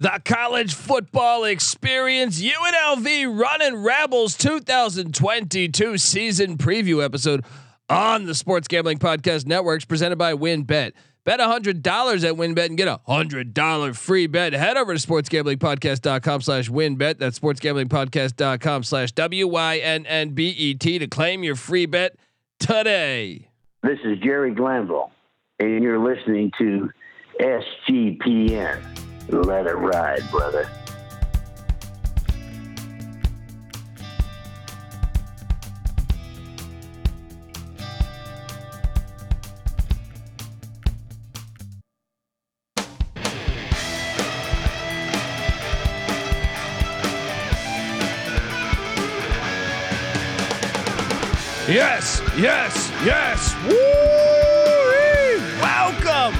The 0.00 0.22
college 0.24 0.74
football 0.74 1.42
experience 1.42 2.40
UNLV 2.40 3.36
Running 3.36 3.82
Rebels 3.82 4.36
2022 4.36 5.98
season 5.98 6.56
preview 6.56 7.04
episode 7.04 7.44
on 7.88 8.24
the 8.26 8.36
Sports 8.36 8.68
Gambling 8.68 8.98
Podcast 8.98 9.46
Networks 9.46 9.84
presented 9.84 10.14
by 10.14 10.34
WynnBet. 10.34 10.92
Bet 11.24 11.40
$100 11.40 11.68
at 11.68 12.34
WynnBet 12.36 12.66
and 12.66 12.76
get 12.76 12.86
a 12.86 13.00
$100 13.08 13.96
free 13.96 14.28
bet. 14.28 14.52
Head 14.52 14.76
over 14.76 14.94
to 14.96 15.04
sportsgamblingpodcast.com 15.04 16.42
slash 16.42 16.70
wynnbet. 16.70 17.18
That's 17.18 17.40
sportsgamblingpodcast.com 17.40 18.84
slash 18.84 19.10
W-Y-N-N-B-E-T 19.10 20.98
to 21.00 21.06
claim 21.08 21.42
your 21.42 21.56
free 21.56 21.86
bet 21.86 22.14
today. 22.60 23.48
This 23.82 23.98
is 24.04 24.20
Jerry 24.20 24.54
Glanville, 24.54 25.10
and 25.58 25.82
you're 25.82 25.98
listening 25.98 26.52
to 26.58 26.88
SGPN. 27.40 29.07
Let 29.30 29.66
it 29.66 29.74
ride, 29.74 30.22
brother. 30.30 30.66
Yes, 51.68 52.22
yes, 52.38 52.90
yes. 53.04 53.54
Woo! 53.66 53.74
Welcome. 55.60 56.34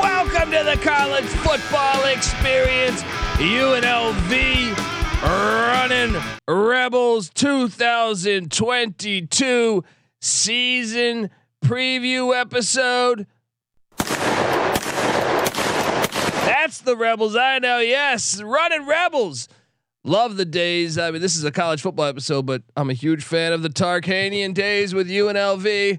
Welcome 0.00 0.50
to 0.50 0.64
the 0.64 0.76
college 0.82 1.30
football 1.48 2.04
experience. 2.04 3.02
UNLV 3.38 4.76
running 5.22 6.14
Rebels 6.46 7.30
2022 7.30 9.82
season 10.20 11.30
preview 11.64 12.38
episode. 12.38 13.26
That's 16.44 16.82
the 16.82 16.94
Rebels 16.94 17.34
I 17.34 17.60
know. 17.60 17.78
Yes, 17.78 18.42
running 18.42 18.86
Rebels. 18.86 19.48
Love 20.04 20.36
the 20.36 20.44
days. 20.44 20.98
I 20.98 21.10
mean, 21.10 21.22
this 21.22 21.34
is 21.34 21.44
a 21.44 21.50
college 21.50 21.80
football 21.80 22.04
episode, 22.04 22.44
but 22.44 22.62
I'm 22.76 22.90
a 22.90 22.94
huge 22.94 23.24
fan 23.24 23.54
of 23.54 23.62
the 23.62 23.70
Tarkanian 23.70 24.52
days 24.52 24.92
with 24.92 25.08
UNLV. 25.08 25.98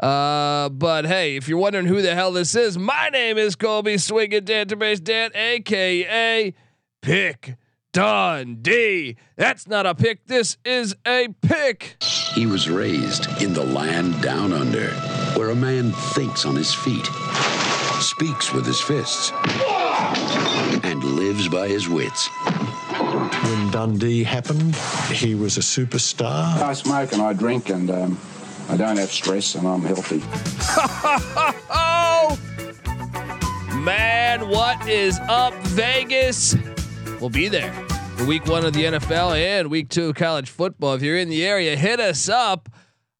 Uh, 0.00 0.70
but 0.70 1.04
hey, 1.04 1.36
if 1.36 1.46
you're 1.46 1.58
wondering 1.58 1.84
who 1.84 2.00
the 2.00 2.14
hell 2.14 2.32
this 2.32 2.54
is, 2.54 2.78
my 2.78 3.10
name 3.10 3.36
is 3.36 3.54
Colby 3.54 3.98
Swinging 3.98 4.42
Database 4.44 5.02
Dan, 5.02 5.30
aka 5.34 6.54
Pick 7.02 7.56
Dundee. 7.92 9.16
That's 9.36 9.68
not 9.68 9.84
a 9.84 9.94
pick. 9.94 10.26
This 10.26 10.56
is 10.64 10.96
a 11.06 11.28
pick. 11.42 12.02
He 12.34 12.46
was 12.46 12.70
raised 12.70 13.42
in 13.42 13.52
the 13.52 13.64
land 13.64 14.22
down 14.22 14.54
under, 14.54 14.88
where 15.36 15.50
a 15.50 15.54
man 15.54 15.92
thinks 15.92 16.46
on 16.46 16.56
his 16.56 16.72
feet, 16.72 17.06
speaks 18.00 18.54
with 18.54 18.64
his 18.64 18.80
fists, 18.80 19.32
and 20.82 21.04
lives 21.04 21.48
by 21.48 21.68
his 21.68 21.90
wits. 21.90 22.28
When 23.44 23.70
Dundee 23.70 24.24
happened, 24.24 24.76
he 25.12 25.34
was 25.34 25.58
a 25.58 25.60
superstar. 25.60 26.62
I 26.62 26.72
smoke 26.72 27.12
and 27.12 27.20
I 27.20 27.34
drink 27.34 27.68
and 27.68 27.90
um, 27.90 28.18
I 28.70 28.76
don't 28.76 28.98
have 28.98 29.10
stress 29.10 29.56
and 29.56 29.66
I'm 29.66 29.82
healthy. 29.82 30.22
Oh, 31.72 32.38
man, 33.84 34.48
what 34.48 34.88
is 34.88 35.18
up, 35.28 35.52
Vegas? 35.66 36.54
We'll 37.20 37.30
be 37.30 37.48
there 37.48 37.72
for 38.16 38.24
week 38.26 38.46
one 38.46 38.64
of 38.64 38.72
the 38.72 38.84
NFL 38.84 39.36
and 39.36 39.72
week 39.72 39.88
two 39.88 40.10
of 40.10 40.14
college 40.14 40.48
football. 40.48 40.94
If 40.94 41.02
you're 41.02 41.18
in 41.18 41.28
the 41.28 41.44
area, 41.44 41.74
hit 41.74 41.98
us 41.98 42.28
up 42.28 42.68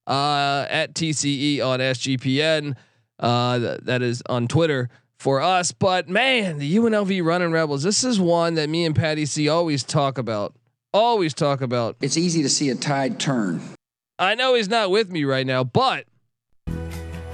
uh, 0.07 0.67
at 0.71 0.95
TCE 0.95 1.67
on 1.67 1.81
SGPN. 1.81 2.77
Uh, 3.19 3.59
th- 3.59 3.81
that 3.83 4.03
is 4.03 4.23
on 4.29 4.47
Twitter 4.47 4.89
for 5.19 5.41
us. 5.41 5.73
But 5.73 6.09
man, 6.09 6.59
the 6.59 6.77
UNLV 6.77 7.25
running 7.25 7.51
rebels. 7.51 7.83
This 7.83 8.05
is 8.05 8.21
one 8.21 8.55
that 8.55 8.69
me 8.71 8.85
and 8.85 8.95
Patty 8.95 9.27
C 9.27 9.49
always 9.49 9.83
talk 9.83 10.17
about. 10.17 10.55
Always 10.95 11.35
talk 11.35 11.61
about. 11.61 11.97
It's 12.01 12.17
easy 12.17 12.45
to 12.45 12.49
see 12.49 12.71
a 12.71 12.77
tide 12.77 13.19
turn. 13.19 13.61
I 14.21 14.35
know 14.35 14.53
he's 14.53 14.69
not 14.69 14.91
with 14.91 15.11
me 15.11 15.25
right 15.25 15.47
now, 15.47 15.65
but 15.65 16.05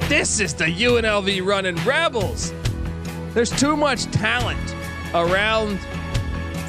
this 0.02 0.38
is 0.38 0.54
the 0.54 0.66
UNLV 0.66 1.44
running 1.44 1.74
rebels. 1.84 2.52
There's 3.34 3.50
too 3.50 3.76
much 3.76 4.04
talent 4.04 4.76
around. 5.12 5.80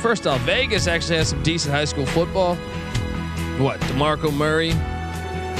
First 0.01 0.25
off, 0.25 0.41
Vegas 0.41 0.88
actually 0.88 1.17
has 1.17 1.28
some 1.28 1.44
decent 1.44 1.72
high 1.72 1.85
school 1.85 2.07
football. 2.07 2.55
What? 3.59 3.79
DeMarco 3.81 4.33
Murray, 4.33 4.72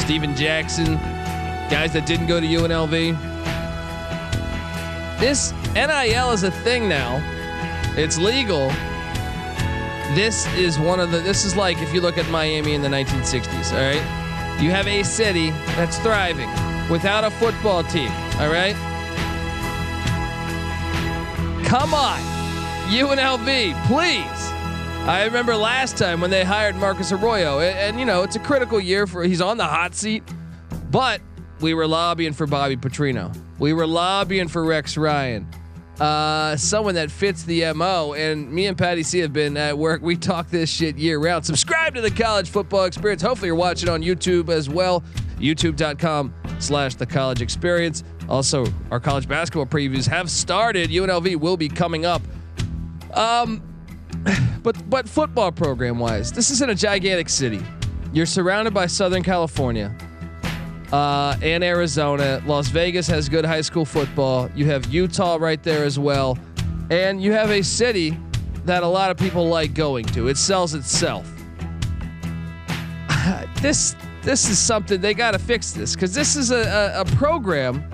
Steven 0.02 0.36
Jackson, 0.36 0.96
guys 1.70 1.94
that 1.94 2.08
didn't 2.08 2.26
go 2.26 2.40
to 2.40 2.48
UNLV. 2.48 3.16
This 5.20 5.54
NIL 5.76 6.32
is 6.32 6.42
a 6.42 6.50
thing 6.50 6.90
now. 6.90 7.22
It's 7.96 8.18
legal. 8.18 8.70
This 10.16 10.52
is 10.56 10.80
one 10.80 11.00
of 11.00 11.12
the 11.12 11.20
this 11.20 11.46
is 11.46 11.56
like 11.56 11.78
if 11.78 11.94
you 11.94 12.02
look 12.02 12.18
at 12.18 12.28
Miami 12.30 12.74
in 12.74 12.82
the 12.82 12.90
1960s, 12.90 13.72
all 13.72 13.78
right? 13.78 14.27
You 14.60 14.72
have 14.72 14.88
a 14.88 15.04
city 15.04 15.52
that's 15.76 16.00
thriving 16.00 16.50
without 16.90 17.24
a 17.24 17.30
football 17.30 17.84
team, 17.84 18.12
all 18.40 18.50
right? 18.50 18.76
Come 21.66 21.94
on. 21.94 22.20
UNLV, 22.90 23.86
please. 23.86 24.52
I 25.08 25.24
remember 25.26 25.56
last 25.56 25.98
time 25.98 26.22
when 26.22 26.30
they 26.32 26.44
hired 26.44 26.76
Marcus 26.76 27.12
Arroyo, 27.12 27.60
and, 27.60 27.78
and, 27.78 28.00
you 28.00 28.06
know, 28.06 28.24
it's 28.24 28.36
a 28.36 28.40
critical 28.40 28.80
year 28.80 29.06
for 29.06 29.24
he's 29.24 29.42
on 29.42 29.58
the 29.58 29.66
hot 29.66 29.94
seat, 29.94 30.24
but 30.90 31.22
we 31.60 31.74
were 31.74 31.86
lobbying 31.86 32.34
for 32.34 32.48
Bobby 32.48 32.78
Petrino. 32.78 33.36
We 33.60 33.74
were 33.74 33.88
lobbying 33.88 34.48
for 34.48 34.64
Rex 34.64 34.98
Ryan. 34.98 35.48
Uh, 36.00 36.56
someone 36.56 36.96
that 36.96 37.10
fits 37.10 37.44
the 37.44 37.74
MO. 37.74 38.14
And 38.14 38.52
me 38.52 38.68
and 38.68 38.78
Patty 38.78 39.04
C 39.04 39.20
have 39.20 39.34
been 39.34 39.58
at 39.58 39.78
work. 39.78 40.02
We 40.02 40.16
talk 40.16 40.50
this 40.50 40.70
shit 40.70 40.98
year 40.98 41.20
round. 41.20 41.46
Subscribe 41.46 41.96
to 41.96 42.02
the 42.02 42.12
college 42.12 42.50
football 42.50 42.86
experience. 42.86 43.22
Hopefully 43.22 43.48
you're 43.48 43.56
watching 43.56 43.90
on 43.90 44.04
YouTube 44.04 44.50
as 44.50 44.70
well. 44.70 45.04
YouTube.com 45.40 46.34
slash 46.60 46.96
the 46.96 47.06
college 47.06 47.42
experience. 47.42 48.04
Also, 48.30 48.66
our 48.92 49.00
college 49.00 49.28
basketball 49.28 49.66
previews 49.66 50.08
have 50.08 50.30
started. 50.30 50.90
UNLV 50.90 51.38
will 51.38 51.58
be 51.58 51.70
coming 51.70 52.06
up. 52.06 52.22
Um, 53.14 53.64
but 54.64 54.90
but 54.90 55.08
football 55.08 55.52
program 55.52 55.98
wise, 55.98 56.32
this 56.32 56.50
is 56.52 56.62
in 56.62 56.70
a 56.70 56.76
gigantic 56.76 57.30
city. 57.30 57.62
You're 58.14 58.26
surrounded 58.26 58.74
by 58.74 58.88
Southern 58.88 59.24
California 59.24 59.96
uh, 60.92 61.36
and 61.42 61.64
Arizona. 61.64 62.42
Las 62.46 62.68
Vegas 62.70 63.08
has 63.08 63.30
good 63.30 63.46
high 63.46 63.62
school 63.62 63.86
football. 63.86 64.50
You 64.56 64.66
have 64.66 64.88
Utah 64.88 65.38
right 65.40 65.62
there 65.62 65.84
as 65.84 66.00
well, 66.00 66.38
and 66.90 67.22
you 67.22 67.34
have 67.34 67.52
a 67.52 67.62
city 67.62 68.18
that 68.66 68.84
a 68.84 68.88
lot 68.88 69.12
of 69.12 69.18
people 69.18 69.48
like 69.48 69.74
going 69.74 70.06
to. 70.06 70.28
It 70.28 70.38
sells 70.38 70.74
itself. 70.74 71.26
this 73.62 73.96
this 74.22 74.50
is 74.50 74.60
something 74.60 75.00
they 75.00 75.14
got 75.14 75.32
to 75.32 75.40
fix 75.40 75.72
this 75.72 75.94
because 75.94 76.14
this 76.14 76.36
is 76.36 76.52
a, 76.52 76.94
a, 76.96 77.02
a 77.02 77.06
program 77.16 77.90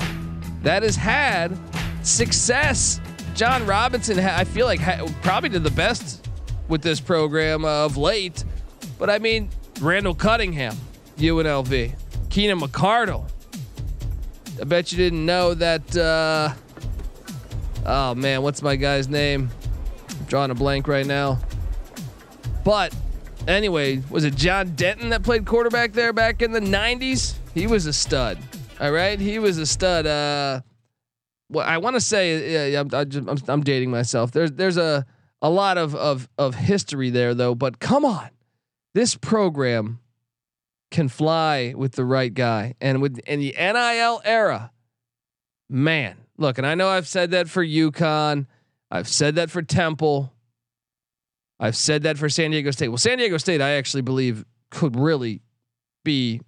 that 0.64 0.84
has 0.84 0.96
had 0.96 1.58
success. 2.04 3.00
John 3.36 3.66
Robinson, 3.66 4.20
I 4.20 4.44
feel 4.44 4.66
like 4.66 4.80
probably 5.22 5.50
did 5.50 5.64
the 5.64 5.72
best 5.72 6.28
with 6.68 6.82
this 6.82 7.00
program 7.00 7.66
of 7.66 7.98
late, 7.98 8.44
but 9.00 9.10
I 9.10 9.20
mean 9.20 9.50
Randall 9.80 10.16
Cunningham, 10.16 10.76
UNLV. 11.18 11.96
Keenan 12.34 12.60
McCardell. 12.60 13.30
I 14.60 14.64
bet 14.64 14.92
you 14.92 14.98
didn't 14.98 15.24
know 15.24 15.54
that. 15.54 15.96
Uh, 15.96 16.52
oh 17.86 18.16
man, 18.16 18.42
what's 18.42 18.64
my 18.64 18.76
guy's 18.76 19.08
name? 19.08 19.52
I'm 20.10 20.26
drawing 20.26 20.50
a 20.50 20.56
blank 20.56 20.88
right 20.88 21.06
now. 21.06 21.38
But 22.64 22.96
anyway, 23.48 24.02
was 24.10 24.24
it 24.24 24.36
John 24.36 24.74
Denton 24.74 25.10
that 25.10 25.22
played 25.22 25.46
quarterback 25.46 25.94
there 25.94 26.12
back 26.12 26.42
in 26.42 26.52
the 26.52 26.60
'90s? 26.60 27.36
He 27.54 27.68
was 27.68 27.86
a 27.86 27.94
stud. 27.94 28.40
All 28.82 28.92
right, 28.92 29.20
he 29.20 29.38
was 29.38 29.60
a 29.60 29.68
stud. 29.68 30.08
Uh, 30.08 30.62
well, 31.50 31.68
I 31.68 31.78
want 31.78 31.98
to 31.98 32.02
say, 32.02 32.72
yeah, 32.72 32.80
I'm, 32.80 32.90
I'm, 32.92 33.38
I'm 33.48 33.62
dating 33.62 33.92
myself. 33.92 34.32
There's 34.32 34.52
there's 34.54 34.78
a 34.78 35.06
a 35.44 35.52
lot 35.52 35.78
of 35.78 35.94
of 35.94 36.28
of 36.40 36.56
history 36.56 37.12
there 37.12 37.36
though. 37.36 37.54
But 37.54 37.78
come 37.78 38.04
on, 38.04 38.32
this 38.96 39.14
program 39.14 40.00
can 40.94 41.10
fly 41.10 41.74
with 41.76 41.94
the 41.94 42.06
right 42.06 42.34
guy. 42.34 42.76
And 42.80 43.02
with 43.02 43.20
in 43.28 43.42
the 43.42 43.54
NIL 43.58 44.22
era, 44.24 44.72
man, 45.70 46.16
look, 46.38 46.58
and 46.58 46.66
I 46.66 46.76
know 46.76 46.88
I've 46.88 47.08
said 47.08 47.32
that 47.32 47.50
for 47.50 47.66
UConn, 47.66 48.46
I've 48.90 49.08
said 49.08 49.36
that 49.36 49.50
for 49.50 49.62
Temple, 49.62 50.32
I've 51.60 51.76
said 51.76 52.04
that 52.04 52.18
for 52.18 52.30
San 52.30 52.52
Diego 52.52 52.72
State. 52.72 52.90
Well, 52.90 52.98
San 52.98 53.18
Diego 53.18 53.38
State, 53.38 53.60
I 53.60 53.72
actually 53.72 54.04
believe 54.04 54.46
could 54.70 54.96
really 54.96 55.42
be 56.06 56.42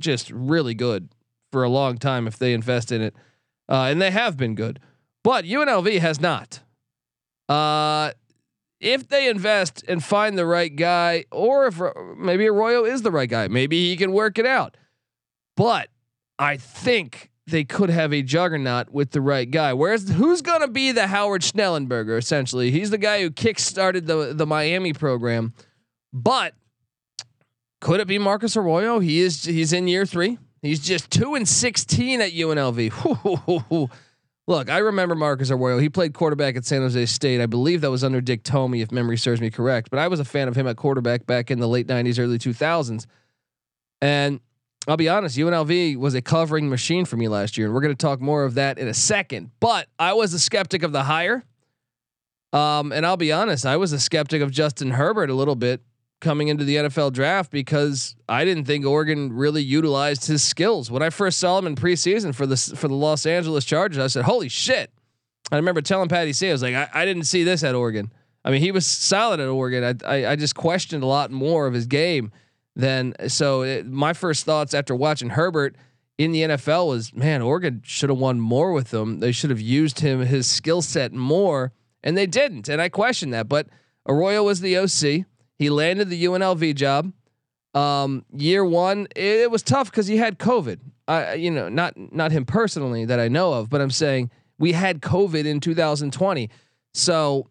just 0.00 0.30
really 0.30 0.74
good 0.74 1.08
for 1.50 1.64
a 1.64 1.68
long 1.68 1.98
time 1.98 2.26
if 2.26 2.38
they 2.38 2.54
invest 2.54 2.92
in 2.92 3.02
it, 3.02 3.14
uh, 3.68 3.88
and 3.90 4.00
they 4.00 4.12
have 4.12 4.36
been 4.36 4.54
good. 4.54 4.78
But 5.24 5.44
UNLV 5.44 5.98
has 5.98 6.20
not. 6.20 6.60
Uh, 7.48 8.12
if 8.80 9.08
they 9.08 9.28
invest 9.28 9.84
and 9.86 10.02
find 10.02 10.36
the 10.38 10.46
right 10.46 10.74
guy, 10.74 11.26
or 11.30 11.66
if 11.66 11.80
uh, 11.80 11.92
maybe 12.16 12.46
Arroyo 12.48 12.84
is 12.84 13.02
the 13.02 13.10
right 13.10 13.28
guy, 13.28 13.46
maybe 13.48 13.90
he 13.90 13.96
can 13.96 14.12
work 14.12 14.38
it 14.38 14.46
out. 14.46 14.76
But 15.56 15.88
I 16.38 16.56
think 16.56 17.30
they 17.46 17.64
could 17.64 17.90
have 17.90 18.12
a 18.12 18.22
juggernaut 18.22 18.90
with 18.90 19.10
the 19.10 19.20
right 19.20 19.50
guy. 19.50 19.74
Whereas 19.74 20.08
who's 20.08 20.40
going 20.40 20.62
to 20.62 20.68
be 20.68 20.92
the 20.92 21.06
Howard 21.08 21.42
Schnellenberger? 21.42 22.16
Essentially, 22.16 22.70
he's 22.70 22.90
the 22.90 22.98
guy 22.98 23.20
who 23.20 23.30
kickstarted 23.30 24.06
the 24.06 24.32
the 24.34 24.46
Miami 24.46 24.92
program. 24.92 25.52
But 26.12 26.54
could 27.80 28.00
it 28.00 28.08
be 28.08 28.18
Marcus 28.18 28.56
Arroyo? 28.56 29.00
He 29.00 29.20
is. 29.20 29.44
He's 29.44 29.72
in 29.72 29.88
year 29.88 30.06
three. 30.06 30.38
He's 30.62 30.80
just 30.80 31.10
two 31.10 31.34
and 31.34 31.46
sixteen 31.46 32.20
at 32.20 32.32
UNLV. 32.32 33.90
Look, 34.50 34.68
I 34.68 34.78
remember 34.78 35.14
Marcus 35.14 35.52
Arroyo. 35.52 35.78
He 35.78 35.88
played 35.88 36.12
quarterback 36.12 36.56
at 36.56 36.64
San 36.64 36.82
Jose 36.82 37.06
State. 37.06 37.40
I 37.40 37.46
believe 37.46 37.82
that 37.82 37.90
was 37.92 38.02
under 38.02 38.20
Dick 38.20 38.42
Tomey, 38.42 38.82
if 38.82 38.90
memory 38.90 39.16
serves 39.16 39.40
me 39.40 39.48
correct. 39.48 39.90
But 39.90 40.00
I 40.00 40.08
was 40.08 40.18
a 40.18 40.24
fan 40.24 40.48
of 40.48 40.56
him 40.56 40.66
at 40.66 40.76
quarterback 40.76 41.24
back 41.24 41.52
in 41.52 41.60
the 41.60 41.68
late 41.68 41.86
'90s, 41.86 42.18
early 42.18 42.36
2000s. 42.36 43.06
And 44.02 44.40
I'll 44.88 44.96
be 44.96 45.08
honest, 45.08 45.38
UNLV 45.38 45.96
was 45.98 46.16
a 46.16 46.20
covering 46.20 46.68
machine 46.68 47.04
for 47.04 47.16
me 47.16 47.28
last 47.28 47.56
year, 47.56 47.68
and 47.68 47.74
we're 47.76 47.80
going 47.80 47.94
to 47.94 48.06
talk 48.06 48.20
more 48.20 48.42
of 48.42 48.54
that 48.54 48.76
in 48.76 48.88
a 48.88 48.94
second. 48.94 49.52
But 49.60 49.86
I 50.00 50.14
was 50.14 50.34
a 50.34 50.40
skeptic 50.40 50.82
of 50.82 50.90
the 50.90 51.04
hire. 51.04 51.44
Um, 52.52 52.90
and 52.90 53.06
I'll 53.06 53.16
be 53.16 53.30
honest, 53.30 53.64
I 53.64 53.76
was 53.76 53.92
a 53.92 54.00
skeptic 54.00 54.42
of 54.42 54.50
Justin 54.50 54.90
Herbert 54.90 55.30
a 55.30 55.34
little 55.34 55.54
bit 55.54 55.80
coming 56.20 56.48
into 56.48 56.64
the 56.64 56.76
NFL 56.76 57.12
draft 57.12 57.50
because 57.50 58.14
I 58.28 58.44
didn't 58.44 58.64
think 58.64 58.86
Oregon 58.86 59.32
really 59.32 59.62
utilized 59.62 60.26
his 60.26 60.42
skills. 60.42 60.90
When 60.90 61.02
I 61.02 61.10
first 61.10 61.38
saw 61.38 61.58
him 61.58 61.66
in 61.66 61.74
preseason 61.74 62.34
for 62.34 62.46
the 62.46 62.56
for 62.56 62.88
the 62.88 62.94
Los 62.94 63.26
Angeles 63.26 63.64
Chargers, 63.64 63.98
I 63.98 64.06
said, 64.06 64.24
"Holy 64.24 64.48
shit!" 64.48 64.90
I 65.50 65.56
remember 65.56 65.80
telling 65.80 66.08
Patty 66.08 66.32
C, 66.32 66.48
I 66.48 66.52
was 66.52 66.62
like, 66.62 66.74
I, 66.74 66.88
I 66.92 67.04
didn't 67.04 67.24
see 67.24 67.42
this 67.42 67.64
at 67.64 67.74
Oregon. 67.74 68.12
I 68.44 68.50
mean, 68.50 68.60
he 68.60 68.70
was 68.70 68.86
solid 68.86 69.40
at 69.40 69.48
Oregon. 69.48 69.98
I, 70.04 70.08
I, 70.08 70.30
I 70.32 70.36
just 70.36 70.54
questioned 70.54 71.02
a 71.02 71.06
lot 71.06 71.30
more 71.30 71.66
of 71.66 71.74
his 71.74 71.86
game 71.86 72.30
than 72.76 73.14
so. 73.28 73.62
It, 73.62 73.86
my 73.86 74.12
first 74.12 74.44
thoughts 74.44 74.74
after 74.74 74.94
watching 74.94 75.30
Herbert 75.30 75.76
in 76.18 76.32
the 76.32 76.42
NFL 76.42 76.88
was, 76.88 77.14
man, 77.14 77.42
Oregon 77.42 77.82
should 77.84 78.10
have 78.10 78.18
won 78.18 78.40
more 78.40 78.72
with 78.72 78.94
him. 78.94 79.20
They 79.20 79.32
should 79.32 79.50
have 79.50 79.60
used 79.60 80.00
him 80.00 80.20
his 80.20 80.46
skill 80.46 80.82
set 80.82 81.12
more, 81.12 81.72
and 82.02 82.16
they 82.16 82.26
didn't. 82.26 82.68
And 82.68 82.80
I 82.80 82.88
questioned 82.88 83.34
that. 83.34 83.48
But 83.48 83.68
Arroyo 84.06 84.44
was 84.44 84.60
the 84.60 84.76
OC. 84.76 85.26
He 85.60 85.68
landed 85.68 86.08
the 86.08 86.24
UNLV 86.24 86.74
job. 86.74 87.12
Um, 87.74 88.24
year 88.32 88.64
one, 88.64 89.06
it, 89.14 89.42
it 89.42 89.50
was 89.50 89.62
tough 89.62 89.90
because 89.90 90.06
he 90.06 90.16
had 90.16 90.38
COVID. 90.38 90.80
I, 91.06 91.34
you 91.34 91.50
know, 91.50 91.68
not 91.68 91.92
not 91.96 92.32
him 92.32 92.46
personally 92.46 93.04
that 93.04 93.20
I 93.20 93.28
know 93.28 93.52
of, 93.52 93.68
but 93.68 93.82
I'm 93.82 93.90
saying 93.90 94.30
we 94.58 94.72
had 94.72 95.02
COVID 95.02 95.44
in 95.44 95.60
2020, 95.60 96.48
so 96.94 97.46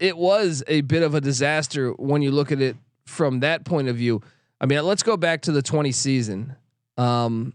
it 0.00 0.16
was 0.16 0.64
a 0.66 0.80
bit 0.80 1.02
of 1.02 1.14
a 1.14 1.20
disaster 1.20 1.90
when 1.90 2.22
you 2.22 2.30
look 2.30 2.50
at 2.50 2.62
it 2.62 2.74
from 3.06 3.40
that 3.40 3.66
point 3.66 3.88
of 3.88 3.96
view. 3.96 4.22
I 4.58 4.64
mean, 4.64 4.82
let's 4.82 5.02
go 5.02 5.18
back 5.18 5.42
to 5.42 5.52
the 5.52 5.62
20 5.62 5.92
season. 5.92 6.56
Um, 6.96 7.52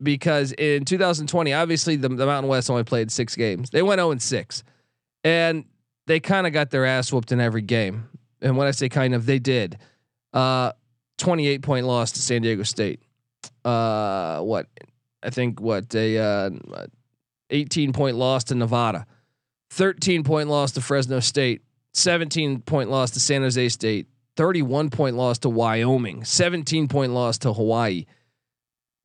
because 0.00 0.52
in 0.52 0.84
2020, 0.84 1.52
obviously 1.52 1.96
the, 1.96 2.08
the 2.08 2.26
Mountain 2.26 2.48
West 2.48 2.70
only 2.70 2.84
played 2.84 3.10
six 3.10 3.34
games. 3.34 3.70
They 3.70 3.82
went 3.82 3.98
0 3.98 4.12
and 4.12 4.22
6. 4.22 4.64
And 5.24 5.64
they 6.06 6.20
kind 6.20 6.46
of 6.46 6.52
got 6.52 6.70
their 6.70 6.86
ass 6.86 7.12
whooped 7.12 7.32
in 7.32 7.40
every 7.40 7.62
game 7.62 8.08
and 8.42 8.56
when 8.56 8.66
I 8.66 8.70
say 8.70 8.88
kind 8.88 9.14
of, 9.14 9.26
they 9.26 9.38
did. 9.38 9.78
Uh, 10.32 10.72
28 11.18 11.62
point 11.62 11.86
loss 11.86 12.12
to 12.12 12.22
San 12.22 12.42
Diego 12.42 12.62
State. 12.62 13.00
Uh, 13.64 14.40
what 14.40 14.66
I 15.22 15.30
think 15.30 15.60
what 15.60 15.94
a 15.94 16.18
uh, 16.18 16.50
18 17.50 17.92
point 17.92 18.16
loss 18.16 18.44
to 18.44 18.54
Nevada, 18.54 19.06
13 19.70 20.24
point 20.24 20.48
loss 20.48 20.72
to 20.72 20.80
Fresno 20.80 21.20
State, 21.20 21.62
17 21.94 22.60
point 22.62 22.90
loss 22.90 23.10
to 23.12 23.20
San 23.20 23.42
Jose 23.42 23.68
State, 23.68 24.06
31 24.36 24.90
point 24.90 25.16
loss 25.16 25.38
to 25.40 25.50
Wyoming, 25.50 26.24
17 26.24 26.88
point 26.88 27.12
loss 27.12 27.38
to 27.38 27.52
Hawaii. 27.52 28.06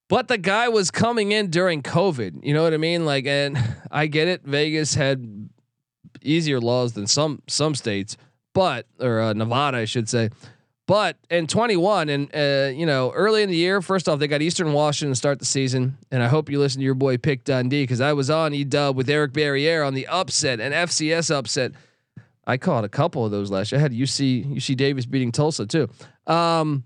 But 0.07 0.27
the 0.27 0.37
guy 0.37 0.69
was 0.69 0.91
coming 0.91 1.31
in 1.31 1.49
during 1.49 1.81
COVID. 1.81 2.43
You 2.43 2.53
know 2.53 2.63
what 2.63 2.73
I 2.73 2.77
mean? 2.77 3.05
Like, 3.05 3.25
and 3.25 3.57
I 3.91 4.07
get 4.07 4.27
it. 4.27 4.43
Vegas 4.43 4.93
had 4.93 5.49
easier 6.21 6.59
laws 6.59 6.93
than 6.93 7.07
some 7.07 7.41
some 7.47 7.75
states, 7.75 8.17
but 8.55 8.87
or 8.99 9.21
uh, 9.21 9.33
Nevada, 9.33 9.77
I 9.77 9.85
should 9.85 10.09
say. 10.09 10.31
But 10.87 11.17
in 11.29 11.47
21, 11.47 12.09
and 12.09 12.35
uh, 12.35 12.71
you 12.73 12.85
know, 12.85 13.11
early 13.11 13.43
in 13.43 13.49
the 13.49 13.55
year, 13.55 13.81
first 13.81 14.07
off, 14.07 14.19
they 14.19 14.27
got 14.27 14.41
Eastern 14.41 14.71
Washington 14.71 15.11
to 15.11 15.15
start 15.15 15.39
the 15.39 15.45
season, 15.45 15.97
and 16.11 16.23
I 16.23 16.27
hope 16.27 16.49
you 16.49 16.59
listen 16.59 16.79
to 16.79 16.85
your 16.85 16.93
boy 16.93 17.17
Pick 17.17 17.43
Dundee 17.43 17.83
because 17.83 18.01
I 18.01 18.13
was 18.13 18.29
on 18.29 18.53
E 18.53 18.63
Dub 18.63 18.95
with 18.95 19.09
Eric 19.09 19.33
Barriere 19.33 19.85
on 19.85 19.93
the 19.93 20.07
upset 20.07 20.59
and 20.59 20.73
FCS 20.73 21.33
upset. 21.33 21.73
I 22.47 22.57
caught 22.57 22.83
a 22.83 22.89
couple 22.89 23.25
of 23.25 23.31
those 23.31 23.49
last 23.49 23.71
year. 23.71 23.79
I 23.79 23.81
had 23.81 23.91
UC 23.91 24.55
UC 24.55 24.77
Davis 24.77 25.05
beating 25.05 25.31
Tulsa 25.31 25.65
too. 25.65 25.89
Um, 26.27 26.83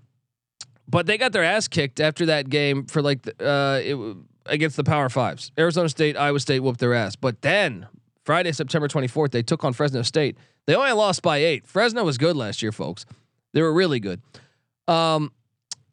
but 0.88 1.06
they 1.06 1.18
got 1.18 1.32
their 1.32 1.44
ass 1.44 1.68
kicked 1.68 2.00
after 2.00 2.26
that 2.26 2.48
game 2.48 2.86
for 2.86 3.02
like 3.02 3.22
the, 3.22 3.32
uh, 3.46 3.80
it, 3.84 4.16
against 4.46 4.76
the 4.76 4.84
Power 4.84 5.10
Fives. 5.10 5.52
Arizona 5.58 5.90
State, 5.90 6.16
Iowa 6.16 6.40
State 6.40 6.60
whooped 6.60 6.80
their 6.80 6.94
ass. 6.94 7.16
But 7.16 7.42
then 7.42 7.86
Friday, 8.24 8.52
September 8.52 8.88
24th, 8.88 9.30
they 9.30 9.42
took 9.42 9.64
on 9.64 9.72
Fresno 9.72 10.02
State. 10.02 10.36
They 10.66 10.74
only 10.74 10.92
lost 10.92 11.22
by 11.22 11.38
eight. 11.38 11.66
Fresno 11.66 12.04
was 12.04 12.18
good 12.18 12.36
last 12.36 12.62
year, 12.62 12.72
folks. 12.72 13.06
They 13.52 13.62
were 13.62 13.72
really 13.72 14.00
good. 14.00 14.20
Um, 14.86 15.32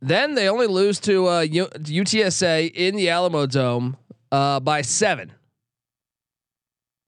then 0.02 0.36
they 0.36 0.50
only 0.50 0.68
lose 0.68 1.00
to 1.02 1.28
uh, 1.28 1.42
U- 1.42 1.68
UTSA 1.68 2.72
in 2.74 2.96
the 2.96 3.08
Alamodome 3.08 3.96
uh, 4.32 4.60
by 4.60 4.82
seven. 4.82 5.32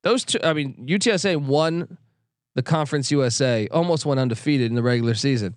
Those 0.04 0.24
two, 0.24 0.39
I 0.44 0.54
mean, 0.54 0.88
UTSA 0.88 1.38
won 1.38 1.98
the 2.56 2.63
Conference 2.63 3.12
USA, 3.12 3.68
almost 3.69 4.06
went 4.06 4.19
undefeated 4.19 4.68
in 4.68 4.75
the 4.75 4.83
regular 4.83 5.13
season. 5.13 5.56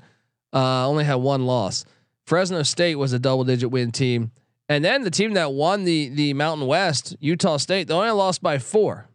Uh, 0.52 0.86
only 0.86 1.04
had 1.04 1.16
one 1.16 1.46
loss. 1.46 1.84
Fresno 2.26 2.62
State 2.62 2.96
was 2.96 3.12
a 3.12 3.18
double 3.18 3.44
digit 3.44 3.70
win 3.70 3.90
team. 3.92 4.30
And 4.68 4.84
then 4.84 5.02
the 5.02 5.10
team 5.10 5.34
that 5.34 5.52
won 5.52 5.84
the 5.84 6.08
the 6.08 6.34
Mountain 6.34 6.66
West, 6.66 7.16
Utah 7.20 7.56
State, 7.56 7.88
they 7.88 7.94
only 7.94 8.10
lost 8.10 8.42
by 8.42 8.58
four. 8.58 9.08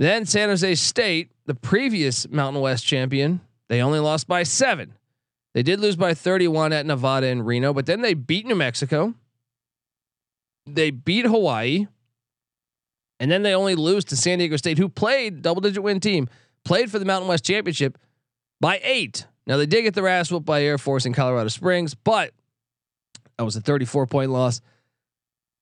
Then 0.00 0.24
San 0.24 0.48
Jose 0.48 0.76
State, 0.76 1.30
the 1.44 1.54
previous 1.54 2.26
Mountain 2.26 2.62
West 2.62 2.86
champion, 2.86 3.42
they 3.68 3.82
only 3.82 3.98
lost 3.98 4.26
by 4.26 4.44
seven. 4.44 4.94
They 5.52 5.62
did 5.62 5.78
lose 5.78 5.94
by 5.94 6.14
31 6.14 6.72
at 6.72 6.86
Nevada 6.86 7.26
and 7.26 7.46
Reno, 7.46 7.74
but 7.74 7.84
then 7.84 8.00
they 8.00 8.14
beat 8.14 8.46
New 8.46 8.54
Mexico. 8.54 9.12
They 10.64 10.90
beat 10.90 11.26
Hawaii. 11.26 11.86
And 13.18 13.30
then 13.30 13.42
they 13.42 13.54
only 13.54 13.74
lose 13.74 14.06
to 14.06 14.16
San 14.16 14.38
Diego 14.38 14.56
State, 14.56 14.78
who 14.78 14.88
played 14.88 15.42
double 15.42 15.60
digit 15.60 15.82
win 15.82 16.00
team, 16.00 16.30
played 16.64 16.90
for 16.90 16.98
the 16.98 17.04
Mountain 17.04 17.28
West 17.28 17.44
Championship 17.44 17.98
by 18.58 18.80
eight. 18.82 19.26
Now 19.46 19.58
they 19.58 19.66
did 19.66 19.82
get 19.82 19.92
their 19.92 20.08
ass 20.08 20.30
whooped 20.30 20.46
by 20.46 20.62
Air 20.62 20.78
Force 20.78 21.04
in 21.04 21.12
Colorado 21.12 21.48
Springs, 21.48 21.94
but 21.94 22.32
that 23.36 23.44
was 23.44 23.54
a 23.54 23.60
34 23.60 24.06
point 24.06 24.30
loss. 24.30 24.62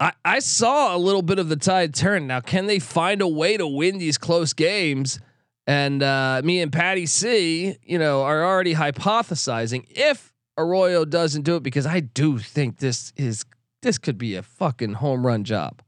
I, 0.01 0.13
I 0.25 0.39
saw 0.39 0.97
a 0.97 0.99
little 0.99 1.23
bit 1.23 1.39
of 1.39 1.49
the 1.49 1.57
tide 1.57 1.95
turn. 1.95 2.27
Now, 2.27 2.41
can 2.41 2.67
they 2.67 2.79
find 2.79 3.21
a 3.21 3.29
way 3.29 3.57
to 3.57 3.67
win 3.67 3.99
these 3.99 4.19
close 4.19 4.53
games? 4.53 5.19
And 5.67 6.03
uh, 6.03 6.41
me 6.45 6.61
and 6.61 6.73
Patty 6.73 7.07
C, 7.07 7.77
you 7.83 7.99
know, 7.99 8.23
are 8.23 8.45
already 8.45 8.75
hypothesizing 8.75 9.87
if 9.91 10.33
Arroyo 10.57 11.05
doesn't 11.05 11.43
do 11.43 11.57
it 11.57 11.63
because 11.63 11.87
I 11.87 12.01
do 12.01 12.39
think 12.39 12.79
this 12.79 13.13
is 13.17 13.45
this 13.83 13.99
could 13.99 14.19
be 14.19 14.35
a 14.35 14.43
fucking 14.43 14.95
home 14.95 15.27
run 15.27 15.45
job 15.45 15.83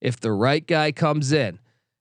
if 0.00 0.18
the 0.18 0.32
right 0.32 0.66
guy 0.66 0.90
comes 0.90 1.32
in. 1.32 1.58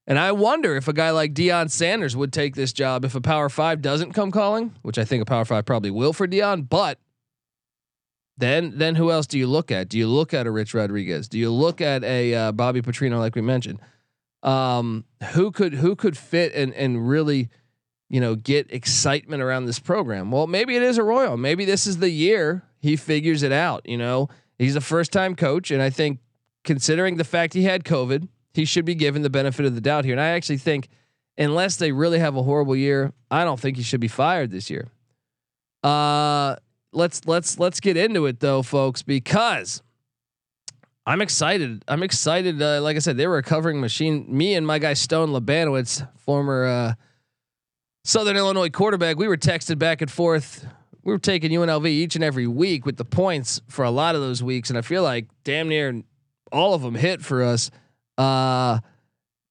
And 0.07 0.19
I 0.19 0.31
wonder 0.31 0.75
if 0.75 0.87
a 0.87 0.93
guy 0.93 1.11
like 1.11 1.33
Deion 1.33 1.69
Sanders 1.69 2.15
would 2.15 2.31
take 2.31 2.55
this 2.55 2.71
job 2.71 3.05
if 3.05 3.15
a 3.15 3.21
Power 3.21 3.49
Five 3.49 3.81
doesn't 3.81 4.13
come 4.13 4.31
calling, 4.31 4.73
which 4.81 4.97
I 4.97 5.05
think 5.05 5.21
a 5.21 5.25
Power 5.25 5.45
Five 5.45 5.65
probably 5.65 5.91
will 5.91 6.13
for 6.13 6.27
Deion. 6.27 6.69
But 6.69 6.99
then, 8.37 8.77
then 8.77 8.95
who 8.95 9.11
else 9.11 9.27
do 9.27 9.39
you 9.39 9.47
look 9.47 9.71
at? 9.71 9.89
Do 9.89 9.97
you 9.97 10.07
look 10.07 10.33
at 10.33 10.45
a 10.45 10.51
Rich 10.51 10.73
Rodriguez? 10.73 11.27
Do 11.27 11.37
you 11.37 11.51
look 11.51 11.79
at 11.81 12.03
a 12.03 12.33
uh, 12.33 12.51
Bobby 12.51 12.81
Petrino, 12.81 13.19
like 13.19 13.35
we 13.35 13.41
mentioned? 13.41 13.79
Um, 14.43 15.05
who 15.31 15.51
could 15.51 15.73
who 15.73 15.95
could 15.95 16.17
fit 16.17 16.53
and 16.53 16.73
and 16.75 17.09
really, 17.09 17.49
you 18.09 18.21
know, 18.21 18.35
get 18.35 18.71
excitement 18.71 19.41
around 19.41 19.65
this 19.65 19.79
program? 19.79 20.29
Well, 20.31 20.47
maybe 20.47 20.75
it 20.75 20.83
is 20.83 20.99
Arroyo. 20.99 21.35
Maybe 21.35 21.65
this 21.65 21.87
is 21.87 21.97
the 21.97 22.11
year 22.11 22.63
he 22.79 22.95
figures 22.95 23.41
it 23.41 23.51
out. 23.51 23.87
You 23.89 23.97
know, 23.97 24.29
he's 24.59 24.75
a 24.75 24.81
first 24.81 25.11
time 25.11 25.35
coach, 25.35 25.71
and 25.71 25.81
I 25.81 25.89
think 25.89 26.19
considering 26.63 27.15
the 27.15 27.23
fact 27.23 27.53
he 27.53 27.63
had 27.63 27.83
COVID, 27.83 28.27
he 28.53 28.65
should 28.65 28.85
be 28.85 28.95
given 28.95 29.21
the 29.21 29.29
benefit 29.29 29.65
of 29.65 29.75
the 29.75 29.81
doubt 29.81 30.05
here. 30.05 30.13
And 30.13 30.21
I 30.21 30.29
actually 30.29 30.57
think, 30.57 30.89
unless 31.37 31.77
they 31.77 31.91
really 31.91 32.19
have 32.19 32.35
a 32.35 32.43
horrible 32.43 32.75
year, 32.75 33.13
I 33.31 33.43
don't 33.43 33.59
think 33.59 33.77
he 33.77 33.83
should 33.83 34.01
be 34.01 34.07
fired 34.07 34.51
this 34.51 34.69
year. 34.69 34.87
Uh, 35.83 36.55
let's 36.95 37.25
let's 37.25 37.59
let's 37.59 37.79
get 37.79 37.97
into 37.97 38.25
it 38.25 38.39
though, 38.39 38.61
folks, 38.63 39.03
because 39.03 39.81
I'm 41.05 41.21
excited. 41.21 41.83
I'm 41.87 42.01
excited. 42.01 42.61
Uh, 42.61 42.81
like 42.81 42.95
I 42.95 42.99
said, 42.99 43.17
they 43.17 43.27
were 43.27 43.37
a 43.37 43.43
covering 43.43 43.79
machine. 43.79 44.25
Me 44.27 44.55
and 44.55 44.65
my 44.65 44.79
guy 44.79 44.93
Stone 44.93 45.29
Labanowitz, 45.29 46.07
former 46.17 46.65
uh, 46.65 46.93
Southern 48.03 48.37
Illinois 48.37 48.69
quarterback, 48.69 49.17
we 49.17 49.27
were 49.27 49.37
texted 49.37 49.77
back 49.77 50.01
and 50.01 50.09
forth. 50.09 50.65
We 51.03 51.13
were 51.13 51.19
taking 51.19 51.51
UNLV 51.51 51.85
each 51.85 52.15
and 52.15 52.23
every 52.23 52.47
week 52.47 52.85
with 52.85 52.97
the 52.97 53.05
points 53.05 53.61
for 53.67 53.85
a 53.85 53.91
lot 53.91 54.15
of 54.15 54.21
those 54.21 54.41
weeks, 54.41 54.69
and 54.69 54.77
I 54.79 54.81
feel 54.81 55.03
like 55.03 55.27
damn 55.43 55.69
near 55.69 56.01
all 56.51 56.73
of 56.73 56.81
them 56.81 56.95
hit 56.95 57.21
for 57.21 57.43
us. 57.43 57.69
Uh, 58.17 58.79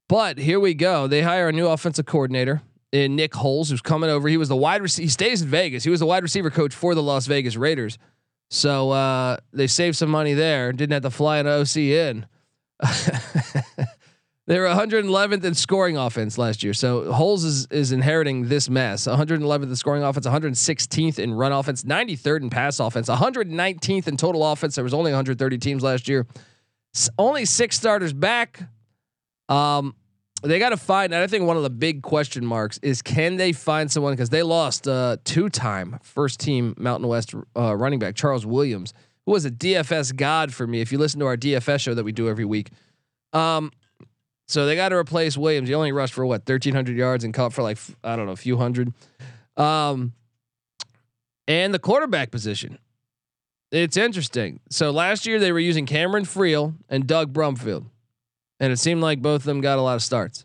But 0.08 0.38
here 0.38 0.58
we 0.58 0.74
go. 0.74 1.06
They 1.06 1.22
hire 1.22 1.48
a 1.48 1.52
new 1.52 1.68
offensive 1.68 2.06
coordinator 2.06 2.60
in 2.94 3.16
Nick 3.16 3.34
Holz, 3.34 3.70
who's 3.70 3.82
coming 3.82 4.08
over. 4.08 4.28
He 4.28 4.36
was 4.36 4.48
the 4.48 4.54
wide 4.54 4.80
receiver. 4.80 5.02
He 5.02 5.08
stays 5.08 5.42
in 5.42 5.48
Vegas. 5.48 5.82
He 5.82 5.90
was 5.90 5.98
the 5.98 6.06
wide 6.06 6.22
receiver 6.22 6.48
coach 6.48 6.72
for 6.72 6.94
the 6.94 7.02
Las 7.02 7.26
Vegas 7.26 7.56
Raiders. 7.56 7.98
So 8.50 8.92
uh, 8.92 9.38
they 9.52 9.66
saved 9.66 9.96
some 9.96 10.10
money 10.10 10.32
there. 10.32 10.72
Didn't 10.72 10.92
have 10.92 11.02
to 11.02 11.10
fly 11.10 11.38
an 11.38 11.48
OC 11.48 11.76
in. 11.76 12.26
they 14.46 14.60
were 14.60 14.66
111th 14.66 15.42
in 15.42 15.54
scoring 15.54 15.96
offense 15.96 16.38
last 16.38 16.62
year. 16.62 16.72
So 16.72 17.12
Holz 17.12 17.42
is 17.42 17.66
is 17.72 17.90
inheriting 17.90 18.46
this 18.46 18.70
mess. 18.70 19.08
111th 19.08 19.64
in 19.64 19.74
scoring 19.74 20.04
offense, 20.04 20.24
116th 20.24 21.18
in 21.18 21.34
run 21.34 21.50
offense, 21.50 21.82
93rd 21.82 22.42
in 22.42 22.50
pass 22.50 22.78
offense, 22.78 23.08
119th 23.08 24.06
in 24.06 24.16
total 24.16 24.46
offense. 24.46 24.76
There 24.76 24.84
was 24.84 24.94
only 24.94 25.10
130 25.10 25.58
teams 25.58 25.82
last 25.82 26.06
year. 26.06 26.28
S- 26.94 27.10
only 27.18 27.44
six 27.44 27.76
starters 27.76 28.12
back. 28.12 28.68
Um, 29.48 29.96
they 30.48 30.58
got 30.58 30.70
to 30.70 30.76
find. 30.76 31.12
And 31.14 31.22
I 31.22 31.26
think 31.26 31.46
one 31.46 31.56
of 31.56 31.62
the 31.62 31.70
big 31.70 32.02
question 32.02 32.44
marks 32.44 32.78
is 32.82 33.02
can 33.02 33.36
they 33.36 33.52
find 33.52 33.90
someone 33.90 34.12
because 34.12 34.30
they 34.30 34.42
lost 34.42 34.86
uh, 34.86 35.16
two-time 35.24 35.98
first 36.02 36.40
team 36.40 36.74
Mountain 36.78 37.08
West 37.08 37.34
uh, 37.56 37.74
running 37.76 37.98
back 37.98 38.14
Charles 38.14 38.44
Williams, 38.44 38.92
who 39.26 39.32
was 39.32 39.44
a 39.44 39.50
DFS 39.50 40.14
god 40.16 40.52
for 40.52 40.66
me. 40.66 40.80
If 40.80 40.92
you 40.92 40.98
listen 40.98 41.20
to 41.20 41.26
our 41.26 41.36
DFS 41.36 41.80
show 41.80 41.94
that 41.94 42.04
we 42.04 42.12
do 42.12 42.28
every 42.28 42.44
week, 42.44 42.70
um, 43.32 43.72
so 44.46 44.66
they 44.66 44.76
got 44.76 44.90
to 44.90 44.96
replace 44.96 45.36
Williams. 45.38 45.68
He 45.68 45.74
only 45.74 45.92
rushed 45.92 46.12
for 46.12 46.26
what 46.26 46.42
1,300 46.42 46.96
yards 46.96 47.24
and 47.24 47.32
caught 47.32 47.52
for 47.52 47.62
like 47.62 47.78
I 48.02 48.16
don't 48.16 48.26
know 48.26 48.32
a 48.32 48.36
few 48.36 48.56
hundred. 48.56 48.92
Um, 49.56 50.12
and 51.48 51.72
the 51.72 51.78
quarterback 51.78 52.30
position. 52.30 52.78
It's 53.72 53.96
interesting. 53.96 54.60
So 54.70 54.90
last 54.90 55.26
year 55.26 55.40
they 55.40 55.50
were 55.50 55.58
using 55.58 55.86
Cameron 55.86 56.24
Friel 56.24 56.74
and 56.88 57.06
Doug 57.06 57.32
Brumfield 57.32 57.86
and 58.60 58.72
it 58.72 58.78
seemed 58.78 59.02
like 59.02 59.20
both 59.20 59.42
of 59.42 59.44
them 59.44 59.60
got 59.60 59.78
a 59.78 59.82
lot 59.82 59.94
of 59.94 60.02
starts. 60.02 60.44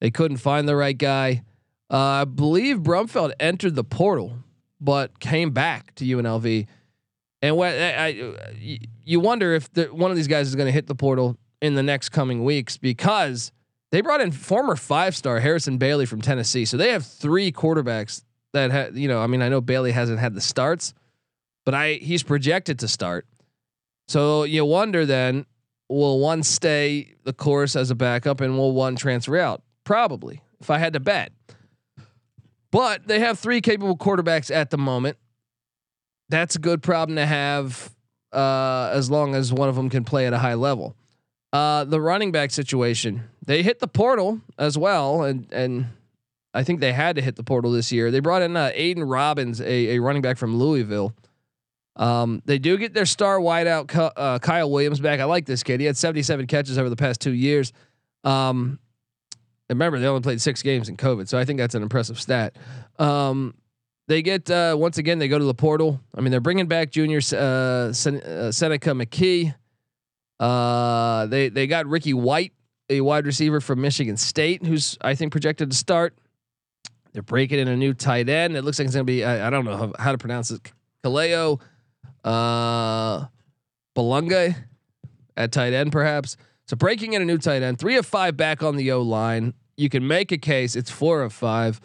They 0.00 0.10
couldn't 0.10 0.38
find 0.38 0.68
the 0.68 0.76
right 0.76 0.96
guy. 0.96 1.42
Uh, 1.90 1.96
I 1.96 2.24
believe 2.24 2.78
Brumfield 2.78 3.32
entered 3.38 3.74
the 3.74 3.84
portal, 3.84 4.38
but 4.80 5.20
came 5.20 5.50
back 5.50 5.94
to 5.96 6.04
UNLV. 6.04 6.66
And 7.42 7.56
what 7.56 7.74
I, 7.74 8.06
I 8.06 8.78
you 9.04 9.20
wonder 9.20 9.54
if 9.54 9.72
the, 9.72 9.84
one 9.84 10.10
of 10.10 10.16
these 10.16 10.28
guys 10.28 10.48
is 10.48 10.56
going 10.56 10.66
to 10.66 10.72
hit 10.72 10.86
the 10.86 10.94
portal 10.94 11.36
in 11.60 11.74
the 11.74 11.82
next 11.82 12.08
coming 12.08 12.44
weeks 12.44 12.76
because 12.76 13.52
they 13.92 14.00
brought 14.00 14.20
in 14.20 14.32
former 14.32 14.76
five 14.76 15.14
star 15.14 15.40
Harrison 15.40 15.78
Bailey 15.78 16.06
from 16.06 16.20
Tennessee. 16.20 16.64
So 16.64 16.76
they 16.76 16.90
have 16.90 17.06
three 17.06 17.52
quarterbacks 17.52 18.24
that 18.52 18.70
had, 18.70 18.96
you 18.96 19.08
know, 19.08 19.20
I 19.20 19.26
mean, 19.26 19.42
I 19.42 19.48
know 19.48 19.60
Bailey 19.60 19.92
hasn't 19.92 20.18
had 20.18 20.34
the 20.34 20.40
starts, 20.40 20.94
but 21.64 21.74
I 21.74 21.94
he's 21.94 22.22
projected 22.22 22.78
to 22.80 22.88
start. 22.88 23.26
So 24.08 24.44
you 24.44 24.64
wonder 24.64 25.06
then 25.06 25.46
will 25.94 26.18
one 26.18 26.42
stay 26.42 27.14
the 27.24 27.32
course 27.32 27.76
as 27.76 27.90
a 27.90 27.94
backup 27.94 28.40
and 28.40 28.58
will 28.58 28.72
one 28.72 28.96
transfer 28.96 29.36
out? 29.36 29.62
Probably, 29.84 30.42
if 30.60 30.70
I 30.70 30.78
had 30.78 30.92
to 30.94 31.00
bet. 31.00 31.32
But 32.70 33.06
they 33.06 33.20
have 33.20 33.38
three 33.38 33.60
capable 33.60 33.96
quarterbacks 33.96 34.54
at 34.54 34.70
the 34.70 34.78
moment. 34.78 35.16
That's 36.28 36.56
a 36.56 36.58
good 36.58 36.82
problem 36.82 37.16
to 37.16 37.26
have 37.26 37.94
uh, 38.32 38.90
as 38.92 39.10
long 39.10 39.34
as 39.34 39.52
one 39.52 39.68
of 39.68 39.76
them 39.76 39.88
can 39.88 40.04
play 40.04 40.26
at 40.26 40.32
a 40.32 40.38
high 40.38 40.54
level. 40.54 40.96
Uh, 41.52 41.84
the 41.84 42.00
running 42.00 42.32
back 42.32 42.50
situation, 42.50 43.22
they 43.46 43.62
hit 43.62 43.78
the 43.78 43.86
portal 43.86 44.40
as 44.58 44.76
well, 44.76 45.22
and 45.22 45.46
and 45.52 45.86
I 46.52 46.64
think 46.64 46.80
they 46.80 46.92
had 46.92 47.14
to 47.14 47.22
hit 47.22 47.36
the 47.36 47.44
portal 47.44 47.70
this 47.70 47.92
year. 47.92 48.10
They 48.10 48.18
brought 48.18 48.42
in 48.42 48.56
uh, 48.56 48.72
Aidan 48.74 49.04
Robbins, 49.04 49.60
a, 49.60 49.96
a 49.96 49.98
running 50.00 50.22
back 50.22 50.36
from 50.36 50.56
Louisville. 50.56 51.14
Um, 51.96 52.42
they 52.44 52.58
do 52.58 52.76
get 52.76 52.92
their 52.92 53.06
star 53.06 53.38
wideout 53.38 54.12
uh, 54.16 54.38
Kyle 54.40 54.70
Williams 54.70 55.00
back. 55.00 55.20
I 55.20 55.24
like 55.24 55.46
this 55.46 55.62
kid. 55.62 55.80
He 55.80 55.86
had 55.86 55.96
77 55.96 56.46
catches 56.46 56.78
over 56.78 56.90
the 56.90 56.96
past 56.96 57.20
two 57.20 57.32
years. 57.32 57.72
Um, 58.24 58.78
remember, 59.68 59.98
they 59.98 60.06
only 60.06 60.22
played 60.22 60.40
six 60.40 60.62
games 60.62 60.88
in 60.88 60.96
COVID, 60.96 61.28
so 61.28 61.38
I 61.38 61.44
think 61.44 61.58
that's 61.58 61.74
an 61.74 61.82
impressive 61.82 62.20
stat. 62.20 62.56
Um, 62.98 63.54
they 64.06 64.22
get 64.22 64.50
uh, 64.50 64.76
once 64.78 64.98
again 64.98 65.18
they 65.18 65.28
go 65.28 65.38
to 65.38 65.44
the 65.44 65.54
portal. 65.54 66.00
I 66.14 66.20
mean, 66.20 66.30
they're 66.30 66.40
bringing 66.40 66.66
back 66.66 66.90
junior 66.90 67.18
uh, 67.18 67.92
Sen- 67.92 68.22
uh, 68.22 68.50
Senika 68.50 68.92
McKie. 69.00 69.54
Uh, 70.40 71.26
they 71.26 71.48
they 71.48 71.66
got 71.66 71.86
Ricky 71.86 72.12
White, 72.12 72.52
a 72.90 73.00
wide 73.00 73.24
receiver 73.24 73.60
from 73.60 73.80
Michigan 73.80 74.16
State, 74.16 74.64
who's 74.66 74.98
I 75.00 75.14
think 75.14 75.32
projected 75.32 75.70
to 75.70 75.76
start. 75.76 76.18
They're 77.12 77.22
breaking 77.22 77.60
in 77.60 77.68
a 77.68 77.76
new 77.76 77.94
tight 77.94 78.28
end. 78.28 78.56
It 78.56 78.62
looks 78.62 78.78
like 78.78 78.86
it's 78.86 78.94
going 78.94 79.06
to 79.06 79.10
be 79.10 79.24
I, 79.24 79.46
I, 79.46 79.50
don't 79.50 79.64
know 79.64 79.76
how, 79.76 79.92
how 79.98 80.12
to 80.12 80.18
pronounce 80.18 80.50
it. 80.50 80.72
Kaleo 81.04 81.60
uh, 82.24 83.26
Balunga 83.96 84.56
at 85.36 85.52
tight 85.52 85.72
end, 85.72 85.92
perhaps. 85.92 86.36
So 86.66 86.76
breaking 86.76 87.12
in 87.12 87.22
a 87.22 87.24
new 87.24 87.38
tight 87.38 87.62
end, 87.62 87.78
three 87.78 87.96
of 87.96 88.06
five 88.06 88.36
back 88.36 88.62
on 88.62 88.76
the 88.76 88.90
O 88.92 89.02
line. 89.02 89.54
You 89.76 89.88
can 89.88 90.06
make 90.06 90.32
a 90.32 90.38
case 90.38 90.76
it's 90.76 90.90
four 90.90 91.22
of 91.22 91.32
five. 91.32 91.80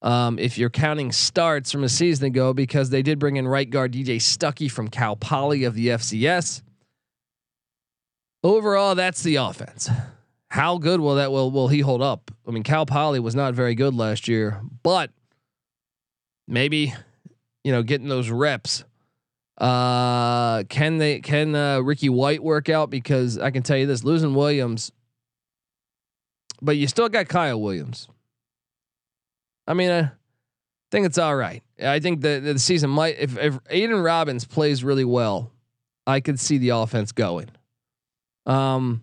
Um, 0.00 0.38
if 0.38 0.58
you're 0.58 0.70
counting 0.70 1.10
starts 1.12 1.72
from 1.72 1.82
a 1.82 1.88
season 1.88 2.26
ago, 2.26 2.54
because 2.54 2.90
they 2.90 3.02
did 3.02 3.18
bring 3.18 3.36
in 3.36 3.48
right 3.48 3.68
guard 3.68 3.92
DJ 3.92 4.16
Stuckey 4.16 4.70
from 4.70 4.88
Cal 4.88 5.16
Poly 5.16 5.64
of 5.64 5.74
the 5.74 5.88
FCS. 5.88 6.62
Overall, 8.44 8.94
that's 8.94 9.22
the 9.22 9.36
offense. 9.36 9.90
How 10.50 10.78
good 10.78 11.00
will 11.00 11.16
that 11.16 11.30
will 11.32 11.50
will 11.50 11.68
he 11.68 11.80
hold 11.80 12.00
up? 12.00 12.30
I 12.46 12.52
mean, 12.52 12.62
Cal 12.62 12.86
Poly 12.86 13.20
was 13.20 13.34
not 13.34 13.54
very 13.54 13.74
good 13.74 13.94
last 13.94 14.28
year, 14.28 14.60
but 14.82 15.10
maybe 16.46 16.94
you 17.64 17.72
know 17.72 17.82
getting 17.82 18.08
those 18.08 18.30
reps 18.30 18.84
uh, 19.58 20.62
can 20.64 20.98
they 20.98 21.20
can 21.20 21.54
uh, 21.54 21.80
Ricky 21.80 22.08
White 22.08 22.42
work 22.42 22.68
out? 22.68 22.90
Because 22.90 23.38
I 23.38 23.50
can 23.50 23.62
tell 23.62 23.76
you 23.76 23.86
this: 23.86 24.04
losing 24.04 24.34
Williams, 24.34 24.92
but 26.62 26.76
you 26.76 26.86
still 26.86 27.08
got 27.08 27.28
Kyle 27.28 27.60
Williams. 27.60 28.08
I 29.66 29.74
mean, 29.74 29.90
I 29.90 30.12
think 30.90 31.06
it's 31.06 31.18
all 31.18 31.34
right. 31.34 31.62
I 31.82 31.98
think 31.98 32.20
the 32.20 32.40
the 32.40 32.58
season 32.58 32.90
might 32.90 33.16
if 33.18 33.36
if 33.36 33.58
Aidan 33.68 34.00
Robbins 34.00 34.44
plays 34.44 34.84
really 34.84 35.04
well, 35.04 35.50
I 36.06 36.20
could 36.20 36.38
see 36.38 36.58
the 36.58 36.70
offense 36.70 37.10
going. 37.10 37.48
Um, 38.46 39.02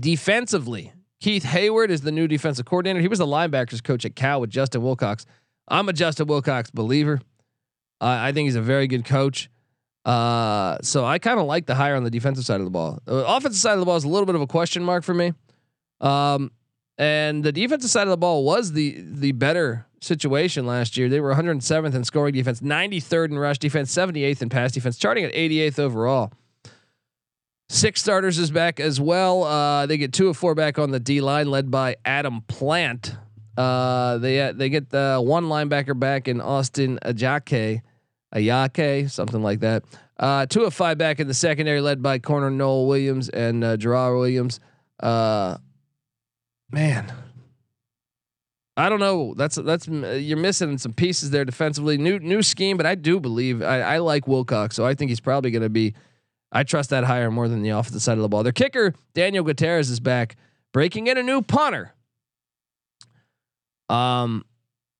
defensively, 0.00 0.92
Keith 1.20 1.44
Heyward 1.44 1.90
is 1.90 2.00
the 2.00 2.12
new 2.12 2.28
defensive 2.28 2.64
coordinator. 2.64 3.00
He 3.00 3.08
was 3.08 3.18
the 3.18 3.26
linebackers 3.26 3.84
coach 3.84 4.04
at 4.04 4.16
Cal 4.16 4.40
with 4.40 4.50
Justin 4.50 4.82
Wilcox. 4.82 5.26
I'm 5.68 5.88
a 5.88 5.92
Justin 5.92 6.26
Wilcox 6.26 6.70
believer. 6.70 7.20
Uh, 8.00 8.06
I 8.20 8.32
think 8.32 8.46
he's 8.46 8.56
a 8.56 8.62
very 8.62 8.86
good 8.86 9.04
coach. 9.04 9.50
Uh, 10.04 10.78
so 10.82 11.04
I 11.04 11.18
kind 11.18 11.38
of 11.38 11.46
like 11.46 11.66
the 11.66 11.74
hire 11.74 11.94
on 11.94 12.04
the 12.04 12.10
defensive 12.10 12.44
side 12.44 12.60
of 12.60 12.64
the 12.64 12.70
ball. 12.70 12.98
The 13.04 13.26
offensive 13.26 13.60
side 13.60 13.74
of 13.74 13.80
the 13.80 13.86
ball 13.86 13.96
is 13.96 14.04
a 14.04 14.08
little 14.08 14.26
bit 14.26 14.34
of 14.34 14.40
a 14.40 14.46
question 14.46 14.82
mark 14.82 15.04
for 15.04 15.14
me. 15.14 15.32
Um, 16.00 16.50
and 16.96 17.44
the 17.44 17.52
defensive 17.52 17.90
side 17.90 18.04
of 18.04 18.10
the 18.10 18.16
ball 18.16 18.44
was 18.44 18.72
the 18.72 18.96
the 19.00 19.32
better 19.32 19.86
situation 20.00 20.66
last 20.66 20.96
year. 20.96 21.08
They 21.08 21.20
were 21.20 21.34
107th 21.34 21.94
in 21.94 22.04
scoring 22.04 22.34
defense, 22.34 22.60
93rd 22.60 23.30
in 23.30 23.38
rush 23.38 23.58
defense, 23.58 23.94
78th 23.94 24.42
in 24.42 24.48
pass 24.48 24.72
defense, 24.72 24.96
charting 24.96 25.24
at 25.24 25.32
88th 25.32 25.78
overall. 25.78 26.32
Six 27.68 28.00
starters 28.00 28.38
is 28.38 28.50
back 28.50 28.80
as 28.80 28.98
well. 28.98 29.44
Uh, 29.44 29.86
they 29.86 29.98
get 29.98 30.12
two 30.12 30.28
of 30.28 30.36
four 30.36 30.54
back 30.54 30.78
on 30.78 30.90
the 30.90 31.00
D 31.00 31.20
line, 31.20 31.50
led 31.50 31.70
by 31.70 31.96
Adam 32.04 32.40
Plant. 32.48 33.14
Uh, 33.58 34.18
they 34.18 34.52
they 34.52 34.68
get 34.68 34.88
the 34.88 35.20
one 35.22 35.46
linebacker 35.46 35.98
back 35.98 36.28
in 36.28 36.40
Austin 36.40 36.98
Ajake. 37.02 37.82
Ayake, 38.32 39.10
something 39.10 39.42
like 39.42 39.60
that. 39.60 39.82
Uh, 40.16 40.46
two 40.46 40.62
of 40.62 40.72
five 40.72 40.96
back 40.96 41.18
in 41.18 41.26
the 41.26 41.34
secondary, 41.34 41.80
led 41.80 42.00
by 42.00 42.20
corner 42.20 42.50
Nohl 42.50 42.86
Williams 42.86 43.28
and 43.28 43.64
uh, 43.64 43.76
Gerard 43.76 44.16
Williams. 44.16 44.60
Uh, 45.00 45.56
man, 46.70 47.12
I 48.76 48.88
don't 48.88 49.00
know. 49.00 49.34
That's 49.34 49.56
that's 49.56 49.88
you're 49.88 50.38
missing 50.38 50.78
some 50.78 50.92
pieces 50.92 51.30
there 51.30 51.44
defensively. 51.44 51.98
New 51.98 52.20
new 52.20 52.42
scheme, 52.42 52.76
but 52.76 52.86
I 52.86 52.94
do 52.94 53.18
believe 53.18 53.60
I, 53.60 53.80
I 53.80 53.98
like 53.98 54.28
Wilcox, 54.28 54.76
so 54.76 54.86
I 54.86 54.94
think 54.94 55.08
he's 55.08 55.20
probably 55.20 55.50
going 55.50 55.62
to 55.62 55.68
be. 55.68 55.94
I 56.52 56.62
trust 56.62 56.90
that 56.90 57.04
hire 57.04 57.30
more 57.30 57.48
than 57.48 57.62
the 57.62 57.70
offensive 57.70 58.02
side 58.02 58.18
of 58.18 58.22
the 58.22 58.28
ball. 58.28 58.44
Their 58.44 58.52
kicker 58.52 58.94
Daniel 59.14 59.42
Gutierrez 59.42 59.90
is 59.90 59.98
back, 59.98 60.36
breaking 60.72 61.08
in 61.08 61.18
a 61.18 61.24
new 61.24 61.42
punter. 61.42 61.92
Um, 63.88 64.44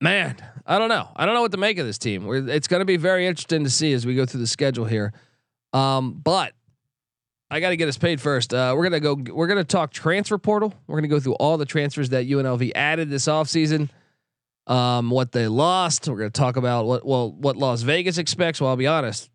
man, 0.00 0.36
I 0.66 0.78
don't 0.78 0.88
know. 0.88 1.08
I 1.16 1.26
don't 1.26 1.34
know 1.34 1.42
what 1.42 1.52
to 1.52 1.58
make 1.58 1.78
of 1.78 1.86
this 1.86 1.98
team. 1.98 2.24
We're, 2.24 2.48
it's 2.48 2.68
going 2.68 2.80
to 2.80 2.86
be 2.86 2.96
very 2.96 3.26
interesting 3.26 3.64
to 3.64 3.70
see 3.70 3.92
as 3.92 4.06
we 4.06 4.14
go 4.14 4.26
through 4.26 4.40
the 4.40 4.46
schedule 4.46 4.84
here. 4.84 5.12
Um, 5.72 6.12
but 6.12 6.52
I 7.50 7.60
got 7.60 7.70
to 7.70 7.76
get 7.76 7.88
us 7.88 7.96
paid 7.96 8.20
first. 8.20 8.52
Uh, 8.52 8.74
we're 8.76 8.84
gonna 8.84 9.00
go. 9.00 9.14
We're 9.14 9.46
gonna 9.46 9.64
talk 9.64 9.90
transfer 9.90 10.36
portal. 10.36 10.74
We're 10.86 10.98
gonna 10.98 11.08
go 11.08 11.20
through 11.20 11.34
all 11.34 11.56
the 11.56 11.64
transfers 11.64 12.10
that 12.10 12.26
UNLV 12.26 12.72
added 12.74 13.08
this 13.08 13.24
offseason. 13.24 13.88
Um, 14.66 15.10
what 15.10 15.32
they 15.32 15.48
lost. 15.48 16.08
We're 16.08 16.18
gonna 16.18 16.30
talk 16.30 16.56
about 16.56 16.84
what 16.84 17.06
well 17.06 17.32
what 17.32 17.56
Las 17.56 17.82
Vegas 17.82 18.18
expects. 18.18 18.60
Well, 18.60 18.70
I'll 18.70 18.76
be 18.76 18.86
honest. 18.86 19.30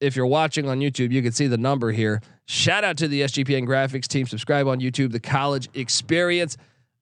If 0.00 0.16
you're 0.16 0.26
watching 0.26 0.68
on 0.68 0.80
YouTube, 0.80 1.10
you 1.12 1.22
can 1.22 1.32
see 1.32 1.48
the 1.48 1.58
number 1.58 1.90
here. 1.90 2.22
Shout 2.46 2.84
out 2.84 2.96
to 2.98 3.08
the 3.08 3.22
SGPN 3.22 3.66
graphics 3.66 4.06
team. 4.06 4.26
Subscribe 4.26 4.66
on 4.66 4.80
YouTube. 4.80 5.12
The 5.12 5.20
College 5.20 5.68
Experience. 5.74 6.56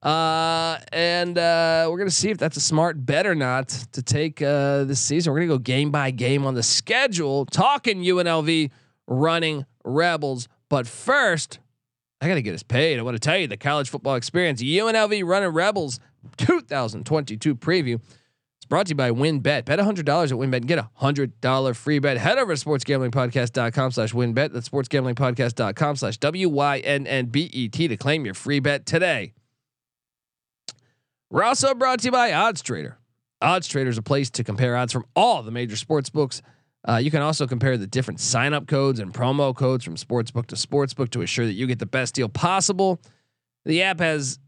Uh, 0.06 0.78
and 0.92 1.36
uh, 1.36 1.88
we're 1.90 1.98
gonna 1.98 2.10
see 2.10 2.30
if 2.30 2.38
that's 2.38 2.56
a 2.56 2.60
smart 2.60 3.04
bet 3.04 3.26
or 3.26 3.34
not 3.34 3.68
to 3.90 4.02
take 4.02 4.40
uh, 4.40 4.84
this 4.84 5.00
season. 5.00 5.32
We're 5.32 5.40
gonna 5.40 5.48
go 5.48 5.58
game 5.58 5.90
by 5.90 6.12
game 6.12 6.46
on 6.46 6.54
the 6.54 6.62
schedule, 6.62 7.44
talking 7.46 8.02
UNLV 8.02 8.70
running 9.08 9.66
Rebels. 9.84 10.46
But 10.68 10.86
first, 10.86 11.58
I 12.20 12.26
I 12.26 12.28
got 12.28 12.34
to 12.36 12.42
get 12.42 12.54
us 12.54 12.62
paid. 12.62 12.98
I 12.98 13.02
want 13.02 13.14
to 13.14 13.20
tell 13.20 13.38
you 13.38 13.46
the 13.46 13.56
college 13.56 13.90
football 13.90 14.14
experience, 14.14 14.62
UNLV 14.62 15.24
running 15.24 15.50
Rebels 15.50 16.00
2022 16.38 17.54
preview. 17.54 18.00
It's 18.56 18.66
brought 18.68 18.86
to 18.86 18.90
you 18.90 18.96
by 18.96 19.10
WynnBet. 19.10 19.64
Bet 19.64 19.78
$100 19.78 19.88
at 19.88 20.04
WynnBet 20.06 20.56
and 20.56 20.66
get 20.66 20.78
a 20.78 20.88
$100 21.00 21.76
free 21.76 21.98
bet. 21.98 22.16
Head 22.16 22.38
over 22.38 22.56
to 22.56 22.64
sportsgamblingpodcast.com 22.64 23.90
slash 23.92 24.12
WynnBet. 24.12 24.52
That's 24.52 24.68
sportsgamblingpodcast.com 24.68 25.96
slash 25.96 26.16
W-Y-N-N-B-E-T 26.18 27.88
to 27.88 27.96
claim 27.96 28.24
your 28.24 28.34
free 28.34 28.60
bet 28.60 28.86
today. 28.86 29.34
We're 31.30 31.42
also 31.42 31.74
brought 31.74 32.00
to 32.00 32.04
you 32.06 32.12
by 32.12 32.32
Odds 32.32 32.62
Trader. 32.62 32.98
Odds 33.42 33.66
Trader 33.66 33.90
is 33.90 33.98
a 33.98 34.02
place 34.02 34.30
to 34.30 34.44
compare 34.44 34.76
odds 34.76 34.92
from 34.92 35.04
all 35.16 35.42
the 35.42 35.50
major 35.50 35.76
sports 35.76 36.08
books. 36.08 36.40
Uh, 36.88 36.98
you 36.98 37.10
can 37.10 37.20
also 37.20 37.46
compare 37.48 37.76
the 37.76 37.86
different 37.86 38.20
sign 38.20 38.54
up 38.54 38.68
codes 38.68 39.00
and 39.00 39.12
promo 39.12 39.54
codes 39.54 39.84
from 39.84 39.96
sportsbook 39.96 40.46
to 40.46 40.54
sportsbook 40.54 41.10
to 41.10 41.22
assure 41.22 41.44
that 41.44 41.54
you 41.54 41.66
get 41.66 41.80
the 41.80 41.86
best 41.86 42.14
deal 42.14 42.28
possible. 42.28 43.00
The 43.64 43.82
app 43.82 43.98
has, 43.98 44.38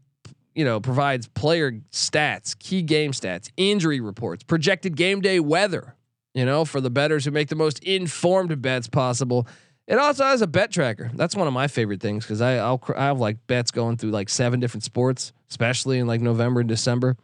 you 0.55 0.63
know, 0.63 0.79
provides 0.79 1.27
player 1.27 1.73
stats, 1.91 2.57
key 2.57 2.81
game 2.81 3.11
stats, 3.11 3.51
injury 3.57 3.99
reports, 3.99 4.43
projected 4.43 4.95
game 4.95 5.19
day 5.19 5.41
weather, 5.41 5.95
you 6.33 6.45
know, 6.45 6.63
for 6.63 6.79
the 6.79 6.89
betters 6.89 7.25
who 7.25 7.31
make 7.31 7.49
the 7.49 7.55
most 7.55 7.79
informed 7.83 8.61
bets 8.61 8.87
possible. 8.87 9.45
It 9.89 9.97
also 9.97 10.23
has 10.23 10.43
a 10.43 10.47
bet 10.47 10.71
tracker. 10.71 11.09
That's 11.15 11.35
one 11.35 11.47
of 11.47 11.53
my 11.53 11.67
favorite 11.67 11.99
things 11.99 12.23
because 12.23 12.41
I 12.41 12.57
I'll, 12.57 12.79
I 12.95 13.05
have 13.05 13.19
like 13.19 13.47
bets 13.47 13.71
going 13.71 13.97
through 13.97 14.11
like 14.11 14.29
seven 14.29 14.59
different 14.59 14.83
sports, 14.83 15.33
especially 15.49 15.97
in 15.97 16.05
like 16.05 16.21
November 16.21 16.59
and 16.59 16.69
December. 16.69 17.17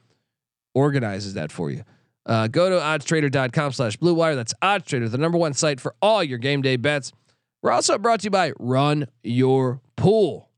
Organizes 0.73 1.35
that 1.35 1.51
for 1.51 1.69
you. 1.69 1.83
Uh, 2.25 2.47
go 2.47 2.71
to 2.71 2.77
oddstrader.com 2.77 3.71
slash 3.71 3.97
blue 3.97 4.15
wire. 4.15 4.35
That's 4.35 4.55
oddstrader, 4.63 5.09
the 5.11 5.19
number 5.19 5.37
one 5.37 5.53
site 5.53 5.79
for 5.79 5.93
all 6.01 6.23
your 6.23 6.39
game 6.39 6.63
day 6.63 6.75
bets. 6.75 7.13
We're 7.61 7.71
also 7.71 7.99
brought 7.99 8.21
to 8.21 8.25
you 8.25 8.31
by 8.31 8.53
Run 8.57 9.07
Your 9.23 9.79
Pool. 9.95 10.49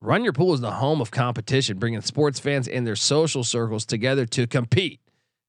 Run 0.00 0.22
Your 0.22 0.32
Pool 0.32 0.54
is 0.54 0.60
the 0.60 0.70
home 0.70 1.00
of 1.00 1.10
competition, 1.10 1.78
bringing 1.78 2.00
sports 2.02 2.38
fans 2.38 2.68
and 2.68 2.86
their 2.86 2.94
social 2.94 3.42
circles 3.42 3.84
together 3.84 4.26
to 4.26 4.46
compete, 4.46 5.00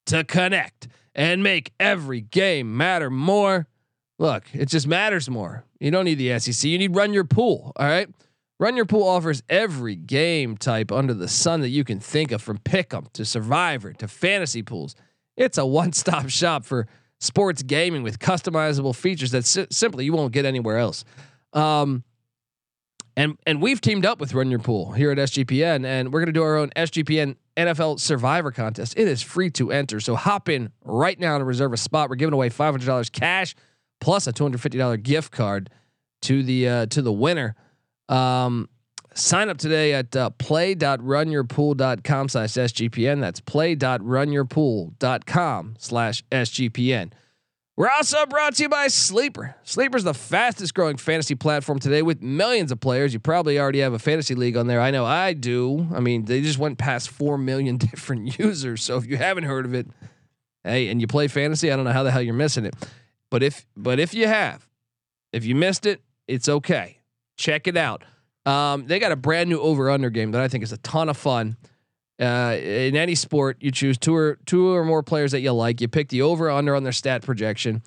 to 0.06 0.24
connect, 0.24 0.88
and 1.14 1.44
make 1.44 1.72
every 1.78 2.20
game 2.20 2.76
matter 2.76 3.10
more. 3.10 3.68
Look, 4.18 4.44
it 4.54 4.66
just 4.66 4.86
matters 4.86 5.28
more. 5.28 5.64
You 5.78 5.90
don't 5.90 6.04
need 6.04 6.14
the 6.14 6.38
SEC. 6.38 6.68
You 6.68 6.78
need 6.78 6.96
Run 6.96 7.12
Your 7.12 7.24
Pool. 7.24 7.72
All 7.76 7.86
right. 7.86 8.08
Run 8.58 8.76
Your 8.76 8.86
Pool 8.86 9.06
offers 9.06 9.42
every 9.50 9.94
game 9.94 10.56
type 10.56 10.90
under 10.90 11.12
the 11.12 11.28
sun 11.28 11.60
that 11.60 11.68
you 11.68 11.84
can 11.84 12.00
think 12.00 12.32
of, 12.32 12.40
from 12.40 12.56
pick'em 12.58 13.12
to 13.12 13.24
Survivor 13.24 13.92
to 13.94 14.08
fantasy 14.08 14.62
pools. 14.62 14.94
It's 15.36 15.58
a 15.58 15.66
one-stop 15.66 16.28
shop 16.30 16.64
for 16.64 16.86
sports 17.20 17.62
gaming 17.62 18.02
with 18.02 18.18
customizable 18.18 18.94
features 18.94 19.32
that 19.32 19.44
si- 19.44 19.66
simply 19.70 20.06
you 20.06 20.14
won't 20.14 20.32
get 20.32 20.46
anywhere 20.46 20.78
else. 20.78 21.04
Um, 21.52 22.04
and 23.18 23.38
and 23.46 23.62
we've 23.62 23.80
teamed 23.80 24.04
up 24.04 24.20
with 24.20 24.34
Run 24.34 24.50
Your 24.50 24.60
Pool 24.60 24.92
here 24.92 25.10
at 25.10 25.16
SGPN, 25.16 25.86
and 25.86 26.12
we're 26.12 26.20
gonna 26.20 26.32
do 26.32 26.42
our 26.42 26.56
own 26.56 26.70
SGPN 26.76 27.36
NFL 27.56 27.98
Survivor 27.98 28.52
contest. 28.52 28.94
It 28.96 29.08
is 29.08 29.22
free 29.22 29.48
to 29.52 29.72
enter, 29.72 30.00
so 30.00 30.14
hop 30.14 30.50
in 30.50 30.70
right 30.84 31.18
now 31.18 31.38
to 31.38 31.44
reserve 31.44 31.72
a 31.72 31.78
spot. 31.78 32.10
We're 32.10 32.16
giving 32.16 32.34
away 32.34 32.50
five 32.50 32.74
hundred 32.74 32.86
dollars 32.86 33.08
cash 33.08 33.54
plus 34.06 34.26
a 34.28 34.32
two 34.32 34.44
hundred 34.44 34.60
fifty 34.60 34.78
dollar 34.78 34.96
gift 34.96 35.32
card 35.32 35.68
to 36.22 36.44
the 36.44 36.68
uh, 36.68 36.86
to 36.86 37.02
the 37.02 37.12
winner. 37.12 37.56
Um, 38.08 38.68
sign 39.14 39.48
up 39.48 39.58
today 39.58 39.94
at 39.94 40.14
uh, 40.14 40.30
play.runyourpool.com 40.30 42.28
slash 42.28 42.52
SGPN. 42.52 43.20
That's 43.20 43.40
play.runyourpool.com 43.40 45.74
slash 45.78 46.22
SGPN. 46.30 47.10
We're 47.76 47.90
also 47.90 48.24
brought 48.26 48.54
to 48.54 48.62
you 48.62 48.68
by 48.68 48.86
Sleeper. 48.86 49.56
Sleeper 49.64 49.96
is 49.96 50.04
the 50.04 50.14
fastest 50.14 50.74
growing 50.74 50.98
fantasy 50.98 51.34
platform 51.34 51.80
today 51.80 52.02
with 52.02 52.22
millions 52.22 52.70
of 52.70 52.78
players. 52.78 53.12
You 53.12 53.18
probably 53.18 53.58
already 53.58 53.80
have 53.80 53.92
a 53.92 53.98
fantasy 53.98 54.36
league 54.36 54.56
on 54.56 54.68
there. 54.68 54.80
I 54.80 54.92
know 54.92 55.04
I 55.04 55.32
do. 55.32 55.88
I 55.92 55.98
mean, 55.98 56.26
they 56.26 56.42
just 56.42 56.60
went 56.60 56.78
past 56.78 57.08
4 57.08 57.38
million 57.38 57.76
different 57.78 58.38
users. 58.38 58.84
So 58.84 58.98
if 58.98 59.06
you 59.06 59.16
haven't 59.16 59.42
heard 59.44 59.66
of 59.66 59.74
it, 59.74 59.88
hey, 60.62 60.90
and 60.90 61.00
you 61.00 61.08
play 61.08 61.26
fantasy, 61.26 61.72
I 61.72 61.76
don't 61.76 61.84
know 61.84 61.92
how 61.92 62.04
the 62.04 62.12
hell 62.12 62.22
you're 62.22 62.34
missing 62.34 62.66
it. 62.66 62.76
But 63.30 63.42
if 63.42 63.66
but 63.76 63.98
if 63.98 64.14
you 64.14 64.28
have, 64.28 64.68
if 65.32 65.44
you 65.44 65.54
missed 65.54 65.86
it, 65.86 66.00
it's 66.28 66.48
okay. 66.48 67.00
Check 67.36 67.66
it 67.66 67.76
out. 67.76 68.04
Um, 68.44 68.86
they 68.86 68.98
got 68.98 69.12
a 69.12 69.16
brand 69.16 69.50
new 69.50 69.60
over 69.60 69.90
under 69.90 70.10
game 70.10 70.30
that 70.32 70.40
I 70.40 70.48
think 70.48 70.62
is 70.62 70.72
a 70.72 70.78
ton 70.78 71.08
of 71.08 71.16
fun. 71.16 71.56
Uh, 72.18 72.56
in 72.62 72.96
any 72.96 73.14
sport, 73.14 73.58
you 73.60 73.70
choose 73.70 73.98
two 73.98 74.14
or 74.14 74.38
two 74.46 74.74
or 74.74 74.84
more 74.84 75.02
players 75.02 75.32
that 75.32 75.40
you 75.40 75.52
like. 75.52 75.80
You 75.80 75.88
pick 75.88 76.08
the 76.08 76.22
over 76.22 76.50
under 76.50 76.74
on 76.74 76.82
their 76.82 76.92
stat 76.92 77.22
projection. 77.22 77.82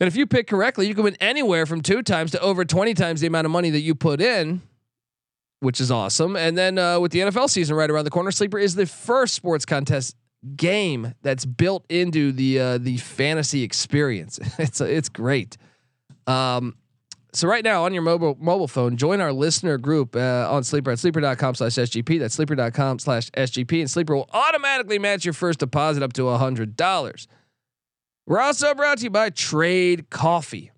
And 0.00 0.08
if 0.08 0.16
you 0.16 0.26
pick 0.26 0.46
correctly, 0.46 0.86
you 0.86 0.94
can 0.94 1.04
win 1.04 1.16
anywhere 1.20 1.66
from 1.66 1.80
two 1.80 2.02
times 2.02 2.30
to 2.32 2.40
over 2.40 2.64
20 2.64 2.94
times 2.94 3.20
the 3.20 3.26
amount 3.26 3.44
of 3.44 3.50
money 3.50 3.70
that 3.70 3.80
you 3.80 3.94
put 3.94 4.20
in, 4.20 4.62
which 5.60 5.80
is 5.80 5.90
awesome. 5.90 6.36
And 6.36 6.58
then 6.58 6.78
uh, 6.78 6.98
with 7.00 7.12
the 7.12 7.20
NFL 7.20 7.48
season 7.50 7.76
right 7.76 7.90
around 7.90 8.04
the 8.04 8.10
corner, 8.10 8.30
Sleeper 8.30 8.58
is 8.58 8.74
the 8.74 8.86
first 8.86 9.34
sports 9.34 9.64
contest 9.64 10.16
game 10.56 11.14
that's 11.22 11.44
built 11.44 11.84
into 11.88 12.32
the 12.32 12.58
uh, 12.60 12.78
the 12.78 12.96
fantasy 12.98 13.62
experience. 13.62 14.38
It's 14.58 14.80
it's 14.80 15.08
great. 15.08 15.56
Um, 16.26 16.76
so 17.32 17.48
right 17.48 17.64
now 17.64 17.84
on 17.84 17.92
your 17.92 18.02
mobile 18.02 18.36
mobile 18.40 18.68
phone, 18.68 18.96
join 18.96 19.20
our 19.20 19.32
listener 19.32 19.76
group 19.78 20.14
uh, 20.14 20.46
on 20.50 20.62
Sleeper 20.62 20.92
at 20.92 20.98
sleeper.com 20.98 21.56
slash 21.56 21.72
SGP. 21.72 22.20
That's 22.20 22.34
sleeper.com 22.34 23.00
slash 23.00 23.30
SGP. 23.32 23.80
And 23.80 23.90
Sleeper 23.90 24.14
will 24.14 24.30
automatically 24.32 24.98
match 24.98 25.24
your 25.24 25.34
first 25.34 25.58
deposit 25.58 26.02
up 26.02 26.12
to 26.14 26.28
a 26.28 26.38
hundred 26.38 26.76
dollars. 26.76 27.26
We're 28.26 28.40
also 28.40 28.72
brought 28.74 28.98
to 28.98 29.04
you 29.04 29.10
by 29.10 29.30
Trade 29.30 30.08
Coffee. 30.10 30.70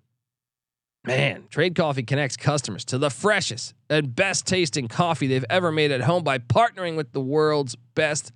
Man, 1.05 1.45
Trade 1.49 1.75
Coffee 1.75 2.03
connects 2.03 2.35
customers 2.35 2.83
to 2.85 2.97
the 2.97 3.09
freshest 3.09 3.73
and 3.89 4.13
best 4.13 4.45
tasting 4.45 4.89
coffee 4.89 5.27
they've 5.27 5.45
ever 5.49 5.71
made 5.71 5.91
at 5.91 6.01
home 6.01 6.23
by 6.23 6.37
partnering 6.37 6.97
with 6.97 7.13
the 7.13 7.21
world's 7.21 7.75
best 7.95 8.33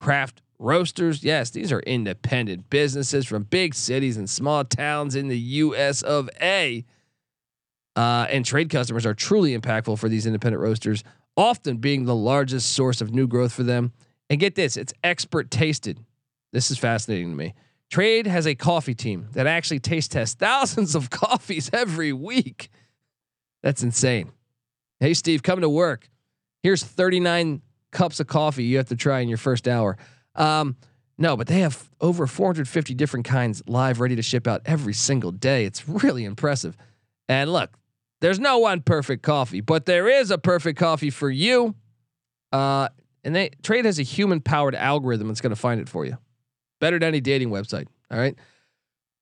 craft 0.00 0.42
roasters. 0.58 1.22
Yes, 1.22 1.50
these 1.50 1.72
are 1.72 1.80
independent 1.80 2.68
businesses 2.70 3.26
from 3.26 3.44
big 3.44 3.74
cities 3.74 4.16
and 4.16 4.28
small 4.28 4.64
towns 4.64 5.14
in 5.14 5.28
the 5.28 5.38
US 5.38 6.02
of 6.02 6.28
A. 6.40 6.84
Uh, 7.96 8.26
and 8.30 8.44
trade 8.44 8.70
customers 8.70 9.04
are 9.04 9.14
truly 9.14 9.56
impactful 9.56 9.98
for 9.98 10.08
these 10.08 10.26
independent 10.26 10.62
roasters, 10.62 11.02
often 11.36 11.78
being 11.78 12.04
the 12.04 12.14
largest 12.14 12.72
source 12.72 13.00
of 13.00 13.12
new 13.12 13.26
growth 13.26 13.52
for 13.52 13.62
them. 13.62 13.92
And 14.28 14.38
get 14.38 14.54
this, 14.54 14.76
it's 14.76 14.92
expert 15.02 15.50
tasted. 15.50 15.98
This 16.52 16.70
is 16.70 16.78
fascinating 16.78 17.30
to 17.30 17.36
me. 17.36 17.54
Trade 17.90 18.28
has 18.28 18.46
a 18.46 18.54
coffee 18.54 18.94
team 18.94 19.26
that 19.32 19.48
actually 19.48 19.80
taste 19.80 20.12
tests 20.12 20.36
thousands 20.36 20.94
of 20.94 21.10
coffees 21.10 21.68
every 21.72 22.12
week. 22.12 22.70
That's 23.62 23.82
insane. 23.82 24.30
Hey, 25.00 25.14
Steve, 25.14 25.42
come 25.42 25.60
to 25.60 25.68
work. 25.68 26.08
Here's 26.62 26.84
39 26.84 27.62
cups 27.90 28.20
of 28.20 28.26
coffee 28.26 28.64
you 28.64 28.76
have 28.76 28.88
to 28.88 28.96
try 28.96 29.20
in 29.20 29.28
your 29.28 29.38
first 29.38 29.68
hour. 29.68 29.96
Um, 30.34 30.76
no, 31.18 31.36
but 31.36 31.48
they 31.48 31.60
have 31.60 31.90
over 32.00 32.26
450 32.26 32.94
different 32.94 33.26
kinds 33.26 33.62
live, 33.66 34.00
ready 34.00 34.16
to 34.16 34.22
ship 34.22 34.46
out 34.46 34.62
every 34.64 34.94
single 34.94 35.32
day. 35.32 35.64
It's 35.66 35.86
really 35.88 36.24
impressive. 36.24 36.76
And 37.28 37.52
look, 37.52 37.70
there's 38.20 38.40
no 38.40 38.58
one 38.58 38.80
perfect 38.80 39.22
coffee, 39.22 39.60
but 39.60 39.86
there 39.86 40.08
is 40.08 40.30
a 40.30 40.38
perfect 40.38 40.78
coffee 40.78 41.10
for 41.10 41.30
you. 41.30 41.74
Uh, 42.52 42.88
and 43.22 43.34
they 43.34 43.50
trade 43.62 43.84
has 43.84 43.98
a 43.98 44.02
human 44.02 44.40
powered 44.40 44.74
algorithm 44.74 45.28
that's 45.28 45.40
going 45.40 45.54
to 45.54 45.60
find 45.60 45.80
it 45.80 45.88
for 45.88 46.04
you. 46.04 46.16
Better 46.80 46.98
than 46.98 47.08
any 47.08 47.20
dating 47.20 47.50
website. 47.50 47.86
All 48.10 48.18
right. 48.18 48.36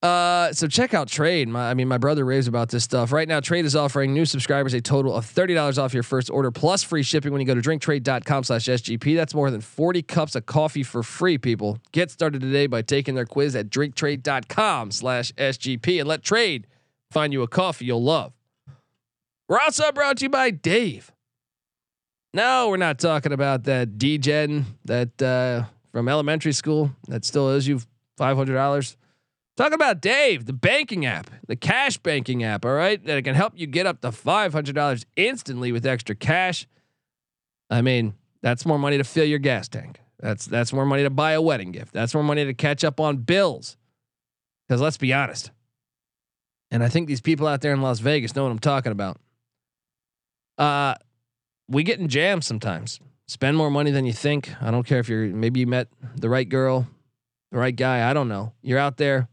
Uh, 0.01 0.53
so 0.53 0.65
check 0.65 0.93
out 0.93 1.09
Trade. 1.09 1.49
My, 1.49 1.69
I 1.69 1.73
mean, 1.73 1.89
my 1.89 1.97
brother 1.97 2.23
raves 2.23 2.47
about 2.47 2.69
this 2.69 2.85
stuff. 2.85 3.11
Right 3.11 3.27
now, 3.27 3.41
Trade 3.41 3.65
is 3.65 3.75
offering 3.75 4.13
new 4.13 4.23
subscribers 4.23 4.73
a 4.73 4.79
total 4.79 5.13
of 5.13 5.25
$30 5.25 5.77
off 5.77 5.93
your 5.93 6.03
first 6.03 6.29
order 6.29 6.51
plus 6.51 6.83
free 6.83 7.03
shipping 7.03 7.33
when 7.33 7.41
you 7.41 7.47
go 7.47 7.53
to 7.53 7.61
drinktrade.com 7.61 8.45
slash 8.45 8.65
SGP. 8.65 9.15
That's 9.15 9.33
more 9.35 9.51
than 9.51 9.59
40 9.59 10.01
cups 10.03 10.35
of 10.35 10.45
coffee 10.45 10.83
for 10.83 11.03
free, 11.03 11.37
people. 11.37 11.79
Get 11.91 12.11
started 12.11 12.39
today 12.39 12.67
by 12.67 12.81
taking 12.81 13.15
their 13.15 13.25
quiz 13.25 13.57
at 13.57 13.69
drinktrade.com 13.69 14.91
slash 14.91 15.33
SGP 15.33 15.99
and 15.99 16.07
let 16.07 16.23
Trade 16.23 16.67
find 17.11 17.33
you 17.33 17.41
a 17.41 17.47
coffee 17.47 17.85
you'll 17.85 18.03
love. 18.03 18.31
We're 19.49 19.59
also 19.59 19.91
brought 19.91 20.17
to 20.17 20.25
you 20.25 20.29
by 20.29 20.51
Dave. 20.51 21.11
No, 22.33 22.69
we're 22.69 22.77
not 22.77 22.99
talking 22.99 23.33
about 23.33 23.63
that 23.63 23.97
DGen 23.97 24.63
that 24.85 25.21
uh, 25.21 25.63
from 25.91 26.07
elementary 26.07 26.53
school 26.53 26.91
that 27.07 27.25
still 27.25 27.47
owes 27.47 27.67
you 27.67 27.81
five 28.15 28.37
hundred 28.37 28.53
dollars. 28.53 28.95
Talking 29.59 29.73
about 29.73 29.99
Dave, 29.99 30.45
the 30.45 30.53
banking 30.53 31.05
app, 31.05 31.29
the 31.45 31.57
cash 31.57 31.97
banking 31.97 32.45
app. 32.45 32.63
All 32.63 32.71
right, 32.71 33.03
that 33.03 33.21
can 33.25 33.35
help 33.35 33.51
you 33.57 33.67
get 33.67 33.85
up 33.85 33.99
to 33.99 34.11
five 34.13 34.53
hundred 34.53 34.73
dollars 34.73 35.05
instantly 35.17 35.73
with 35.73 35.85
extra 35.85 36.15
cash. 36.15 36.65
I 37.69 37.81
mean, 37.81 38.13
that's 38.41 38.65
more 38.65 38.79
money 38.79 38.97
to 38.99 39.03
fill 39.03 39.25
your 39.25 39.37
gas 39.37 39.67
tank. 39.67 39.99
That's 40.17 40.45
that's 40.45 40.71
more 40.71 40.85
money 40.85 41.03
to 41.03 41.09
buy 41.09 41.33
a 41.33 41.41
wedding 41.41 41.73
gift. 41.73 41.91
That's 41.91 42.13
more 42.13 42.23
money 42.23 42.45
to 42.45 42.53
catch 42.53 42.85
up 42.85 43.01
on 43.01 43.17
bills. 43.17 43.75
Because 44.65 44.79
let's 44.79 44.95
be 44.95 45.11
honest, 45.11 45.51
and 46.71 46.81
I 46.81 46.87
think 46.87 47.09
these 47.09 47.19
people 47.19 47.45
out 47.45 47.59
there 47.59 47.73
in 47.73 47.81
Las 47.81 47.99
Vegas 47.99 48.37
know 48.37 48.43
what 48.43 48.53
I'm 48.53 48.59
talking 48.59 48.93
about. 48.93 49.17
Uh, 50.57 50.93
we 51.67 51.83
get 51.83 51.99
in 51.99 52.07
jams 52.07 52.47
sometimes. 52.47 53.01
Spend 53.27 53.57
more 53.57 53.69
money 53.69 53.91
than 53.91 54.05
you 54.05 54.13
think. 54.13 54.53
I 54.61 54.71
don't 54.71 54.87
care 54.87 54.99
if 54.99 55.09
you're 55.09 55.25
maybe 55.25 55.59
you 55.59 55.67
met 55.67 55.89
the 56.15 56.29
right 56.29 56.47
girl, 56.47 56.87
the 57.51 57.57
right 57.57 57.75
guy. 57.75 58.09
I 58.09 58.13
don't 58.13 58.29
know. 58.29 58.53
You're 58.61 58.79
out 58.79 58.95
there 58.95 59.27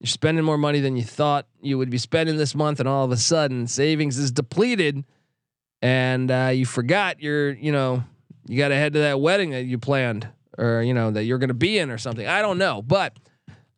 You're 0.00 0.08
spending 0.08 0.44
more 0.44 0.56
money 0.56 0.80
than 0.80 0.96
you 0.96 1.02
thought 1.02 1.46
you 1.60 1.76
would 1.76 1.90
be 1.90 1.98
spending 1.98 2.38
this 2.38 2.54
month, 2.54 2.80
and 2.80 2.88
all 2.88 3.04
of 3.04 3.12
a 3.12 3.18
sudden, 3.18 3.66
savings 3.66 4.16
is 4.16 4.30
depleted, 4.30 5.04
and 5.82 6.30
uh, 6.30 6.50
you 6.54 6.64
forgot 6.64 7.20
you're, 7.20 7.50
you 7.50 7.70
know, 7.70 8.02
you 8.48 8.56
got 8.56 8.68
to 8.68 8.76
head 8.76 8.94
to 8.94 9.00
that 9.00 9.20
wedding 9.20 9.50
that 9.50 9.64
you 9.64 9.76
planned, 9.78 10.26
or 10.56 10.82
you 10.82 10.94
know 10.94 11.10
that 11.10 11.24
you're 11.24 11.36
going 11.36 11.48
to 11.48 11.54
be 11.54 11.78
in, 11.78 11.90
or 11.90 11.98
something. 11.98 12.26
I 12.26 12.40
don't 12.40 12.56
know, 12.56 12.80
but 12.80 13.18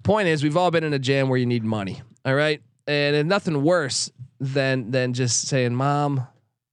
point 0.05 0.29
is, 0.29 0.45
we've 0.45 0.57
all 0.57 0.71
been 0.71 0.85
in 0.85 0.93
a 0.93 0.99
jam 0.99 1.29
where 1.29 1.39
you 1.39 1.47
need 1.47 1.65
money. 1.65 2.03
All 2.25 2.35
right, 2.35 2.63
and, 2.87 3.17
and 3.17 3.29
nothing 3.29 3.61
worse 3.61 4.09
than 4.39 4.93
than 4.93 5.15
just 5.15 5.49
saying, 5.49 5.75
"Mom, 5.75 6.25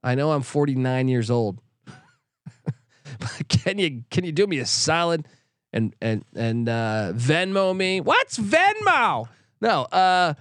I 0.03 0.13
know 0.13 0.31
I'm 0.31 0.43
49 0.43 1.07
years 1.07 1.31
old." 1.31 1.59
can 3.49 3.79
you 3.79 4.03
can 4.11 4.23
you 4.25 4.31
do 4.31 4.45
me 4.45 4.59
a 4.59 4.67
solid 4.67 5.27
and 5.73 5.95
and 5.99 6.23
and 6.35 6.69
uh, 6.69 7.13
Venmo 7.15 7.75
me? 7.75 7.99
What's 7.99 8.37
Venmo? 8.37 9.27
No, 9.61 9.83
uh, 9.83 10.33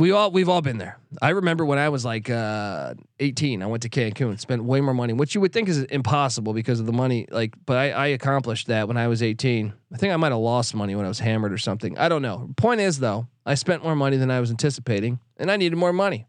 we 0.00 0.12
all 0.12 0.30
we've 0.30 0.48
all 0.48 0.62
been 0.62 0.78
there. 0.78 0.98
I 1.20 1.30
remember 1.30 1.64
when 1.64 1.78
I 1.78 1.90
was 1.90 2.06
like 2.06 2.30
uh, 2.30 2.94
18, 3.18 3.62
I 3.62 3.66
went 3.66 3.82
to 3.82 3.90
Cancun, 3.90 4.40
spent 4.40 4.64
way 4.64 4.80
more 4.80 4.94
money, 4.94 5.12
which 5.12 5.34
you 5.34 5.42
would 5.42 5.52
think 5.52 5.68
is 5.68 5.82
impossible 5.82 6.54
because 6.54 6.80
of 6.80 6.86
the 6.86 6.92
money. 6.92 7.26
Like, 7.30 7.54
but 7.66 7.76
I, 7.76 7.90
I 7.90 8.06
accomplished 8.08 8.68
that 8.68 8.88
when 8.88 8.96
I 8.96 9.08
was 9.08 9.22
18. 9.22 9.72
I 9.92 9.96
think 9.98 10.12
I 10.12 10.16
might 10.16 10.32
have 10.32 10.38
lost 10.38 10.74
money 10.74 10.94
when 10.94 11.04
I 11.04 11.08
was 11.08 11.18
hammered 11.18 11.52
or 11.52 11.58
something. 11.58 11.98
I 11.98 12.08
don't 12.08 12.22
know. 12.22 12.50
Point 12.56 12.80
is 12.80 12.98
though, 12.98 13.26
I 13.44 13.54
spent 13.56 13.82
more 13.82 13.94
money 13.94 14.16
than 14.16 14.30
I 14.30 14.40
was 14.40 14.50
anticipating, 14.50 15.20
and 15.36 15.50
I 15.50 15.56
needed 15.56 15.76
more 15.76 15.92
money. 15.92 16.26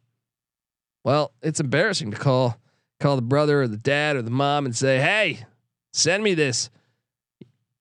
Well, 1.05 1.31
it's 1.41 1.61
embarrassing 1.61 2.11
to 2.11 2.17
call 2.17 2.57
call 2.99 3.15
the 3.15 3.21
brother 3.21 3.61
or 3.61 3.67
the 3.69 3.77
dad 3.77 4.17
or 4.17 4.21
the 4.21 4.31
mom 4.31 4.65
and 4.65 4.75
say, 4.75 4.99
"Hey, 4.99 5.45
send 5.93 6.23
me 6.23 6.33
this." 6.33 6.69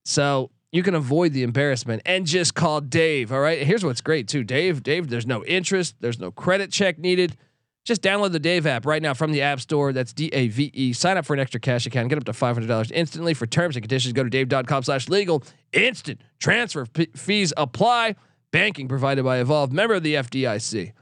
So 0.04 0.50
you 0.72 0.82
can 0.82 0.94
avoid 0.94 1.32
the 1.32 1.42
embarrassment 1.42 2.02
and 2.06 2.26
just 2.26 2.54
call 2.54 2.80
Dave. 2.80 3.32
All 3.32 3.40
right. 3.40 3.62
Here's 3.62 3.84
what's 3.84 4.00
great 4.00 4.28
too, 4.28 4.44
Dave. 4.44 4.82
Dave, 4.82 5.08
there's 5.08 5.26
no 5.26 5.44
interest, 5.44 5.96
there's 6.00 6.18
no 6.18 6.30
credit 6.30 6.70
check 6.70 6.98
needed. 6.98 7.36
Just 7.84 8.02
download 8.02 8.32
the 8.32 8.38
Dave 8.38 8.66
app 8.66 8.84
right 8.84 9.00
now 9.00 9.14
from 9.14 9.32
the 9.32 9.40
App 9.40 9.58
Store. 9.58 9.92
That's 9.92 10.12
D 10.12 10.28
A 10.32 10.48
V 10.48 10.70
E. 10.74 10.92
Sign 10.92 11.16
up 11.16 11.24
for 11.24 11.32
an 11.32 11.40
extra 11.40 11.58
cash 11.58 11.86
account. 11.86 12.10
Get 12.10 12.18
up 12.18 12.24
to 12.24 12.32
five 12.34 12.54
hundred 12.54 12.68
dollars 12.68 12.90
instantly. 12.90 13.32
For 13.32 13.46
terms 13.46 13.74
and 13.74 13.82
conditions, 13.82 14.12
go 14.12 14.22
to 14.22 14.28
Dave.com/slash/legal. 14.28 15.42
Instant 15.72 16.20
transfer 16.38 16.84
p- 16.84 17.08
fees 17.16 17.54
apply. 17.56 18.16
Banking 18.52 18.86
provided 18.86 19.24
by 19.24 19.38
Evolve, 19.38 19.72
member 19.72 19.94
of 19.94 20.02
the 20.02 20.14
FDIC. 20.14 20.92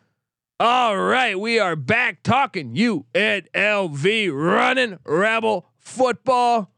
All 0.60 0.96
right, 0.96 1.38
we 1.38 1.58
are 1.58 1.76
back 1.76 2.22
talking 2.22 2.74
UNLV 2.74 4.30
running 4.32 4.98
Rebel 5.04 5.66
football. 5.78 6.70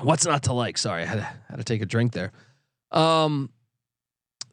What's 0.00 0.26
not 0.26 0.44
to 0.44 0.52
like? 0.52 0.78
Sorry, 0.78 1.02
I 1.02 1.06
had 1.06 1.16
to, 1.16 1.28
had 1.50 1.58
to 1.58 1.64
take 1.64 1.82
a 1.82 1.86
drink 1.86 2.12
there. 2.12 2.32
Um, 2.92 3.50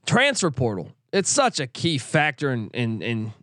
transfer 0.06 0.52
portal. 0.52 0.92
It's 1.14 1.30
such 1.30 1.60
a 1.60 1.68
key 1.68 1.98
factor 1.98 2.52
in 2.52 2.70
in 2.72 3.02
in 3.02 3.34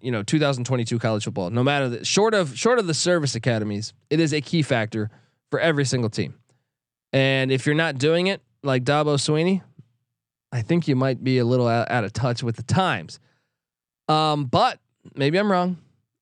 you 0.00 0.10
know 0.10 0.22
2022 0.22 0.98
college 0.98 1.24
football. 1.24 1.50
No 1.50 1.64
matter 1.64 1.88
the 1.88 2.04
short 2.04 2.34
of 2.34 2.56
short 2.56 2.78
of 2.78 2.86
the 2.86 2.94
service 2.94 3.34
academies, 3.34 3.92
it 4.10 4.20
is 4.20 4.32
a 4.32 4.40
key 4.40 4.62
factor 4.62 5.10
for 5.50 5.58
every 5.58 5.84
single 5.84 6.10
team. 6.10 6.34
And 7.12 7.50
if 7.50 7.64
you're 7.64 7.74
not 7.74 7.96
doing 7.96 8.26
it 8.26 8.42
like 8.62 8.84
Dabo 8.84 9.16
Swinney, 9.16 9.62
I 10.52 10.62
think 10.62 10.86
you 10.86 10.96
might 10.96 11.24
be 11.24 11.38
a 11.38 11.44
little 11.44 11.66
out, 11.66 11.90
out 11.90 12.04
of 12.04 12.12
touch 12.12 12.42
with 12.42 12.56
the 12.56 12.62
times. 12.62 13.18
Um, 14.08 14.44
but 14.44 14.78
maybe 15.14 15.38
I'm 15.38 15.50
wrong. 15.50 15.78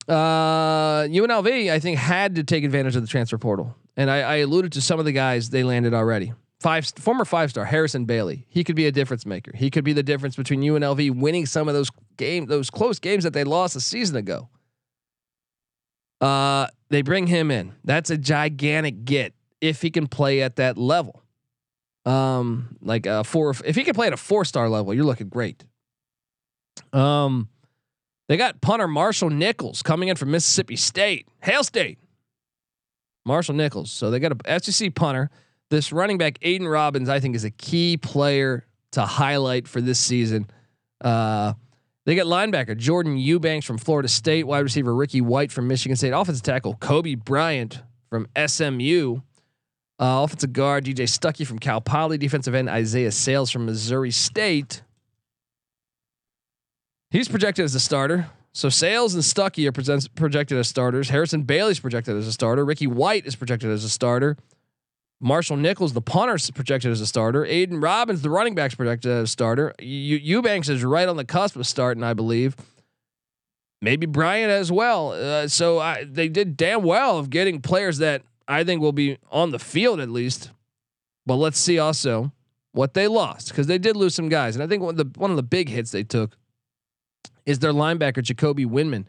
Uh, 0.08 1.02
UNLV, 1.02 1.72
I 1.72 1.80
think, 1.80 1.98
had 1.98 2.36
to 2.36 2.44
take 2.44 2.62
advantage 2.62 2.94
of 2.94 3.02
the 3.02 3.08
transfer 3.08 3.38
portal 3.38 3.74
and 3.96 4.10
I, 4.10 4.18
I 4.18 4.36
alluded 4.36 4.72
to 4.72 4.80
some 4.80 4.98
of 4.98 5.04
the 5.04 5.12
guys 5.12 5.50
they 5.50 5.64
landed 5.64 5.94
already. 5.94 6.32
Five 6.60 6.86
former 6.96 7.24
five 7.24 7.50
star 7.50 7.64
Harrison 7.64 8.06
Bailey. 8.06 8.46
He 8.48 8.64
could 8.64 8.76
be 8.76 8.86
a 8.86 8.92
difference 8.92 9.26
maker. 9.26 9.52
He 9.54 9.70
could 9.70 9.84
be 9.84 9.92
the 9.92 10.02
difference 10.02 10.36
between 10.36 10.60
UNLV 10.60 11.16
winning 11.16 11.46
some 11.46 11.68
of 11.68 11.74
those 11.74 11.90
game 12.16 12.46
those 12.46 12.70
close 12.70 12.98
games 12.98 13.24
that 13.24 13.34
they 13.34 13.44
lost 13.44 13.76
a 13.76 13.80
season 13.80 14.16
ago. 14.16 14.48
Uh, 16.20 16.66
they 16.88 17.02
bring 17.02 17.26
him 17.26 17.50
in. 17.50 17.74
That's 17.84 18.08
a 18.08 18.16
gigantic 18.16 19.04
get 19.04 19.34
if 19.60 19.82
he 19.82 19.90
can 19.90 20.06
play 20.06 20.42
at 20.42 20.56
that 20.56 20.78
level. 20.78 21.22
Um, 22.06 22.76
like 22.80 23.04
a 23.04 23.22
four. 23.24 23.54
If 23.64 23.76
he 23.76 23.84
can 23.84 23.94
play 23.94 24.06
at 24.06 24.12
a 24.12 24.18
four 24.18 24.44
star 24.44 24.68
level, 24.68 24.94
you're 24.94 25.04
looking 25.04 25.28
great. 25.28 25.64
Um, 26.92 27.48
they 28.28 28.36
got 28.36 28.60
punter 28.60 28.88
Marshall 28.88 29.30
Nichols 29.30 29.82
coming 29.82 30.08
in 30.08 30.16
from 30.16 30.30
Mississippi 30.30 30.76
State, 30.76 31.28
Hail 31.42 31.64
State. 31.64 31.98
Marshall 33.26 33.54
Nichols. 33.54 33.90
So 33.90 34.10
they 34.10 34.18
got 34.18 34.32
a 34.46 34.60
SEC 34.60 34.94
punter. 34.94 35.30
This 35.68 35.92
running 35.92 36.16
back 36.16 36.38
Aidan 36.42 36.68
Robbins, 36.68 37.08
I 37.08 37.20
think, 37.20 37.34
is 37.34 37.44
a 37.44 37.50
key 37.50 37.96
player 37.96 38.64
to 38.92 39.02
highlight 39.02 39.66
for 39.66 39.80
this 39.80 39.98
season. 39.98 40.48
Uh, 41.00 41.54
they 42.04 42.14
got 42.14 42.26
linebacker 42.26 42.76
Jordan 42.76 43.16
Eubanks 43.16 43.66
from 43.66 43.78
Florida 43.78 44.08
State, 44.08 44.46
wide 44.46 44.60
receiver 44.60 44.94
Ricky 44.94 45.20
White 45.20 45.50
from 45.50 45.66
Michigan 45.66 45.96
State, 45.96 46.12
offensive 46.12 46.44
tackle 46.44 46.74
Kobe 46.76 47.16
Bryant 47.16 47.82
from 48.08 48.28
SMU, 48.46 49.16
uh, 49.98 50.22
offensive 50.22 50.52
guard 50.52 50.84
DJ 50.84 51.02
Stuckey 51.02 51.44
from 51.44 51.58
Cal 51.58 51.80
Poly, 51.80 52.16
defensive 52.16 52.54
end 52.54 52.68
Isaiah 52.68 53.10
Sales 53.10 53.50
from 53.50 53.66
Missouri 53.66 54.12
State. 54.12 54.82
He's 57.10 57.28
projected 57.28 57.64
as 57.64 57.74
a 57.74 57.80
starter. 57.80 58.30
So 58.56 58.70
Sales 58.70 59.12
and 59.12 59.22
Stuckey 59.22 59.68
are 59.68 59.72
presents, 59.72 60.08
projected 60.08 60.56
as 60.56 60.66
starters. 60.66 61.10
Harrison 61.10 61.42
Bailey's 61.42 61.78
projected 61.78 62.16
as 62.16 62.26
a 62.26 62.32
starter. 62.32 62.64
Ricky 62.64 62.86
White 62.86 63.26
is 63.26 63.36
projected 63.36 63.68
as 63.68 63.84
a 63.84 63.90
starter. 63.90 64.38
Marshall 65.20 65.58
Nichols, 65.58 65.92
the 65.92 66.00
punter, 66.00 66.36
is 66.36 66.50
projected 66.50 66.90
as 66.90 67.02
a 67.02 67.06
starter. 67.06 67.44
Aidan 67.44 67.82
Robbins, 67.82 68.22
the 68.22 68.30
running 68.30 68.54
back's 68.54 68.74
projected 68.74 69.10
as 69.10 69.24
a 69.24 69.26
starter. 69.26 69.74
Eubanks 69.78 70.70
is 70.70 70.82
right 70.82 71.06
on 71.06 71.18
the 71.18 71.24
cusp 71.26 71.56
of 71.56 71.66
starting, 71.66 72.02
I 72.02 72.14
believe. 72.14 72.56
Maybe 73.82 74.06
Bryant 74.06 74.50
as 74.50 74.72
well. 74.72 75.10
Uh, 75.10 75.48
so 75.48 75.78
I, 75.78 76.04
they 76.04 76.30
did 76.30 76.56
damn 76.56 76.82
well 76.82 77.18
of 77.18 77.28
getting 77.28 77.60
players 77.60 77.98
that 77.98 78.22
I 78.48 78.64
think 78.64 78.80
will 78.80 78.92
be 78.92 79.18
on 79.30 79.50
the 79.50 79.58
field 79.58 80.00
at 80.00 80.08
least. 80.08 80.50
But 81.26 81.34
let's 81.34 81.58
see 81.58 81.78
also 81.78 82.32
what 82.72 82.94
they 82.94 83.06
lost 83.06 83.50
because 83.50 83.66
they 83.66 83.76
did 83.76 83.96
lose 83.96 84.14
some 84.14 84.30
guys, 84.30 84.56
and 84.56 84.62
I 84.62 84.66
think 84.66 84.82
one 84.82 84.98
of 84.98 85.12
the 85.12 85.20
one 85.20 85.30
of 85.30 85.36
the 85.36 85.42
big 85.42 85.68
hits 85.68 85.90
they 85.90 86.04
took 86.04 86.38
is 87.46 87.60
their 87.60 87.72
linebacker 87.72 88.22
Jacoby 88.22 88.66
Windmon 88.66 89.06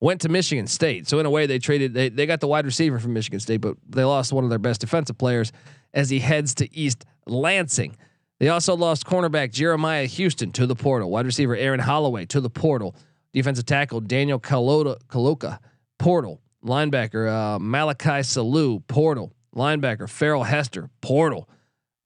went 0.00 0.20
to 0.22 0.28
Michigan 0.28 0.66
State. 0.66 1.08
So 1.08 1.18
in 1.18 1.26
a 1.26 1.30
way, 1.30 1.46
they 1.46 1.58
traded 1.58 1.94
they 1.94 2.08
they 2.08 2.26
got 2.26 2.40
the 2.40 2.48
wide 2.48 2.66
receiver 2.66 2.98
from 2.98 3.14
Michigan 3.14 3.40
State, 3.40 3.60
but 3.60 3.76
they 3.88 4.04
lost 4.04 4.32
one 4.32 4.44
of 4.44 4.50
their 4.50 4.58
best 4.58 4.80
defensive 4.80 5.16
players 5.16 5.52
as 5.94 6.10
he 6.10 6.18
heads 6.18 6.54
to 6.56 6.76
East 6.76 7.04
Lansing. 7.26 7.96
They 8.38 8.48
also 8.50 8.76
lost 8.76 9.06
cornerback 9.06 9.50
Jeremiah 9.52 10.04
Houston 10.04 10.52
to 10.52 10.66
the 10.66 10.74
portal, 10.74 11.10
wide 11.10 11.24
receiver 11.24 11.56
Aaron 11.56 11.80
Holloway 11.80 12.26
to 12.26 12.40
the 12.40 12.50
portal, 12.50 12.94
defensive 13.32 13.64
tackle 13.64 14.00
Daniel 14.00 14.38
Kaloka 14.38 15.58
portal, 15.98 16.42
linebacker 16.62 17.30
uh, 17.30 17.58
Malachi 17.58 18.20
Salu 18.20 18.86
portal, 18.86 19.32
linebacker 19.54 20.08
Farrell 20.08 20.44
Hester 20.44 20.90
portal. 21.00 21.48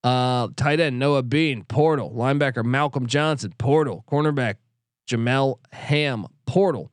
Uh, 0.02 0.48
tight 0.56 0.80
end 0.80 0.98
Noah 0.98 1.22
Bean 1.22 1.62
portal, 1.64 2.10
linebacker 2.12 2.64
Malcolm 2.64 3.06
Johnson 3.06 3.52
portal, 3.58 4.02
cornerback 4.10 4.54
Jamel 5.10 5.58
Ham 5.72 6.26
portal. 6.46 6.90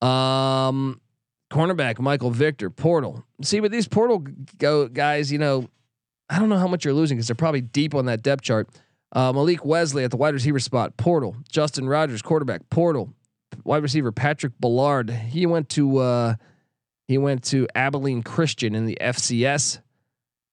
Um, 0.00 1.00
cornerback 1.50 1.98
Michael 1.98 2.30
Victor 2.30 2.70
portal. 2.70 3.24
See, 3.42 3.60
but 3.60 3.70
these 3.70 3.88
portal 3.88 4.24
go 4.58 4.88
guys, 4.88 5.32
you 5.32 5.38
know, 5.38 5.68
I 6.30 6.38
don't 6.38 6.48
know 6.48 6.58
how 6.58 6.68
much 6.68 6.84
you're 6.84 6.94
losing 6.94 7.16
because 7.16 7.28
they're 7.28 7.34
probably 7.34 7.62
deep 7.62 7.94
on 7.94 8.06
that 8.06 8.22
depth 8.22 8.42
chart. 8.42 8.68
Uh, 9.12 9.32
Malik 9.32 9.64
Wesley 9.64 10.04
at 10.04 10.10
the 10.10 10.16
wide 10.16 10.34
receiver 10.34 10.58
spot 10.58 10.96
portal. 10.96 11.36
Justin 11.50 11.88
Rogers 11.88 12.22
quarterback 12.22 12.68
portal. 12.68 13.12
Wide 13.64 13.82
receiver 13.82 14.12
Patrick 14.12 14.52
Ballard. 14.60 15.10
He 15.10 15.46
went 15.46 15.70
to 15.70 15.98
uh, 15.98 16.34
he 17.06 17.16
went 17.16 17.42
to 17.44 17.66
Abilene 17.74 18.22
Christian 18.22 18.74
in 18.74 18.84
the 18.84 18.98
FCS. 19.00 19.80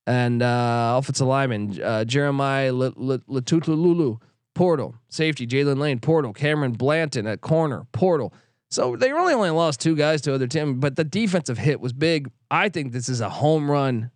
And 0.08 0.42
uh, 0.42 0.96
offensive 0.98 1.28
lineman 1.28 1.82
uh, 1.82 2.06
Jeremiah 2.06 2.72
Latutululu 2.72 4.22
portal. 4.56 4.96
Safety 5.10 5.46
Jalen 5.46 5.78
Lane, 5.78 6.00
portal. 6.00 6.34
Cameron 6.34 6.72
Blanton 6.72 7.28
at 7.28 7.42
corner, 7.42 7.86
portal. 7.92 8.34
So 8.72 8.96
they 8.96 9.12
really 9.14 9.34
only 9.34 9.52
lost 9.52 9.80
two 9.80 9.96
guys 9.96 10.22
to 10.22 10.34
other 10.34 10.48
team, 10.48 10.80
but 10.80 10.96
the 10.96 11.04
defensive 11.04 11.60
hit 11.60 11.80
was 11.80 11.94
big. 11.94 12.32
I 12.50 12.70
think 12.70 12.92
this 12.92 13.08
is 13.08 13.22
a 13.22 13.30
home 13.30 13.70
run 13.70 14.10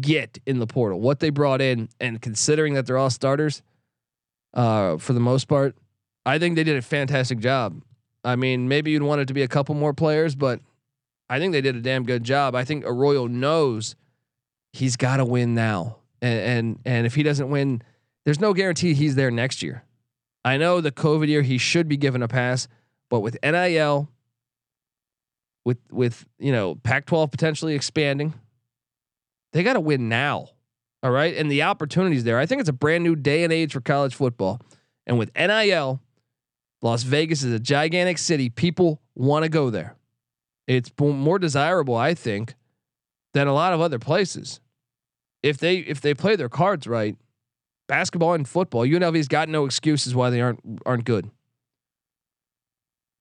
get 0.00 0.38
in 0.44 0.58
the 0.58 0.66
portal. 0.66 1.00
What 1.00 1.20
they 1.20 1.30
brought 1.30 1.62
in, 1.62 1.88
and 1.98 2.20
considering 2.20 2.74
that 2.74 2.86
they're 2.86 2.98
all 2.98 3.10
starters, 3.10 3.62
uh, 4.52 4.98
for 4.98 5.12
the 5.12 5.20
most 5.20 5.48
part, 5.48 5.76
I 6.26 6.38
think 6.38 6.56
they 6.56 6.64
did 6.64 6.76
a 6.76 6.82
fantastic 6.82 7.38
job. 7.38 7.80
I 8.24 8.36
mean, 8.36 8.68
maybe 8.68 8.90
you'd 8.90 9.02
want 9.02 9.20
it 9.20 9.28
to 9.28 9.34
be 9.34 9.42
a 9.42 9.48
couple 9.48 9.74
more 9.74 9.92
players, 9.92 10.34
but 10.34 10.60
I 11.28 11.38
think 11.38 11.52
they 11.52 11.60
did 11.60 11.76
a 11.76 11.80
damn 11.80 12.04
good 12.04 12.24
job. 12.24 12.54
I 12.54 12.64
think 12.64 12.84
Arroyo 12.86 13.26
knows 13.26 13.96
he's 14.72 14.96
got 14.96 15.18
to 15.18 15.24
win 15.24 15.54
now, 15.54 15.98
and, 16.22 16.40
and 16.40 16.78
and 16.84 17.06
if 17.06 17.14
he 17.14 17.22
doesn't 17.22 17.50
win 17.50 17.82
there's 18.24 18.40
no 18.40 18.52
guarantee 18.52 18.94
he's 18.94 19.14
there 19.14 19.30
next 19.30 19.62
year. 19.62 19.84
I 20.44 20.56
know 20.56 20.80
the 20.80 20.92
COVID 20.92 21.28
year 21.28 21.42
he 21.42 21.58
should 21.58 21.88
be 21.88 21.96
given 21.96 22.22
a 22.22 22.28
pass, 22.28 22.68
but 23.08 23.20
with 23.20 23.38
NIL, 23.42 24.08
with 25.64 25.78
with 25.90 26.26
you 26.38 26.52
know 26.52 26.74
Pac-12 26.76 27.30
potentially 27.30 27.74
expanding, 27.74 28.34
they 29.52 29.62
got 29.62 29.74
to 29.74 29.80
win 29.80 30.08
now. 30.08 30.48
All 31.02 31.10
right. 31.10 31.36
And 31.36 31.50
the 31.50 31.62
opportunities 31.62 32.24
there. 32.24 32.38
I 32.38 32.46
think 32.46 32.60
it's 32.60 32.68
a 32.68 32.74
brand 32.74 33.04
new 33.04 33.14
day 33.14 33.44
and 33.44 33.52
age 33.52 33.72
for 33.72 33.80
college 33.80 34.14
football. 34.14 34.60
And 35.06 35.18
with 35.18 35.30
NIL, 35.36 36.00
Las 36.80 37.02
Vegas 37.02 37.42
is 37.42 37.52
a 37.52 37.58
gigantic 37.58 38.16
city. 38.16 38.48
People 38.48 39.02
want 39.14 39.42
to 39.42 39.50
go 39.50 39.68
there. 39.68 39.96
It's 40.66 40.90
more 40.98 41.38
desirable, 41.38 41.94
I 41.94 42.14
think, 42.14 42.54
than 43.34 43.46
a 43.46 43.52
lot 43.52 43.74
of 43.74 43.82
other 43.82 43.98
places. 43.98 44.60
If 45.42 45.58
they 45.58 45.76
if 45.76 46.00
they 46.00 46.14
play 46.14 46.36
their 46.36 46.48
cards 46.48 46.86
right, 46.86 47.16
basketball 47.86 48.34
and 48.34 48.48
football, 48.48 48.82
UNLV's 48.82 49.28
got 49.28 49.48
no 49.48 49.64
excuses 49.64 50.14
why 50.14 50.30
they 50.30 50.40
aren't 50.40 50.60
aren't 50.86 51.04
good. 51.04 51.30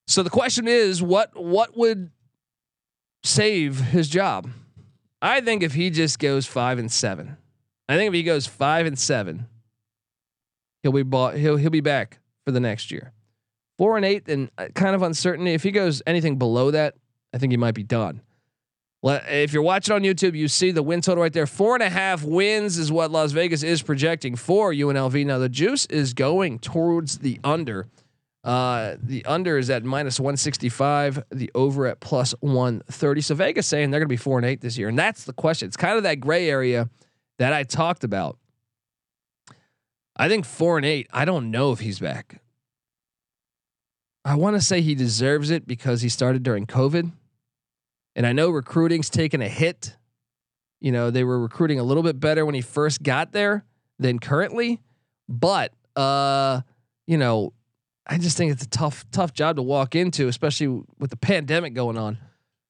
So 0.08 0.24
the 0.24 0.30
question 0.30 0.68
is, 0.68 1.02
what 1.02 1.32
what 1.36 1.78
would 1.78 2.12
save 3.24 3.80
his 3.80 4.10
job? 4.10 4.50
I 5.22 5.42
think 5.42 5.64
if 5.64 5.74
he 5.74 5.90
just 5.90 6.20
goes 6.20 6.46
five 6.46 6.78
and 6.78 6.92
seven, 6.92 7.38
I 7.88 7.96
think 7.96 8.10
if 8.10 8.14
he 8.14 8.24
goes 8.24 8.46
five 8.46 8.86
and 8.86 9.00
seven, 9.00 9.48
he'll 10.82 10.92
be 10.92 11.04
bought. 11.04 11.36
He'll 11.36 11.58
he'll 11.58 11.70
be 11.70 11.82
back 11.82 12.20
for 12.46 12.52
the 12.52 12.60
next 12.60 12.92
year. 12.92 13.14
Four 13.78 13.98
and 13.98 14.06
eight, 14.06 14.28
and 14.28 14.52
uh, 14.58 14.68
kind 14.76 14.96
of 14.96 15.02
uncertainty. 15.02 15.54
If 15.54 15.64
he 15.64 15.72
goes 15.72 16.02
anything 16.06 16.38
below 16.38 16.72
that, 16.72 16.96
I 17.34 17.38
think 17.38 17.52
he 17.52 17.58
might 17.58 17.74
be 17.74 17.84
done. 17.84 18.22
If 19.04 19.52
you're 19.52 19.64
watching 19.64 19.94
on 19.94 20.02
YouTube, 20.04 20.36
you 20.36 20.48
see 20.48 20.72
the 20.72 20.82
win 20.82 21.02
total 21.02 21.24
right 21.24 21.34
there. 21.34 21.46
Four 21.46 21.76
and 21.76 21.84
a 21.84 21.90
half 21.90 22.24
wins 22.24 22.78
is 22.78 22.92
what 22.92 23.12
Las 23.12 23.34
Vegas 23.34 23.62
is 23.62 23.82
projecting 23.82 24.36
for 24.36 24.72
UNLV. 24.72 25.26
Now 25.26 25.40
the 25.40 25.50
juice 25.50 25.86
is 25.88 26.14
going 26.14 26.60
towards 26.60 27.20
the 27.20 27.40
under. 27.44 27.88
Uh, 28.46 28.96
the 29.02 29.26
under 29.26 29.58
is 29.58 29.70
at 29.70 29.84
minus 29.84 30.20
165. 30.20 31.24
The 31.32 31.52
over 31.54 31.88
at 31.88 32.00
plus 32.00 32.34
130. 32.40 33.22
So 33.22 33.36
Vegas 33.36 33.68
saying 33.68 33.92
they're 33.92 34.00
going 34.00 34.08
to 34.08 34.14
be 34.14 34.18
four 34.18 34.38
and 34.38 34.46
eight 34.46 34.62
this 34.62 34.78
year, 34.78 34.88
and 34.88 34.98
that's 34.98 35.26
the 35.26 35.34
question. 35.34 35.68
It's 35.68 35.78
kind 35.78 35.98
of 35.98 36.04
that 36.04 36.20
gray 36.20 36.50
area 36.50 36.90
that 37.40 37.52
I 37.52 37.64
talked 37.64 38.04
about. 38.04 38.38
I 40.16 40.30
think 40.30 40.46
four 40.46 40.78
and 40.78 40.86
eight. 40.86 41.08
I 41.12 41.26
don't 41.26 41.52
know 41.52 41.72
if 41.72 41.80
he's 41.80 42.00
back. 42.00 42.42
I 44.26 44.36
want 44.36 44.56
to 44.56 44.62
say 44.62 44.80
he 44.80 44.96
deserves 44.96 45.50
it 45.50 45.68
because 45.68 46.02
he 46.02 46.10
started 46.10 46.44
during 46.44 46.66
COVID. 46.66 47.12
And 48.16 48.26
I 48.28 48.34
know 48.34 48.50
recruiting's 48.50 49.10
taken 49.10 49.42
a 49.42 49.50
hit. 49.50 49.96
You 50.80 50.92
know, 50.92 51.10
they 51.10 51.24
were 51.24 51.40
recruiting 51.40 51.80
a 51.80 51.84
little 51.84 52.04
bit 52.04 52.20
better 52.20 52.46
when 52.46 52.56
he 52.56 52.62
first 52.62 53.02
got 53.02 53.32
there 53.32 53.66
than 54.00 54.20
currently. 54.20 54.80
But 55.28 55.74
uh, 55.96 56.62
you 57.08 57.18
know, 57.18 57.54
I 58.08 58.18
just 58.18 58.38
think 58.38 58.52
it's 58.52 58.64
a 58.64 58.70
tough, 58.70 59.06
tough 59.12 59.34
job 59.34 59.56
to 59.56 59.62
walk 59.62 59.96
into, 59.96 60.28
especially 60.28 60.84
with 61.00 61.10
the 61.10 61.18
pandemic 61.18 61.74
going 61.74 61.98
on. 61.98 62.18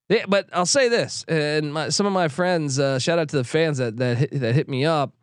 Yeah, 0.09 0.25
but 0.27 0.47
I'll 0.53 0.65
say 0.65 0.89
this, 0.89 1.23
and 1.27 1.73
my, 1.73 1.89
some 1.89 2.05
of 2.05 2.13
my 2.13 2.27
friends, 2.27 2.77
uh, 2.77 2.99
shout 2.99 3.19
out 3.19 3.29
to 3.29 3.37
the 3.37 3.43
fans 3.43 3.77
that 3.77 3.97
that 3.97 4.17
hit, 4.17 4.31
that 4.41 4.53
hit 4.53 4.67
me 4.69 4.85
up, 4.85 5.13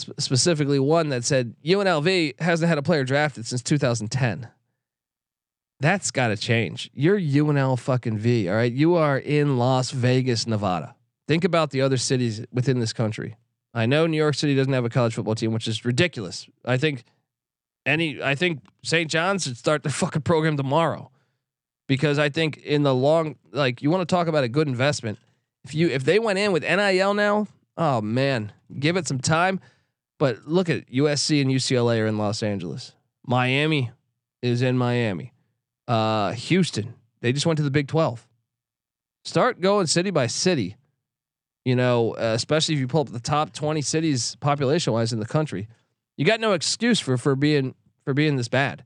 sp- 0.00 0.16
specifically 0.18 0.80
one 0.80 1.10
that 1.10 1.24
said 1.24 1.54
UNLV 1.64 2.40
hasn't 2.40 2.68
had 2.68 2.78
a 2.78 2.82
player 2.82 3.04
drafted 3.04 3.46
since 3.46 3.62
2010. 3.62 4.48
That's 5.84 6.10
got 6.10 6.28
to 6.28 6.36
change. 6.38 6.90
You're 6.94 7.20
UNL 7.20 7.78
fucking 7.78 8.16
V. 8.16 8.48
All 8.48 8.54
right. 8.54 8.72
You 8.72 8.94
are 8.94 9.18
in 9.18 9.58
Las 9.58 9.90
Vegas, 9.90 10.46
Nevada. 10.46 10.94
Think 11.28 11.44
about 11.44 11.72
the 11.72 11.82
other 11.82 11.98
cities 11.98 12.42
within 12.50 12.80
this 12.80 12.94
country. 12.94 13.36
I 13.74 13.84
know 13.84 14.06
New 14.06 14.16
York 14.16 14.34
City 14.34 14.54
doesn't 14.54 14.72
have 14.72 14.86
a 14.86 14.88
college 14.88 15.14
football 15.14 15.34
team, 15.34 15.52
which 15.52 15.68
is 15.68 15.84
ridiculous. 15.84 16.48
I 16.64 16.78
think 16.78 17.04
any, 17.84 18.22
I 18.22 18.34
think 18.34 18.62
St. 18.82 19.10
John's 19.10 19.44
should 19.44 19.58
start 19.58 19.82
the 19.82 19.90
fucking 19.90 20.22
program 20.22 20.56
tomorrow 20.56 21.10
because 21.86 22.18
I 22.18 22.30
think 22.30 22.56
in 22.56 22.82
the 22.82 22.94
long, 22.94 23.36
like 23.52 23.82
you 23.82 23.90
want 23.90 24.08
to 24.08 24.10
talk 24.10 24.26
about 24.26 24.42
a 24.42 24.48
good 24.48 24.68
investment. 24.68 25.18
If 25.64 25.74
you, 25.74 25.88
if 25.88 26.02
they 26.04 26.18
went 26.18 26.38
in 26.38 26.52
with 26.52 26.62
NIL 26.62 27.12
now, 27.12 27.46
oh 27.76 28.00
man, 28.00 28.52
give 28.78 28.96
it 28.96 29.06
some 29.06 29.18
time. 29.18 29.60
But 30.18 30.46
look 30.46 30.70
at 30.70 30.90
USC 30.90 31.42
and 31.42 31.50
UCLA 31.50 32.00
are 32.00 32.06
in 32.06 32.16
Los 32.16 32.42
Angeles. 32.42 32.94
Miami 33.26 33.90
is 34.40 34.62
in 34.62 34.78
Miami. 34.78 35.33
Uh, 35.86 36.32
Houston, 36.32 36.94
they 37.20 37.32
just 37.32 37.46
went 37.46 37.56
to 37.58 37.62
the 37.62 37.70
Big 37.70 37.88
12. 37.88 38.26
Start 39.24 39.60
going 39.60 39.86
city 39.86 40.10
by 40.10 40.26
city. 40.26 40.76
You 41.64 41.76
know, 41.76 42.12
uh, 42.12 42.32
especially 42.34 42.74
if 42.74 42.80
you 42.80 42.86
pull 42.86 43.02
up 43.02 43.08
the 43.08 43.20
top 43.20 43.52
20 43.52 43.80
cities 43.80 44.36
population 44.36 44.92
wise 44.92 45.12
in 45.12 45.20
the 45.20 45.26
country. 45.26 45.68
You 46.16 46.24
got 46.24 46.40
no 46.40 46.52
excuse 46.52 47.00
for 47.00 47.16
for 47.16 47.34
being 47.34 47.74
for 48.04 48.12
being 48.12 48.36
this 48.36 48.48
bad. 48.48 48.84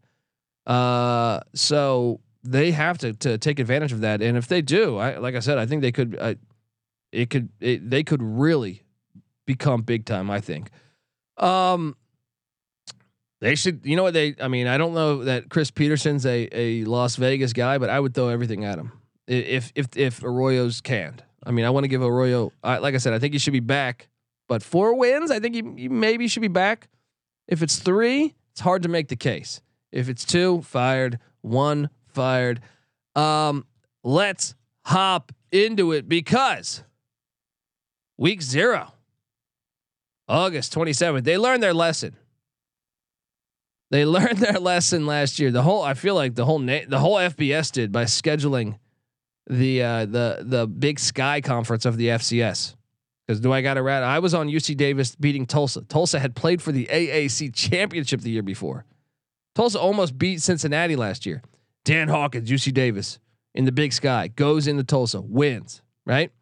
Uh, 0.66 1.40
so 1.54 2.20
they 2.44 2.70
have 2.70 2.98
to 2.98 3.12
to 3.14 3.36
take 3.38 3.58
advantage 3.58 3.92
of 3.92 4.00
that, 4.02 4.22
and 4.22 4.36
if 4.36 4.46
they 4.46 4.62
do, 4.62 4.96
I 4.96 5.18
like 5.18 5.34
I 5.34 5.40
said, 5.40 5.58
I 5.58 5.66
think 5.66 5.82
they 5.82 5.92
could. 5.92 6.16
I, 6.20 6.36
it 7.10 7.30
could 7.30 7.48
it, 7.60 7.88
they 7.88 8.04
could 8.04 8.22
really 8.22 8.82
become 9.44 9.82
big 9.82 10.04
time. 10.04 10.30
I 10.30 10.40
think. 10.40 10.70
Um, 11.36 11.96
they 13.40 13.54
should, 13.54 13.80
you 13.84 13.96
know 13.96 14.02
what 14.02 14.14
they? 14.14 14.34
I 14.40 14.48
mean, 14.48 14.66
I 14.66 14.78
don't 14.78 14.94
know 14.94 15.24
that 15.24 15.48
Chris 15.48 15.70
Petersen's 15.70 16.26
a 16.26 16.48
a 16.52 16.84
Las 16.84 17.16
Vegas 17.16 17.52
guy, 17.52 17.78
but 17.78 17.90
I 17.90 18.00
would 18.00 18.14
throw 18.14 18.28
everything 18.28 18.64
at 18.64 18.78
him 18.78 18.92
if 19.26 19.72
if 19.74 19.88
if 19.96 20.22
Arroyo's 20.22 20.80
canned. 20.80 21.22
I 21.44 21.50
mean, 21.50 21.64
I 21.64 21.70
want 21.70 21.84
to 21.84 21.88
give 21.88 22.02
Arroyo, 22.02 22.52
I, 22.62 22.78
like 22.78 22.94
I 22.94 22.98
said, 22.98 23.12
I 23.12 23.18
think 23.18 23.32
he 23.32 23.38
should 23.38 23.52
be 23.52 23.60
back. 23.60 24.08
But 24.48 24.62
four 24.62 24.94
wins, 24.94 25.30
I 25.30 25.40
think 25.40 25.54
he, 25.54 25.62
he 25.82 25.88
maybe 25.88 26.26
should 26.26 26.42
be 26.42 26.48
back. 26.48 26.88
If 27.46 27.62
it's 27.62 27.78
three, 27.78 28.34
it's 28.52 28.60
hard 28.60 28.82
to 28.82 28.88
make 28.88 29.08
the 29.08 29.16
case. 29.16 29.62
If 29.92 30.08
it's 30.08 30.24
two, 30.24 30.62
fired. 30.62 31.18
One, 31.40 31.90
fired. 32.06 32.60
Um, 33.14 33.66
let's 34.02 34.54
hop 34.84 35.32
into 35.52 35.92
it 35.92 36.08
because 36.08 36.82
week 38.16 38.42
zero, 38.42 38.92
August 40.26 40.74
27th, 40.74 41.24
they 41.24 41.38
learned 41.38 41.62
their 41.62 41.74
lesson. 41.74 42.16
They 43.90 44.04
learned 44.16 44.38
their 44.38 44.58
lesson 44.58 45.06
last 45.06 45.38
year. 45.38 45.50
The 45.50 45.62
whole 45.62 45.82
I 45.82 45.94
feel 45.94 46.14
like 46.14 46.34
the 46.34 46.44
whole 46.44 46.58
na- 46.58 46.86
the 46.88 46.98
whole 46.98 47.16
FBS 47.16 47.72
did 47.72 47.92
by 47.92 48.04
scheduling 48.04 48.78
the 49.48 49.82
uh, 49.82 50.06
the 50.06 50.38
the 50.42 50.66
Big 50.66 50.98
Sky 50.98 51.40
conference 51.40 51.84
of 51.84 51.96
the 51.96 52.08
FCS. 52.08 52.74
Because 53.26 53.40
do 53.40 53.52
I 53.52 53.60
got 53.60 53.76
a 53.76 53.82
right? 53.82 54.02
I 54.02 54.20
was 54.20 54.32
on 54.32 54.48
UC 54.48 54.76
Davis 54.76 55.14
beating 55.14 55.44
Tulsa. 55.44 55.82
Tulsa 55.82 56.18
had 56.18 56.34
played 56.34 56.62
for 56.62 56.72
the 56.72 56.86
AAC 56.86 57.54
championship 57.54 58.22
the 58.22 58.30
year 58.30 58.42
before. 58.42 58.86
Tulsa 59.54 59.78
almost 59.78 60.16
beat 60.16 60.40
Cincinnati 60.40 60.96
last 60.96 61.26
year. 61.26 61.42
Dan 61.84 62.08
Hawkins, 62.08 62.50
UC 62.50 62.72
Davis 62.72 63.18
in 63.54 63.64
the 63.64 63.72
Big 63.72 63.92
Sky 63.92 64.28
goes 64.28 64.66
into 64.66 64.84
Tulsa, 64.84 65.20
wins. 65.20 65.82
Right? 66.06 66.32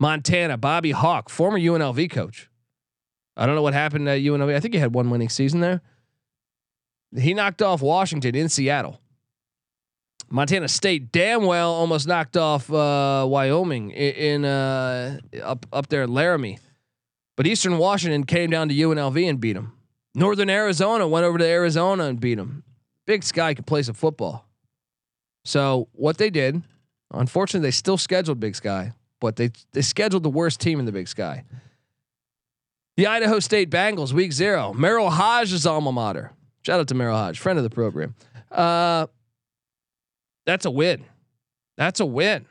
Montana, 0.00 0.58
Bobby 0.58 0.92
Hauck, 0.92 1.30
former 1.30 1.58
UNLV 1.58 2.10
coach. 2.10 2.50
I 3.36 3.46
don't 3.46 3.54
know 3.54 3.62
what 3.62 3.74
happened 3.74 4.08
at 4.08 4.20
UNLV. 4.20 4.54
I 4.54 4.60
think 4.60 4.74
he 4.74 4.80
had 4.80 4.94
one 4.94 5.10
winning 5.10 5.28
season 5.28 5.60
there. 5.60 5.80
He 7.16 7.34
knocked 7.34 7.62
off 7.62 7.80
Washington 7.80 8.34
in 8.34 8.48
Seattle. 8.48 9.00
Montana 10.30 10.68
State 10.68 11.10
damn 11.10 11.44
well 11.44 11.72
almost 11.72 12.06
knocked 12.06 12.36
off 12.36 12.70
uh, 12.70 13.24
Wyoming 13.28 13.90
in, 13.90 14.14
in 14.14 14.44
uh, 14.44 15.18
up 15.42 15.66
up 15.72 15.88
there 15.88 16.02
in 16.02 16.12
Laramie, 16.12 16.58
but 17.36 17.46
Eastern 17.46 17.78
Washington 17.78 18.24
came 18.24 18.50
down 18.50 18.68
to 18.68 18.74
UNLV 18.74 19.28
and 19.28 19.40
beat 19.40 19.54
them. 19.54 19.72
Northern 20.14 20.50
Arizona 20.50 21.08
went 21.08 21.24
over 21.24 21.38
to 21.38 21.46
Arizona 21.46 22.04
and 22.04 22.20
beat 22.20 22.34
them. 22.34 22.62
Big 23.06 23.22
Sky 23.22 23.54
could 23.54 23.66
play 23.66 23.82
some 23.82 23.94
football. 23.94 24.44
So 25.44 25.88
what 25.92 26.18
they 26.18 26.28
did, 26.28 26.62
unfortunately, 27.10 27.66
they 27.66 27.70
still 27.70 27.96
scheduled 27.96 28.38
Big 28.38 28.54
Sky, 28.54 28.92
but 29.20 29.36
they 29.36 29.50
they 29.72 29.82
scheduled 29.82 30.24
the 30.24 30.30
worst 30.30 30.60
team 30.60 30.78
in 30.78 30.84
the 30.84 30.92
Big 30.92 31.08
Sky. 31.08 31.44
The 32.98 33.06
Idaho 33.06 33.38
State 33.38 33.70
Bengals, 33.70 34.12
week 34.12 34.32
zero. 34.32 34.74
Merril 34.76 35.10
Hoge's 35.10 35.64
alma 35.66 35.92
mater. 35.92 36.32
Shout 36.62 36.80
out 36.80 36.88
to 36.88 36.94
Merril 36.94 37.16
Hoge, 37.16 37.38
friend 37.38 37.58
of 37.58 37.62
the 37.62 37.70
program. 37.70 38.14
Uh, 38.50 39.06
that's 40.46 40.64
a 40.64 40.70
win. 40.70 41.04
That's 41.76 42.00
a 42.00 42.06
win. 42.06 42.46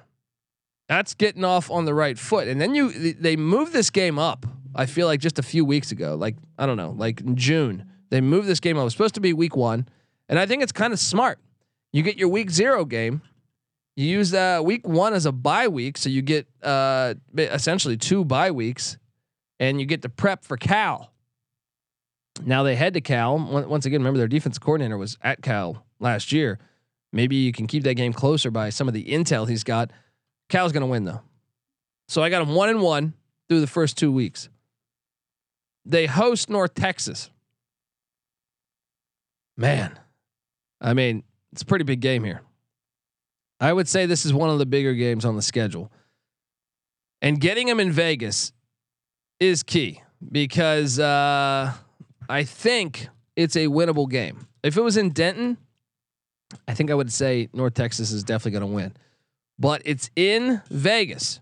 That's 0.87 1.13
getting 1.13 1.43
off 1.43 1.69
on 1.69 1.85
the 1.85 1.93
right 1.93 2.17
foot. 2.17 2.47
And 2.47 2.61
then 2.61 2.73
you 2.73 3.13
they 3.13 3.35
move 3.35 3.73
this 3.73 3.89
game 3.89 4.17
up. 4.17 4.45
I 4.73 4.85
feel 4.85 5.07
like 5.07 5.19
just 5.19 5.39
a 5.39 5.43
few 5.43 5.65
weeks 5.65 5.91
ago, 5.91 6.15
like 6.15 6.35
I 6.57 6.65
don't 6.65 6.77
know, 6.77 6.91
like 6.97 7.21
in 7.21 7.35
June, 7.35 7.85
they 8.09 8.21
moved 8.21 8.47
this 8.47 8.59
game 8.59 8.77
up. 8.77 8.83
Was 8.83 8.93
supposed 8.93 9.15
to 9.15 9.21
be 9.21 9.33
week 9.33 9.55
one, 9.55 9.87
and 10.29 10.39
I 10.39 10.45
think 10.45 10.63
it's 10.63 10.71
kind 10.71 10.93
of 10.93 10.99
smart. 10.99 11.39
You 11.91 12.03
get 12.03 12.17
your 12.17 12.29
week 12.29 12.51
zero 12.51 12.85
game. 12.85 13.21
You 13.95 14.05
use 14.05 14.33
uh, 14.33 14.61
week 14.63 14.87
one 14.87 15.13
as 15.13 15.25
a 15.25 15.31
bye 15.31 15.67
week, 15.67 15.97
so 15.97 16.09
you 16.09 16.21
get 16.21 16.47
uh, 16.61 17.15
essentially 17.35 17.97
two 17.97 18.23
bye 18.23 18.51
weeks, 18.51 18.97
and 19.59 19.79
you 19.79 19.87
get 19.87 20.03
to 20.03 20.09
prep 20.09 20.45
for 20.45 20.55
Cal. 20.55 21.11
Now 22.45 22.63
they 22.63 22.75
head 22.75 22.93
to 22.93 23.01
Cal. 23.01 23.37
Once 23.37 23.85
again, 23.85 23.99
remember 24.01 24.17
their 24.17 24.27
defensive 24.27 24.61
coordinator 24.61 24.97
was 24.97 25.17
at 25.21 25.41
Cal 25.41 25.85
last 25.99 26.31
year. 26.31 26.59
Maybe 27.11 27.37
you 27.37 27.51
can 27.51 27.67
keep 27.67 27.83
that 27.83 27.95
game 27.95 28.13
closer 28.13 28.51
by 28.51 28.69
some 28.69 28.87
of 28.87 28.93
the 28.93 29.05
intel 29.05 29.47
he's 29.47 29.63
got. 29.63 29.91
Cal's 30.49 30.71
going 30.71 30.81
to 30.81 30.87
win 30.87 31.05
though. 31.05 31.21
So 32.07 32.21
I 32.21 32.29
got 32.29 32.45
them 32.45 32.55
one 32.55 32.69
and 32.69 32.81
one 32.81 33.13
through 33.49 33.61
the 33.61 33.67
first 33.67 33.97
two 33.97 34.11
weeks. 34.11 34.49
They 35.85 36.05
host 36.05 36.49
North 36.49 36.73
Texas. 36.73 37.29
Man, 39.55 39.97
I 40.79 40.93
mean, 40.93 41.23
it's 41.51 41.63
a 41.63 41.65
pretty 41.65 41.83
big 41.83 42.01
game 42.01 42.23
here. 42.23 42.41
I 43.59 43.73
would 43.73 43.87
say 43.87 44.05
this 44.05 44.25
is 44.25 44.33
one 44.33 44.49
of 44.49 44.59
the 44.59 44.65
bigger 44.65 44.93
games 44.93 45.25
on 45.25 45.35
the 45.35 45.41
schedule. 45.41 45.91
And 47.21 47.41
getting 47.41 47.67
them 47.67 47.79
in 47.79 47.91
Vegas 47.91 48.53
is 49.39 49.63
key. 49.63 50.01
because 50.31 50.99
uh, 50.99 51.73
I 52.29 52.43
think 52.43 53.07
it's 53.35 53.55
a 53.55 53.67
winnable 53.67 54.09
game. 54.09 54.47
If 54.63 54.77
it 54.77 54.81
was 54.81 54.97
in 54.97 55.11
Denton, 55.11 55.57
I 56.67 56.73
think 56.73 56.91
I 56.91 56.95
would 56.95 57.11
say 57.11 57.49
North 57.53 57.73
Texas 57.73 58.11
is 58.11 58.23
definitely 58.23 58.59
going 58.59 58.69
to 58.69 58.75
win. 58.75 58.93
But 59.59 59.81
it's 59.85 60.09
in 60.15 60.61
Vegas. 60.69 61.39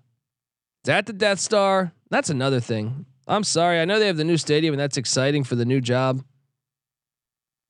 It's 0.81 0.89
at 0.89 1.05
the 1.05 1.13
Death 1.13 1.39
Star. 1.39 1.91
That's 2.09 2.29
another 2.29 2.59
thing. 2.59 3.05
I'm 3.27 3.43
sorry. 3.43 3.79
I 3.79 3.85
know 3.85 3.99
they 3.99 4.07
have 4.07 4.17
the 4.17 4.23
new 4.23 4.37
stadium 4.37 4.73
and 4.73 4.79
that's 4.79 4.97
exciting 4.97 5.43
for 5.43 5.55
the 5.55 5.65
new 5.65 5.81
job. 5.81 6.23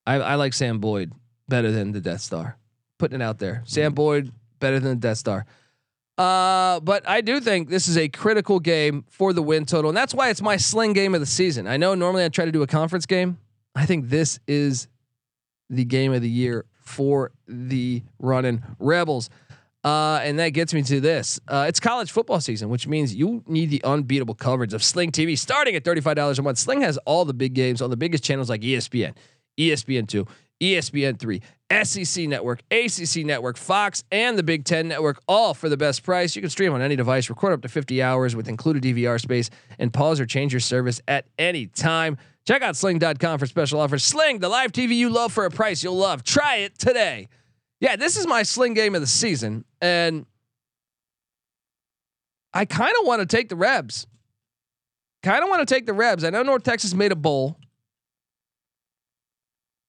I, 0.06 0.16
I 0.16 0.36
like 0.36 0.54
Sam 0.54 0.80
Boyd 0.80 1.14
better 1.48 1.72
than 1.72 1.94
the 1.94 2.02
Death 2.02 2.22
Star. 2.22 2.58
Putting 3.00 3.22
it 3.22 3.24
out 3.24 3.40
there. 3.40 3.64
Sam 3.66 3.94
Boyd 3.94 4.32
better 4.60 4.80
than 4.80 4.92
the 4.92 5.08
Death 5.08 5.18
Star. 5.18 5.46
Uh, 6.18 6.80
but 6.80 7.08
I 7.08 7.22
do 7.22 7.40
think 7.40 7.70
this 7.70 7.88
is 7.88 7.98
a 7.98 8.08
critical 8.08 8.60
game 8.60 9.04
for 9.10 9.34
the 9.34 9.42
win 9.42 9.66
total, 9.66 9.90
and 9.90 9.98
that's 9.98 10.14
why 10.14 10.30
it's 10.30 10.42
my 10.42 10.58
sling 10.58 10.94
game 10.94 11.14
of 11.14 11.20
the 11.20 11.26
season. 11.26 11.68
I 11.68 11.78
know 11.78 11.94
normally 11.94 12.24
I 12.24 12.30
try 12.30 12.46
to 12.46 12.52
do 12.52 12.64
a 12.64 12.68
conference 12.68 13.06
game. 13.06 13.38
I 13.76 13.86
think 13.86 14.10
this 14.10 14.40
is 14.48 14.88
the 15.70 15.84
game 15.84 16.14
of 16.14 16.22
the 16.22 16.30
year 16.30 16.66
for 16.82 17.32
the 17.48 18.04
running 18.20 18.64
Rebels. 18.80 19.30
Uh, 19.84 20.20
and 20.24 20.40
that 20.40 20.50
gets 20.50 20.74
me 20.74 20.82
to 20.82 21.00
this. 21.00 21.40
Uh, 21.48 21.66
it's 21.68 21.80
college 21.80 22.12
football 22.12 22.40
season, 22.42 22.70
which 22.70 22.88
means 22.88 23.14
you 23.14 23.44
need 23.46 23.70
the 23.70 23.84
unbeatable 23.84 24.34
coverage 24.34 24.74
of 24.74 24.84
Sling 24.84 25.12
TV 25.12 25.38
starting 25.38 25.76
at 25.76 25.84
$35 25.84 26.40
a 26.40 26.42
month. 26.42 26.58
Sling 26.58 26.82
has 26.82 26.98
all 27.06 27.24
the 27.24 27.36
big 27.36 27.54
games 27.54 27.84
on 27.84 27.92
the 27.92 27.98
biggest 27.98 28.24
channels 28.24 28.50
like 28.50 28.62
ESPN, 28.62 29.14
ESPN2, 29.60 30.28
ESPN3, 30.62 31.42
SEC 31.84 32.28
Network, 32.28 32.62
ACC 32.72 33.26
Network, 33.26 33.58
Fox, 33.58 34.04
and 34.12 34.38
the 34.38 34.44
Big 34.44 34.66
Ten 34.66 34.88
Network, 34.88 35.22
all 35.28 35.54
for 35.54 35.70
the 35.70 35.78
best 35.78 36.04
price. 36.04 36.36
You 36.36 36.42
can 36.42 36.50
stream 36.50 36.74
on 36.74 36.82
any 36.82 36.96
device, 36.96 37.30
record 37.30 37.54
up 37.54 37.62
to 37.64 37.68
50 37.68 38.02
hours 38.02 38.36
with 38.36 38.48
included 38.48 38.84
DVR 38.84 39.20
space, 39.20 39.50
and 39.80 39.92
pause 39.92 40.20
or 40.20 40.26
change 40.26 40.54
your 40.54 40.60
service 40.60 41.02
at 41.08 41.26
any 41.38 41.68
time. 41.68 42.18
Check 42.48 42.62
out 42.62 42.76
sling.com 42.76 43.40
for 43.40 43.48
special 43.48 43.80
offers. 43.80 44.04
Sling, 44.04 44.40
the 44.40 44.50
live 44.50 44.72
TV 44.72 44.96
you 44.96 45.10
love 45.10 45.34
for 45.34 45.46
a 45.46 45.50
price 45.50 45.84
you'll 45.84 45.98
love. 45.98 46.24
Try 46.24 46.58
it 46.58 46.78
today. 46.78 47.28
Yeah, 47.80 47.96
this 47.96 48.18
is 48.18 48.28
my 48.28 48.44
sling 48.44 48.74
game 48.74 48.96
of 48.96 49.02
the 49.02 49.08
season, 49.08 49.66
and 49.82 50.26
I 52.54 52.66
kind 52.66 52.94
of 53.02 53.06
want 53.06 53.20
to 53.22 53.26
take 53.26 53.50
the 53.50 53.56
Rebs. 53.56 54.08
Kind 55.24 55.44
of 55.44 55.50
want 55.50 55.68
to 55.68 55.74
take 55.74 55.86
the 55.86 55.94
Rebs. 55.94 56.24
I 56.24 56.30
know 56.30 56.44
North 56.44 56.64
Texas 56.64 56.94
made 56.94 57.12
a 57.12 57.16
bowl. 57.16 57.58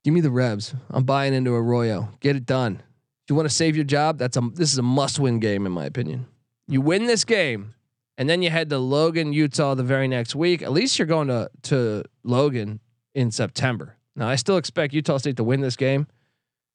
Give 0.07 0.15
me 0.15 0.21
the 0.21 0.31
Rebs. 0.31 0.73
I'm 0.91 1.03
buying 1.03 1.35
into 1.35 1.53
Arroyo. 1.53 2.11
Get 2.21 2.37
it 2.37 2.47
done. 2.47 2.75
If 2.75 3.31
you 3.31 3.35
want 3.35 3.49
to 3.49 3.53
save 3.53 3.75
your 3.75 3.85
job, 3.85 4.19
that's 4.19 4.37
a 4.37 4.41
this 4.55 4.73
is 4.73 4.79
a 4.79 4.83
must-win 4.83 5.41
game 5.41 5.67
in 5.67 5.73
my 5.73 5.85
opinion. 5.85 6.27
You 6.69 6.81
win 6.81 7.07
this 7.07 7.25
game, 7.25 7.75
and 8.17 8.31
then 8.31 8.41
you 8.41 8.49
head 8.49 8.71
to 8.71 8.79
Logan, 8.79 9.33
Utah 9.33 9.75
the 9.75 9.83
very 9.83 10.07
next 10.07 10.37
week. 10.37 10.63
At 10.63 10.71
least 10.71 10.97
you're 10.97 11.07
going 11.07 11.27
to 11.27 11.51
to 11.63 12.05
Logan 12.23 12.79
in 13.17 13.33
September. 13.33 13.97
Now 14.15 14.29
I 14.29 14.37
still 14.37 14.59
expect 14.59 14.95
Utah 14.95 15.17
State 15.17 15.39
to 15.39 15.43
win 15.43 15.61
this 15.61 15.75
game, 15.75 16.07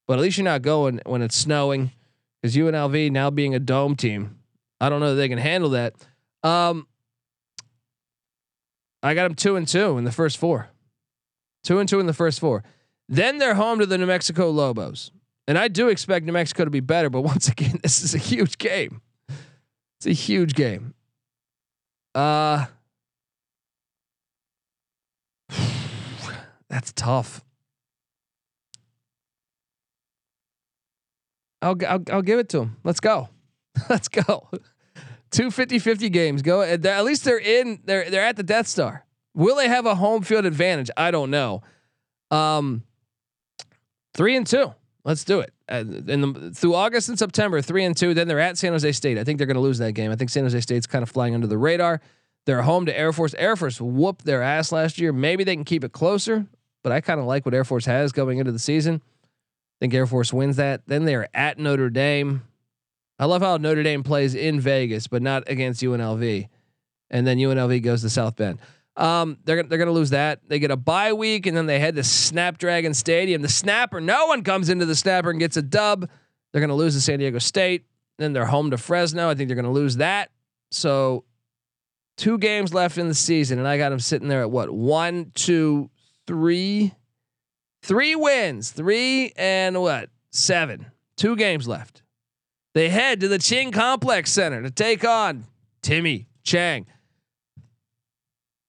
but 0.10 0.16
at 0.16 0.20
least 0.20 0.38
you're 0.38 0.44
not 0.44 0.62
going 0.62 1.00
when 1.06 1.22
it's 1.22 1.38
snowing. 1.38 1.92
Because 2.42 2.58
UNLV 2.58 3.14
now 3.14 3.30
being 3.30 3.56
a 3.56 3.60
dome 3.60 3.96
team, 3.96 4.40
I 4.82 4.90
don't 4.90 5.00
know 5.00 5.12
that 5.12 5.22
they 5.22 5.30
can 5.30 5.38
handle 5.38 5.70
that. 5.70 5.94
Um, 6.44 6.86
I 9.02 9.14
got 9.14 9.24
them 9.24 9.36
two 9.36 9.56
and 9.56 9.66
two 9.66 9.98
in 9.98 10.04
the 10.04 10.12
first 10.12 10.38
four. 10.38 10.68
Two 11.64 11.80
and 11.80 11.88
two 11.88 12.02
in 12.02 12.08
the 12.08 12.14
first 12.14 12.38
four. 12.38 12.66
Then 13.12 13.40
they're 13.40 13.56
home 13.56 13.80
to 13.80 13.86
the 13.86 13.98
New 13.98 14.06
Mexico 14.06 14.50
Lobos. 14.50 15.12
And 15.46 15.58
I 15.58 15.68
do 15.68 15.90
expect 15.90 16.26
New 16.26 16.32
Mexico 16.32 16.64
to 16.64 16.72
be 16.72 16.80
better, 16.80 17.10
but 17.10 17.22
once 17.34 17.50
again, 17.50 17.78
this 17.84 18.02
is 18.02 18.16
a 18.16 18.18
huge 18.18 18.58
game. 18.58 19.02
It's 19.98 20.08
a 20.08 20.14
huge 20.14 20.54
game. 20.56 20.94
Uh 22.16 22.66
That's 26.70 26.94
tough. 26.94 27.44
I'll, 31.62 31.76
I'll 31.88 32.04
I'll 32.12 32.22
give 32.22 32.40
it 32.40 32.48
to 32.50 32.60
them. 32.60 32.78
Let's 32.86 33.02
go. 33.02 33.28
Let's 33.90 34.08
go. 34.08 34.50
Two 35.32 35.48
50-50 35.48 36.12
games. 36.12 36.42
Go 36.42 36.62
at 36.62 37.04
least 37.04 37.26
they're 37.26 37.38
in 37.38 37.82
they're 37.84 38.10
they're 38.10 38.24
at 38.24 38.38
the 38.38 38.44
Death 38.44 38.68
Star. 38.68 39.06
Will 39.34 39.58
they 39.58 39.68
have 39.68 39.86
a 39.86 39.96
home 39.96 40.24
field 40.24 40.46
advantage? 40.46 40.90
I 40.96 41.12
don't 41.12 41.30
know. 41.30 41.62
Um 42.32 42.84
Three 44.14 44.36
and 44.36 44.46
two. 44.46 44.74
Let's 45.04 45.24
do 45.24 45.40
it. 45.40 45.54
Uh, 45.68 45.84
the, 45.84 46.52
through 46.54 46.76
August 46.76 47.10
and 47.10 47.18
September, 47.18 47.62
three 47.62 47.84
and 47.86 47.98
two. 47.98 48.14
Then 48.14 48.28
they're 48.28 48.40
at 48.40 48.58
San 48.58 48.72
Jose 48.74 48.92
State. 48.92 49.18
I 49.18 49.24
think 49.24 49.38
they're 49.38 49.48
going 49.48 49.56
to 49.56 49.62
lose 49.62 49.80
that 49.80 49.94
game. 49.94 50.12
I 50.12 50.16
think 50.16 50.30
San 50.30 50.44
Jose 50.44 50.60
State's 50.62 50.86
kind 50.86 51.04
of 51.04 51.10
flying 51.10 51.34
under 51.34 51.48
the 51.48 51.58
radar. 51.58 52.02
They're 52.46 52.62
home 52.62 52.86
to 52.86 52.98
Air 52.98 53.14
Force. 53.14 53.34
Air 53.36 53.56
Force 53.56 53.80
whooped 53.80 54.26
their 54.26 54.42
ass 54.42 54.72
last 54.72 55.00
year. 55.00 55.14
Maybe 55.14 55.44
they 55.44 55.56
can 55.56 55.64
keep 55.64 55.84
it 55.84 55.92
closer, 55.92 56.46
but 56.84 56.92
I 56.92 57.02
kind 57.02 57.20
of 57.20 57.26
like 57.26 57.46
what 57.46 57.54
Air 57.54 57.64
Force 57.64 57.86
has 57.86 58.12
going 58.12 58.40
into 58.40 58.52
the 58.52 58.60
season. 58.60 59.02
I 59.04 59.78
think 59.80 59.94
Air 59.94 60.08
Force 60.08 60.34
wins 60.34 60.58
that. 60.58 60.82
Then 60.88 61.06
they're 61.06 61.28
at 61.36 61.58
Notre 61.58 61.90
Dame. 61.90 62.44
I 63.18 63.26
love 63.26 63.42
how 63.42 63.58
Notre 63.58 63.84
Dame 63.84 64.04
plays 64.04 64.34
in 64.36 64.60
Vegas, 64.60 65.08
but 65.08 65.22
not 65.22 65.44
against 65.48 65.82
UNLV. 65.82 66.48
And 67.12 67.28
then 67.28 67.38
UNLV 67.38 67.84
goes 67.84 68.02
to 68.02 68.10
South 68.10 68.36
Bend. 68.36 68.60
Um, 68.98 69.38
they're 69.46 69.64
they're 69.64 69.78
gonna 69.78 69.92
lose 69.92 70.10
that. 70.10 70.42
They 70.48 70.60
get 70.60 70.72
a 70.72 70.78
bye 70.78 71.14
week, 71.14 71.48
and 71.48 71.56
then 71.56 71.66
they 71.66 71.80
head 71.80 71.96
to 71.96 72.04
Snapdragon 72.04 72.94
Stadium. 72.94 73.42
The 73.42 73.50
Snapper, 73.50 74.02
no 74.02 74.28
one 74.28 74.44
comes 74.44 74.70
into 74.70 74.86
the 74.86 74.96
Snapper 74.96 75.30
and 75.30 75.40
gets 75.40 75.58
a 75.58 75.62
dub. 75.62 76.10
They're 76.52 76.62
gonna 76.62 76.76
lose 76.76 76.96
to 76.96 77.02
San 77.02 77.20
Diego 77.20 77.40
State. 77.40 77.86
Then 78.18 78.34
they're 78.34 78.46
home 78.46 78.72
to 78.72 78.78
Fresno. 78.78 79.30
I 79.30 79.36
think 79.36 79.48
they're 79.48 79.56
gonna 79.56 79.72
lose 79.72 79.98
that. 79.98 80.30
So, 80.72 81.24
two 82.18 82.38
games 82.38 82.74
left 82.74 82.98
in 82.98 83.08
the 83.08 83.14
season, 83.14 83.60
and 83.60 83.68
I 83.68 83.78
got 83.78 83.90
them 83.90 84.00
sitting 84.00 84.28
there 84.28 84.42
at 84.42 84.52
what 84.52 84.70
one, 84.70 85.32
two, 85.36 85.90
three, 86.28 86.94
three 87.82 88.16
wins, 88.16 88.72
three 88.72 89.32
and 89.38 89.82
what 89.82 90.10
seven. 90.32 90.88
Two 91.16 91.36
games 91.36 91.68
left. 91.68 92.02
They 92.74 92.90
head 92.90 93.20
to 93.22 93.28
the 93.28 93.40
Ching 93.40 93.72
Complex 93.72 94.32
Center 94.32 94.62
to 94.62 94.72
take 94.72 95.04
on 95.06 95.46
Timmy 95.82 96.28
Chang. 96.44 96.88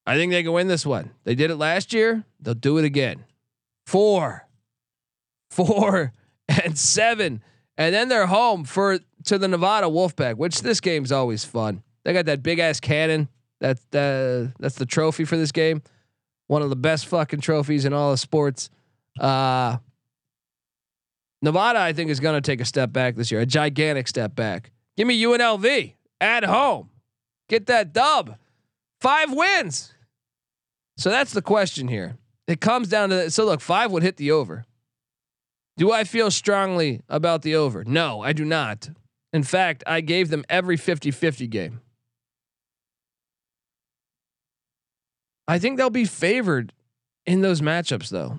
I 0.07 0.17
think 0.17 0.33
they 0.33 0.43
can 0.43 0.53
win 0.53 0.69
this 0.69 0.85
one. 0.85 1.11
They 1.25 1.35
did 1.35 1.51
it 1.51 1.57
last 1.57 1.93
year. 1.93 2.25
They'll 2.41 2.55
do 2.55 2.79
it 2.79 2.85
again. 2.85 3.25
Four, 3.87 4.49
four, 5.51 6.13
and 6.49 6.79
seven, 6.79 7.43
and 7.77 7.95
then 7.95 8.09
they're 8.09 8.27
home 8.27 8.65
for 8.65 8.99
to 9.25 9.39
the 9.39 9.49
Nevada 9.49 9.87
Wolfpack. 9.87 10.37
Which 10.37 10.63
this 10.63 10.81
game's 10.81 11.13
always 11.13 11.45
fun. 11.45 11.83
They 12.05 12.13
got 12.13 12.27
that 12.27 12.43
big 12.43 12.59
ass 12.59 12.81
cannon. 12.81 13.29
That's 13.61 13.85
the 13.91 14.53
that's 14.59 14.75
the 14.75 14.87
trophy 14.87 15.25
for 15.25 15.37
this 15.37 15.53
game. 15.53 15.83
One 16.49 16.63
of 16.63 16.71
the 16.71 16.77
best 16.77 17.07
fucking 17.07 17.41
trophies 17.41 17.85
in 17.85 17.93
all 17.93 18.13
of 18.13 18.21
sports. 18.21 18.71
Uh, 19.19 19.79
Nevada, 21.41 21.79
I 21.79 21.93
think, 21.93 22.11
is 22.11 22.21
going 22.21 22.35
to 22.35 22.41
take 22.41 22.61
a 22.61 22.65
step 22.65 22.93
back 22.93 23.17
this 23.17 23.31
year, 23.31 23.41
a 23.41 23.47
gigantic 23.47 24.09
step 24.09 24.35
back. 24.35 24.71
Give 24.97 25.07
me 25.07 25.21
UNLV 25.23 25.95
at 26.21 26.45
home. 26.45 26.91
Get 27.49 27.67
that 27.67 27.93
dub. 27.93 28.37
Five 29.03 29.33
wins. 29.33 29.93
So 30.97 31.11
that's 31.11 31.33
the 31.33 31.43
question 31.43 31.89
here. 31.89 32.19
It 32.47 32.61
comes 32.61 32.87
down 32.87 33.09
to 33.09 33.17
that. 33.17 33.33
So 33.33 33.45
look, 33.45 33.61
five 33.61 33.91
would 33.91 34.05
hit 34.05 34.17
the 34.17 34.31
over. 34.31 34.65
Do 35.77 35.91
I 35.91 36.05
feel 36.05 36.31
strongly 36.31 37.01
about 37.09 37.43
the 37.43 37.57
over? 37.57 37.83
No, 37.83 38.21
I 38.21 38.33
do 38.33 38.45
not. 38.45 38.91
In 39.33 39.43
fact, 39.43 39.83
I 39.89 40.03
gave 40.03 40.31
them 40.31 40.45
every 40.49 40.77
50 40.77 41.11
50 41.11 41.49
game. 41.49 41.81
I 45.49 45.59
think 45.59 45.79
they'll 45.79 45.91
be 45.91 46.05
favored 46.05 46.73
in 47.27 47.41
those 47.41 47.61
matchups, 47.61 48.09
though. 48.09 48.39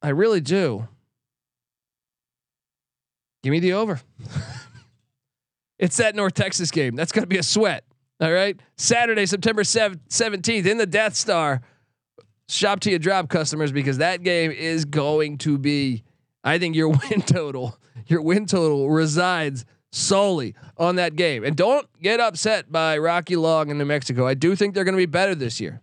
I 0.00 0.08
really 0.08 0.40
do. 0.40 0.88
Give 3.42 3.50
me 3.50 3.60
the 3.60 3.74
over. 3.74 4.00
it's 5.78 5.98
that 5.98 6.14
North 6.14 6.32
Texas 6.32 6.70
game. 6.70 6.96
That's 6.96 7.12
going 7.12 7.24
to 7.24 7.28
be 7.28 7.36
a 7.36 7.42
sweat. 7.42 7.84
All 8.20 8.32
right. 8.32 8.58
Saturday, 8.76 9.26
September 9.26 9.62
17th 9.62 10.66
in 10.66 10.78
the 10.78 10.86
Death 10.86 11.14
Star. 11.14 11.60
Shop 12.48 12.80
to 12.80 12.90
your 12.90 12.98
drop 12.98 13.28
customers 13.28 13.72
because 13.72 13.98
that 13.98 14.22
game 14.22 14.50
is 14.50 14.84
going 14.84 15.38
to 15.38 15.58
be, 15.58 16.02
I 16.42 16.58
think 16.58 16.74
your 16.74 16.88
win 17.10 17.22
total, 17.22 17.78
your 18.06 18.22
win 18.22 18.46
total 18.46 18.90
resides 18.90 19.64
solely 19.92 20.54
on 20.76 20.96
that 20.96 21.14
game. 21.14 21.44
And 21.44 21.56
don't 21.56 21.86
get 22.02 22.20
upset 22.20 22.72
by 22.72 22.98
Rocky 22.98 23.36
Long 23.36 23.70
in 23.70 23.78
New 23.78 23.84
Mexico. 23.84 24.26
I 24.26 24.34
do 24.34 24.56
think 24.56 24.74
they're 24.74 24.84
going 24.84 24.94
to 24.94 24.98
be 24.98 25.06
better 25.06 25.34
this 25.34 25.60
year. 25.60 25.80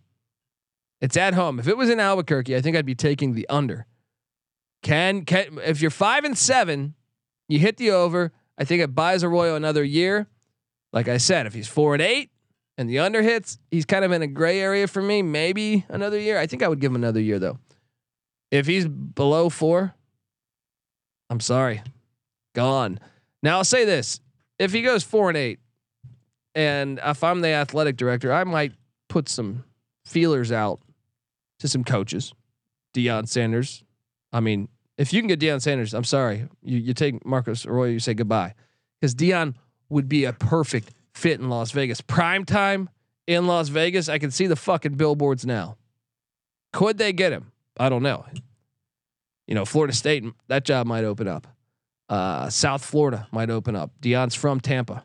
It's 1.01 1.17
at 1.17 1.33
home. 1.33 1.59
If 1.59 1.67
it 1.67 1.77
was 1.77 1.89
in 1.89 1.99
Albuquerque, 1.99 2.55
I 2.55 2.61
think 2.61 2.75
I'd 2.75 2.85
be 2.85 2.95
taking 2.95 3.33
the 3.33 3.47
under. 3.47 3.85
Can 4.81 5.25
can 5.25 5.59
if 5.63 5.81
you're 5.81 5.91
five 5.91 6.23
and 6.25 6.37
seven, 6.37 6.95
you 7.47 7.59
hit 7.59 7.77
the 7.77 7.91
over. 7.91 8.31
I 8.57 8.65
think 8.65 8.81
it 8.81 8.95
buys 8.95 9.23
Arroyo 9.23 9.55
another 9.55 9.83
year. 9.83 10.27
Like 10.95 11.09
I 11.09 11.17
said, 11.17 11.45
if 11.45 11.53
he's 11.53 11.67
four 11.67 11.93
and 11.93 12.01
eight 12.01 12.31
and 12.77 12.89
the 12.89 12.99
under 12.99 13.21
hits, 13.21 13.59
he's 13.69 13.85
kind 13.85 14.05
of 14.05 14.13
in 14.13 14.21
a 14.21 14.27
gray 14.27 14.61
area 14.61 14.87
for 14.87 15.01
me. 15.01 15.21
Maybe 15.21 15.85
another 15.89 16.17
year. 16.17 16.39
I 16.39 16.47
think 16.47 16.63
I 16.63 16.69
would 16.69 16.79
give 16.79 16.91
him 16.91 16.95
another 16.95 17.19
year 17.19 17.37
though. 17.37 17.59
If 18.49 18.65
he's 18.65 18.87
below 18.87 19.49
four, 19.49 19.93
I'm 21.29 21.41
sorry, 21.41 21.81
gone. 22.53 22.99
Now 23.43 23.57
I'll 23.57 23.65
say 23.65 23.83
this: 23.83 24.21
if 24.57 24.71
he 24.71 24.81
goes 24.81 25.03
four 25.03 25.27
and 25.29 25.37
eight, 25.37 25.59
and 26.55 27.01
if 27.03 27.25
I'm 27.25 27.41
the 27.41 27.49
athletic 27.49 27.97
director, 27.97 28.31
I 28.31 28.45
might 28.45 28.71
put 29.09 29.27
some 29.27 29.65
feelers 30.05 30.49
out 30.49 30.79
to 31.59 31.67
some 31.67 31.83
coaches. 31.83 32.33
Deion 32.93 33.27
Sanders. 33.27 33.83
I 34.31 34.39
mean, 34.39 34.69
if 34.97 35.11
you 35.11 35.21
can 35.21 35.27
get 35.27 35.41
Deion 35.41 35.61
Sanders, 35.61 35.93
I'm 35.93 36.05
sorry, 36.05 36.47
you 36.63 36.77
you 36.77 36.93
take 36.93 37.25
Marcus 37.25 37.65
Arroyo, 37.65 37.91
you 37.91 37.99
say 37.99 38.13
goodbye, 38.13 38.53
because 39.01 39.13
Deion 39.13 39.55
would 39.89 40.09
be 40.09 40.25
a 40.25 40.33
perfect 40.33 40.91
fit 41.13 41.39
in 41.39 41.49
Las 41.49 41.71
Vegas. 41.71 42.01
Prime 42.01 42.45
time 42.45 42.89
in 43.27 43.47
Las 43.47 43.69
Vegas. 43.69 44.09
I 44.09 44.17
can 44.19 44.31
see 44.31 44.47
the 44.47 44.55
fucking 44.55 44.95
billboards 44.95 45.45
now. 45.45 45.77
Could 46.73 46.97
they 46.97 47.13
get 47.13 47.31
him? 47.31 47.51
I 47.77 47.89
don't 47.89 48.03
know. 48.03 48.25
You 49.47 49.55
know, 49.55 49.65
Florida 49.65 49.93
State, 49.93 50.23
that 50.47 50.65
job 50.65 50.87
might 50.87 51.03
open 51.03 51.27
up. 51.27 51.47
Uh, 52.09 52.49
South 52.49 52.83
Florida 52.83 53.27
might 53.31 53.49
open 53.49 53.75
up. 53.75 53.91
Deion's 54.01 54.35
from 54.35 54.59
Tampa. 54.59 55.03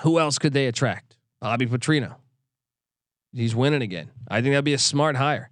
Who 0.00 0.18
else 0.18 0.38
could 0.38 0.52
they 0.52 0.66
attract? 0.66 1.16
Bobby 1.40 1.66
Petrino. 1.66 2.16
He's 3.32 3.54
winning 3.54 3.82
again. 3.82 4.10
I 4.28 4.40
think 4.42 4.52
that'd 4.52 4.64
be 4.64 4.74
a 4.74 4.78
smart 4.78 5.16
hire. 5.16 5.50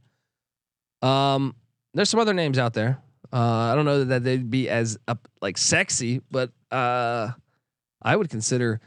Um, 1.02 1.54
there's 1.94 2.10
some 2.10 2.20
other 2.20 2.34
names 2.34 2.58
out 2.58 2.74
there. 2.74 2.98
Uh, 3.32 3.38
I 3.38 3.74
don't 3.74 3.84
know 3.84 4.04
that 4.04 4.24
they'd 4.24 4.50
be 4.50 4.68
as 4.68 4.98
uh, 5.08 5.14
like 5.40 5.56
sexy, 5.56 6.20
but 6.30 6.50
uh, 6.70 7.30
I 8.02 8.16
would 8.16 8.30
consider. 8.30 8.80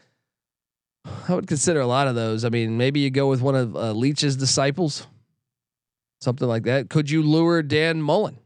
I 1.27 1.35
would 1.35 1.47
consider 1.47 1.81
a 1.81 1.87
lot 1.87 2.07
of 2.07 2.15
those. 2.15 2.45
I 2.45 2.49
mean, 2.49 2.77
maybe 2.77 3.01
you 3.01 3.09
go 3.09 3.27
with 3.27 3.41
one 3.41 3.55
of 3.55 3.75
uh, 3.75 3.91
Leach's 3.91 4.37
disciples, 4.37 5.05
something 6.21 6.47
like 6.47 6.63
that. 6.63 6.89
Could 6.89 7.09
you 7.09 7.21
lure 7.21 7.61
Dan 7.61 8.01
Mullen? 8.01 8.39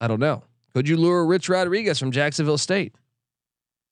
I 0.00 0.06
don't 0.06 0.20
know. 0.20 0.44
Could 0.74 0.88
you 0.88 0.96
lure 0.96 1.24
Rich 1.26 1.48
Rodriguez 1.48 1.98
from 1.98 2.12
Jacksonville 2.12 2.58
State? 2.58 2.94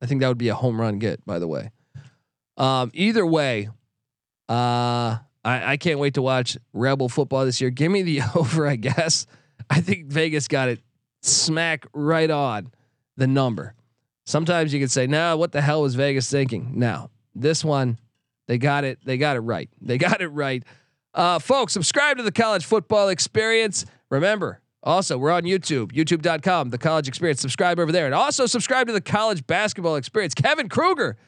I 0.00 0.06
think 0.06 0.20
that 0.20 0.28
would 0.28 0.38
be 0.38 0.48
a 0.48 0.54
home 0.54 0.80
run 0.80 0.98
get, 0.98 1.24
by 1.24 1.38
the 1.38 1.48
way. 1.48 1.70
Um, 2.56 2.90
either 2.94 3.24
way, 3.24 3.68
uh, 4.48 5.18
I, 5.44 5.72
I 5.72 5.76
can't 5.76 5.98
wait 5.98 6.14
to 6.14 6.22
watch 6.22 6.56
Rebel 6.72 7.08
football 7.08 7.44
this 7.44 7.60
year. 7.60 7.70
Give 7.70 7.90
me 7.90 8.02
the 8.02 8.20
over, 8.34 8.66
I 8.66 8.76
guess. 8.76 9.26
I 9.70 9.80
think 9.80 10.06
Vegas 10.06 10.48
got 10.48 10.68
it 10.68 10.80
smack 11.22 11.86
right 11.92 12.30
on 12.30 12.72
the 13.16 13.26
number. 13.26 13.74
Sometimes 14.32 14.72
you 14.72 14.80
could 14.80 14.90
say, 14.90 15.06
"No, 15.06 15.36
what 15.36 15.52
the 15.52 15.60
hell 15.60 15.82
was 15.82 15.94
Vegas 15.94 16.30
thinking?" 16.30 16.72
Now, 16.74 17.10
this 17.34 17.62
one, 17.62 17.98
they 18.48 18.56
got 18.56 18.84
it. 18.84 18.98
They 19.04 19.18
got 19.18 19.36
it 19.36 19.40
right. 19.40 19.68
They 19.80 19.98
got 19.98 20.22
it 20.22 20.28
right. 20.28 20.64
Uh, 21.12 21.38
folks, 21.38 21.74
subscribe 21.74 22.16
to 22.16 22.22
the 22.22 22.32
College 22.32 22.64
Football 22.64 23.10
Experience. 23.10 23.84
Remember, 24.10 24.62
also 24.82 25.18
we're 25.18 25.30
on 25.30 25.42
YouTube, 25.42 25.92
YouTube.com, 25.92 26.70
the 26.70 26.78
College 26.78 27.08
Experience. 27.08 27.42
Subscribe 27.42 27.78
over 27.78 27.92
there, 27.92 28.06
and 28.06 28.14
also 28.14 28.46
subscribe 28.46 28.86
to 28.86 28.94
the 28.94 29.02
College 29.02 29.46
Basketball 29.46 29.96
Experience. 29.96 30.34
Kevin 30.34 30.70
Kruger 30.70 31.18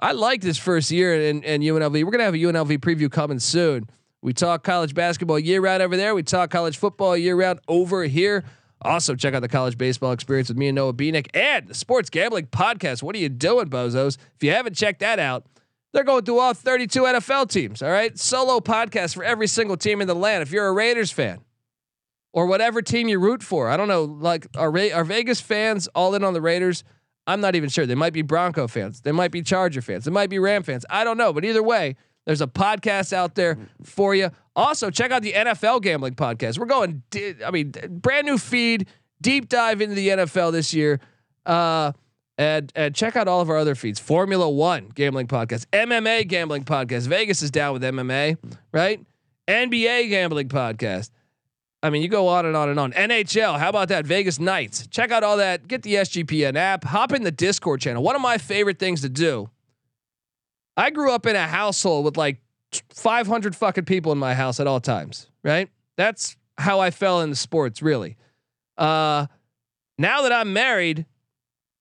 I 0.00 0.12
like 0.12 0.40
this 0.40 0.56
first 0.56 0.90
year 0.90 1.14
in, 1.14 1.42
in 1.42 1.60
UNLV. 1.60 1.92
We're 2.04 2.10
gonna 2.10 2.24
have 2.24 2.34
a 2.34 2.38
UNLV 2.38 2.78
preview 2.78 3.10
coming 3.10 3.38
soon. 3.38 3.88
We 4.22 4.32
talk 4.32 4.64
college 4.64 4.94
basketball 4.94 5.38
year 5.38 5.60
round 5.60 5.82
over 5.82 5.96
there. 5.96 6.14
We 6.14 6.22
talk 6.22 6.50
college 6.50 6.78
football 6.78 7.16
year 7.16 7.36
round 7.36 7.60
over 7.68 8.04
here. 8.04 8.44
Also, 8.82 9.14
check 9.14 9.34
out 9.34 9.40
the 9.40 9.48
college 9.48 9.76
baseball 9.76 10.12
experience 10.12 10.48
with 10.48 10.56
me 10.56 10.68
and 10.68 10.74
Noah 10.74 10.94
Beanick 10.94 11.28
and 11.34 11.68
the 11.68 11.74
sports 11.74 12.08
gambling 12.08 12.46
podcast. 12.46 13.02
What 13.02 13.14
are 13.14 13.18
you 13.18 13.28
doing, 13.28 13.68
bozos? 13.68 14.16
If 14.36 14.42
you 14.42 14.52
haven't 14.52 14.74
checked 14.74 15.00
that 15.00 15.18
out, 15.18 15.44
they're 15.92 16.04
going 16.04 16.24
through 16.24 16.38
all 16.38 16.54
32 16.54 17.02
NFL 17.02 17.50
teams. 17.50 17.82
All 17.82 17.90
right, 17.90 18.18
solo 18.18 18.60
podcast 18.60 19.14
for 19.14 19.24
every 19.24 19.46
single 19.46 19.76
team 19.76 20.00
in 20.00 20.08
the 20.08 20.14
land. 20.14 20.42
If 20.42 20.52
you're 20.52 20.66
a 20.66 20.72
Raiders 20.72 21.10
fan 21.10 21.40
or 22.32 22.46
whatever 22.46 22.80
team 22.80 23.08
you 23.08 23.18
root 23.18 23.42
for, 23.42 23.68
I 23.68 23.76
don't 23.76 23.88
know. 23.88 24.04
Like, 24.04 24.46
are 24.56 24.68
are 24.68 25.04
Vegas 25.04 25.40
fans 25.40 25.88
all 25.88 26.14
in 26.14 26.24
on 26.24 26.32
the 26.32 26.40
Raiders? 26.40 26.84
I'm 27.26 27.40
not 27.40 27.54
even 27.54 27.68
sure. 27.68 27.86
They 27.86 27.94
might 27.94 28.12
be 28.12 28.22
Bronco 28.22 28.66
fans. 28.66 29.02
They 29.02 29.12
might 29.12 29.30
be 29.30 29.42
Charger 29.42 29.82
fans. 29.82 30.04
They 30.04 30.10
might 30.10 30.30
be 30.30 30.38
Ram 30.38 30.62
fans. 30.62 30.84
I 30.88 31.04
don't 31.04 31.18
know. 31.18 31.32
But 31.32 31.44
either 31.44 31.62
way, 31.62 31.96
there's 32.26 32.40
a 32.40 32.46
podcast 32.46 33.12
out 33.12 33.34
there 33.34 33.58
for 33.82 34.14
you. 34.14 34.30
Also, 34.56 34.90
check 34.90 35.10
out 35.10 35.22
the 35.22 35.32
NFL 35.32 35.82
gambling 35.82 36.14
podcast. 36.14 36.58
We're 36.58 36.66
going, 36.66 37.02
I 37.44 37.50
mean, 37.50 37.72
brand 37.88 38.26
new 38.26 38.36
feed, 38.36 38.88
deep 39.20 39.48
dive 39.48 39.80
into 39.80 39.94
the 39.94 40.08
NFL 40.08 40.52
this 40.52 40.74
year. 40.74 41.00
Uh, 41.46 41.92
and, 42.36 42.72
and 42.74 42.94
check 42.94 43.16
out 43.16 43.28
all 43.28 43.40
of 43.40 43.50
our 43.50 43.58
other 43.58 43.74
feeds 43.74 44.00
Formula 44.00 44.48
One 44.48 44.90
gambling 44.94 45.26
podcast, 45.26 45.66
MMA 45.72 46.26
gambling 46.26 46.64
podcast. 46.64 47.06
Vegas 47.06 47.42
is 47.42 47.50
down 47.50 47.74
with 47.74 47.82
MMA, 47.82 48.38
right? 48.72 49.04
NBA 49.46 50.08
gambling 50.08 50.48
podcast. 50.48 51.10
I 51.82 51.90
mean, 51.90 52.02
you 52.02 52.08
go 52.08 52.28
on 52.28 52.44
and 52.44 52.56
on 52.56 52.68
and 52.68 52.78
on. 52.78 52.92
NHL, 52.92 53.58
how 53.58 53.68
about 53.68 53.88
that? 53.88 54.06
Vegas 54.06 54.38
Knights. 54.38 54.86
Check 54.88 55.10
out 55.10 55.22
all 55.22 55.38
that. 55.38 55.66
Get 55.66 55.82
the 55.82 55.94
SGPN 55.94 56.56
app. 56.56 56.84
Hop 56.84 57.12
in 57.12 57.22
the 57.22 57.30
Discord 57.30 57.80
channel. 57.80 58.02
One 58.02 58.16
of 58.16 58.22
my 58.22 58.36
favorite 58.38 58.78
things 58.78 59.00
to 59.00 59.08
do. 59.08 59.48
I 60.76 60.90
grew 60.90 61.12
up 61.12 61.26
in 61.26 61.36
a 61.36 61.46
household 61.46 62.04
with 62.04 62.16
like 62.16 62.38
500 62.94 63.56
fucking 63.56 63.84
people 63.84 64.12
in 64.12 64.18
my 64.18 64.34
house 64.34 64.60
at 64.60 64.66
all 64.66 64.80
times, 64.80 65.28
right? 65.42 65.68
That's 65.96 66.36
how 66.58 66.80
I 66.80 66.90
fell 66.90 67.20
into 67.20 67.36
sports, 67.36 67.82
really. 67.82 68.16
Uh, 68.78 69.26
now 69.98 70.22
that 70.22 70.32
I'm 70.32 70.52
married, 70.52 71.06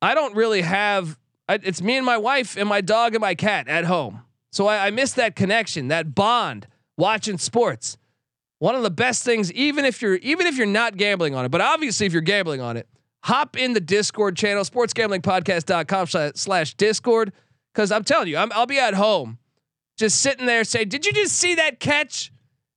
I 0.02 0.16
don't 0.16 0.36
really 0.36 0.62
have. 0.62 1.18
It's 1.48 1.82
me 1.82 1.98
and 1.98 2.06
my 2.06 2.18
wife 2.18 2.58
and 2.58 2.70
my 2.70 2.82
dog 2.82 3.16
and 3.16 3.22
my 3.22 3.34
cat 3.34 3.68
at 3.68 3.86
home. 3.86 4.22
So 4.52 4.68
I, 4.68 4.88
I 4.88 4.92
miss 4.92 5.14
that 5.14 5.36
connection, 5.36 5.88
that 5.88 6.14
bond, 6.14 6.68
watching 6.98 7.38
sports 7.40 7.98
one 8.60 8.76
of 8.76 8.84
the 8.84 8.92
best 8.92 9.24
things, 9.24 9.52
even 9.54 9.86
if 9.86 10.02
you're 10.02 10.16
even 10.16 10.46
if 10.46 10.58
you're 10.58 10.68
not 10.68 10.98
gambling 10.98 11.34
on 11.34 11.46
it, 11.46 11.50
but 11.50 11.62
obviously 11.62 12.06
if 12.06 12.14
you're 12.14 12.22
gambling 12.22 12.62
on 12.62 12.78
it, 12.78 12.88
hop 13.24 13.58
in 13.58 13.74
the 13.74 13.80
Discord 13.80 14.38
channel, 14.38 14.64
sportsgamblingpodcast.com 14.64 16.34
slash 16.36 16.74
Discord. 16.76 17.34
Cause 17.74 17.92
I'm 17.92 18.04
telling 18.04 18.28
you, 18.28 18.38
i 18.38 18.46
will 18.46 18.66
be 18.66 18.80
at 18.80 18.94
home 18.94 19.39
just 20.00 20.22
sitting 20.22 20.46
there 20.46 20.64
saying, 20.64 20.90
Did 20.90 21.06
you 21.06 21.14
just 21.14 21.36
see 21.36 21.56
that 21.56 21.80
catch? 21.80 22.32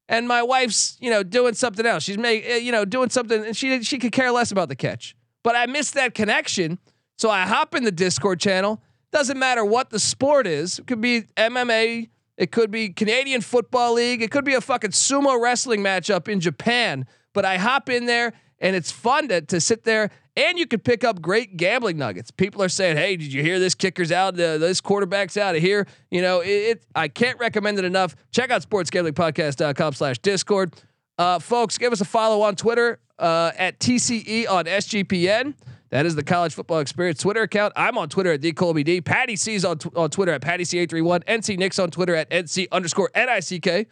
And 0.09 0.29
my 0.29 0.43
wife's, 0.43 0.99
you 1.01 1.09
know, 1.09 1.23
doing 1.23 1.55
something 1.55 1.87
else. 1.87 2.03
She's 2.03 2.19
make, 2.19 2.45
eh, 2.45 2.57
you 2.57 2.73
know, 2.73 2.85
doing 2.85 3.09
something, 3.09 3.47
and 3.47 3.57
she 3.57 3.83
she 3.83 3.99
could 3.99 4.13
care 4.13 4.31
less 4.31 4.51
about 4.51 4.69
the 4.69 4.77
catch. 4.77 5.17
But 5.43 5.57
I 5.57 5.67
missed 5.67 5.95
that 5.95 6.15
connection, 6.15 6.79
so 7.17 7.31
I 7.31 7.47
hop 7.47 7.75
in 7.75 7.85
the 7.85 7.93
Discord 7.93 8.41
channel. 8.41 8.83
Doesn't 9.13 9.39
matter 9.39 9.65
what 9.65 9.91
the 9.91 9.99
sport 9.99 10.47
is. 10.47 10.81
It 10.81 10.87
could 10.87 11.01
be 11.01 11.23
MMA, 11.37 12.09
it 12.37 12.51
could 12.51 12.71
be 12.71 12.89
Canadian 12.89 13.41
Football 13.41 13.95
League. 13.95 14.23
It 14.23 14.31
could 14.31 14.45
be 14.45 14.55
a 14.55 14.61
fucking 14.61 14.91
sumo 14.91 15.41
wrestling 15.41 15.81
matchup 15.81 16.29
in 16.29 16.41
Japan. 16.41 17.07
But 17.33 17.45
I 17.45 17.57
hop 17.57 17.89
in 17.89 18.07
there 18.07 18.33
and 18.59 18.75
it's 18.75 18.91
fun 18.91 19.29
to, 19.29 19.41
to 19.43 19.61
sit 19.61 19.85
there 19.85 20.11
and 20.37 20.59
you 20.59 20.67
could 20.67 20.85
pick 20.85 21.05
up 21.05 21.21
great 21.21 21.57
gambling 21.57 21.99
nuggets. 21.99 22.31
People 22.31 22.63
are 22.63 22.69
saying, 22.69 22.97
"Hey, 22.97 23.17
did 23.17 23.33
you 23.33 23.43
hear 23.43 23.59
this 23.59 23.75
kicker's 23.75 24.13
out? 24.13 24.39
Uh, 24.39 24.59
this 24.59 24.81
quarterback's 24.81 25.37
out 25.37 25.55
of 25.55 25.63
here." 25.63 25.87
You 26.11 26.23
know, 26.23 26.41
it, 26.41 26.49
it, 26.49 26.85
I 26.95 27.09
can't 27.09 27.39
recommend 27.39 27.79
it 27.79 27.85
enough. 27.85 28.17
Check 28.31 28.51
out 28.51 28.63
sportsgamblingpodcast.com/discord. 28.63 30.75
Uh, 31.19 31.39
folks, 31.39 31.79
give 31.79 31.93
us 31.93 32.01
a 32.01 32.07
follow 32.07 32.43
on 32.43 32.57
Twitter 32.57 32.99
uh, 33.19 33.53
at 33.57 33.79
TCE 33.79 34.49
on 34.49 34.65
SGPN. 34.65 35.55
That 35.91 36.07
is 36.07 36.15
the 36.15 36.25
college 36.25 36.55
football 36.55 36.79
experience 36.79 37.21
Twitter 37.21 37.43
account. 37.43 37.75
I'm 37.77 37.99
on 37.99 38.09
Twitter 38.09 38.33
at 38.33 38.41
DColbyD. 38.41 39.05
Patty 39.05 39.37
C's 39.37 39.63
on, 39.63 39.79
on 39.95 40.09
Twitter 40.09 40.33
at 40.33 40.41
Patty 40.41 40.65
C831. 40.65 41.25
NC 41.25 41.59
Nick's 41.59 41.79
on 41.79 41.91
Twitter 41.91 42.15
at 42.15 42.31
NC 42.31 42.67
underscore 42.73 43.11
NICK. 43.15 43.89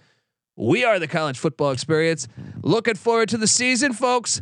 We 0.56 0.84
are 0.84 0.98
the 0.98 1.06
college 1.06 1.38
football 1.38 1.72
experience. 1.72 2.26
Looking 2.62 2.94
forward 2.94 3.28
to 3.28 3.36
the 3.36 3.46
season, 3.46 3.92
folks. 3.92 4.40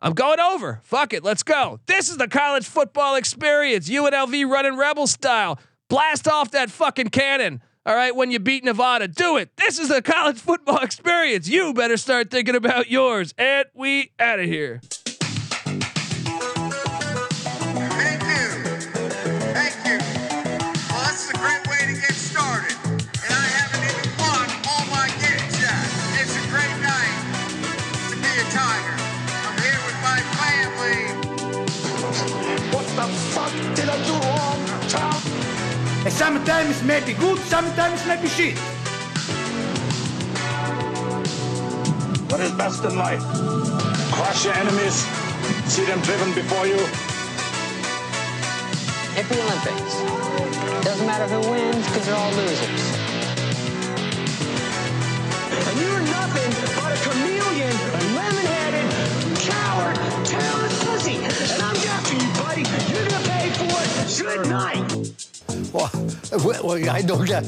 I'm 0.00 0.12
going 0.12 0.40
over. 0.40 0.80
Fuck 0.84 1.12
it. 1.12 1.24
Let's 1.24 1.42
go. 1.42 1.80
This 1.86 2.08
is 2.08 2.16
the 2.16 2.28
college 2.28 2.66
football 2.66 3.16
experience. 3.16 3.88
UNLV 3.88 4.48
running 4.48 4.76
rebel 4.76 5.06
style. 5.06 5.58
Blast 5.88 6.28
off 6.28 6.52
that 6.52 6.70
fucking 6.70 7.08
cannon. 7.08 7.62
All 7.86 7.94
right, 7.94 8.14
when 8.14 8.30
you 8.30 8.38
beat 8.38 8.64
Nevada, 8.64 9.08
do 9.08 9.38
it. 9.38 9.56
This 9.56 9.78
is 9.78 9.88
the 9.88 10.02
college 10.02 10.38
football 10.38 10.78
experience. 10.82 11.48
You 11.48 11.72
better 11.72 11.96
start 11.96 12.30
thinking 12.30 12.54
about 12.54 12.90
yours. 12.90 13.32
And 13.38 13.64
we 13.74 14.10
out 14.20 14.38
of 14.38 14.44
here. 14.44 14.82
Sometimes 36.06 36.80
it 36.80 36.84
may 36.84 37.00
be 37.04 37.12
good, 37.14 37.38
sometimes 37.38 38.00
it 38.02 38.08
may 38.08 38.22
be 38.22 38.28
shit. 38.28 38.58
What 42.30 42.40
is 42.40 42.52
best 42.52 42.84
in 42.84 42.96
life? 42.96 43.22
Crush 44.12 44.44
your 44.44 44.54
enemies, 44.54 45.06
see 45.66 45.84
them 45.84 46.00
driven 46.02 46.34
before 46.34 46.66
you. 46.66 46.78
At 49.18 49.26
the 49.28 49.40
Olympics, 49.42 49.94
doesn't 50.84 51.06
matter 51.06 51.26
who 51.26 51.50
wins 51.50 51.84
because 51.86 52.06
they're 52.06 52.16
all 52.16 52.32
losers. 52.32 52.82
And 55.68 55.80
you're 55.80 56.00
nothing 56.00 56.50
but 56.78 56.92
a 56.92 56.98
chameleon, 57.02 57.74
Uh, 66.30 66.38
well, 66.44 66.62
well, 66.62 66.90
I 66.90 67.00
don't 67.00 67.26
get. 67.26 67.44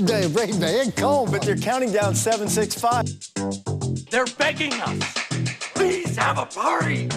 they 0.00 0.26
raised 0.26 0.60
my 0.60 0.66
head 0.66 0.96
cold, 0.96 1.30
but 1.30 1.42
they're 1.42 1.56
counting 1.56 1.92
down 1.92 2.14
seven, 2.14 2.48
six, 2.48 2.74
five. 2.74 3.06
They're 4.10 4.26
begging 4.38 4.72
us. 4.72 5.14
Please 5.74 6.16
have 6.16 6.38
a 6.38 6.46
party. 6.46 7.08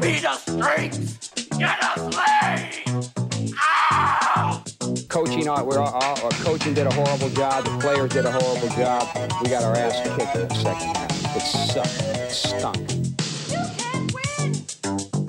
Feed 0.00 0.24
us 0.24 0.44
drinks. 0.46 1.30
Get 1.58 1.82
us 1.84 2.16
laid. 2.16 3.54
Ow! 3.62 4.64
Coaching, 5.08 5.48
uh, 5.48 5.62
we're 5.62 5.78
all, 5.78 5.94
all, 5.94 6.24
our 6.24 6.30
coaching 6.42 6.74
did 6.74 6.88
a 6.88 6.92
horrible 6.94 7.30
job. 7.30 7.64
The 7.64 7.78
players 7.78 8.10
did 8.10 8.24
a 8.24 8.32
horrible 8.32 8.68
job. 8.70 9.08
We 9.40 9.48
got 9.48 9.62
our 9.62 9.76
ass 9.76 10.00
kicked 10.16 10.36
in 10.36 10.48
the 10.48 10.54
second 10.56 10.96
half. 10.96 11.36
It 11.36 11.42
sucked. 11.42 12.02
It 12.02 12.30
stunk. 12.30 12.76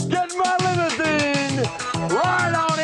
Get 0.10 0.36
my 0.36 0.58
limousine. 0.66 1.64
Ride 2.10 2.56
on 2.56 2.74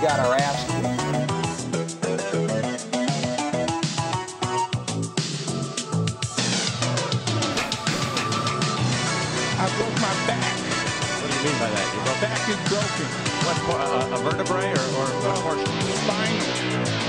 got 0.00 0.18
our 0.20 0.34
ass 0.34 0.64
kicked. 0.64 0.86
I 9.58 9.66
broke 9.76 9.94
my 10.00 10.14
back. 10.26 10.56
What 11.20 11.30
do 11.30 11.36
you 11.36 11.44
mean 11.44 11.58
by 11.58 11.68
that? 11.68 11.86
Your 11.94 12.16
back 12.22 12.48
is 12.48 12.56
broken. 12.70 13.06
What, 13.44 13.80
a, 13.80 14.14
a 14.14 14.18
vertebrae 14.24 14.72
or, 14.72 14.86
or 14.96 15.06
what 15.20 15.36
portion? 15.42 15.66
Spine. 15.96 16.99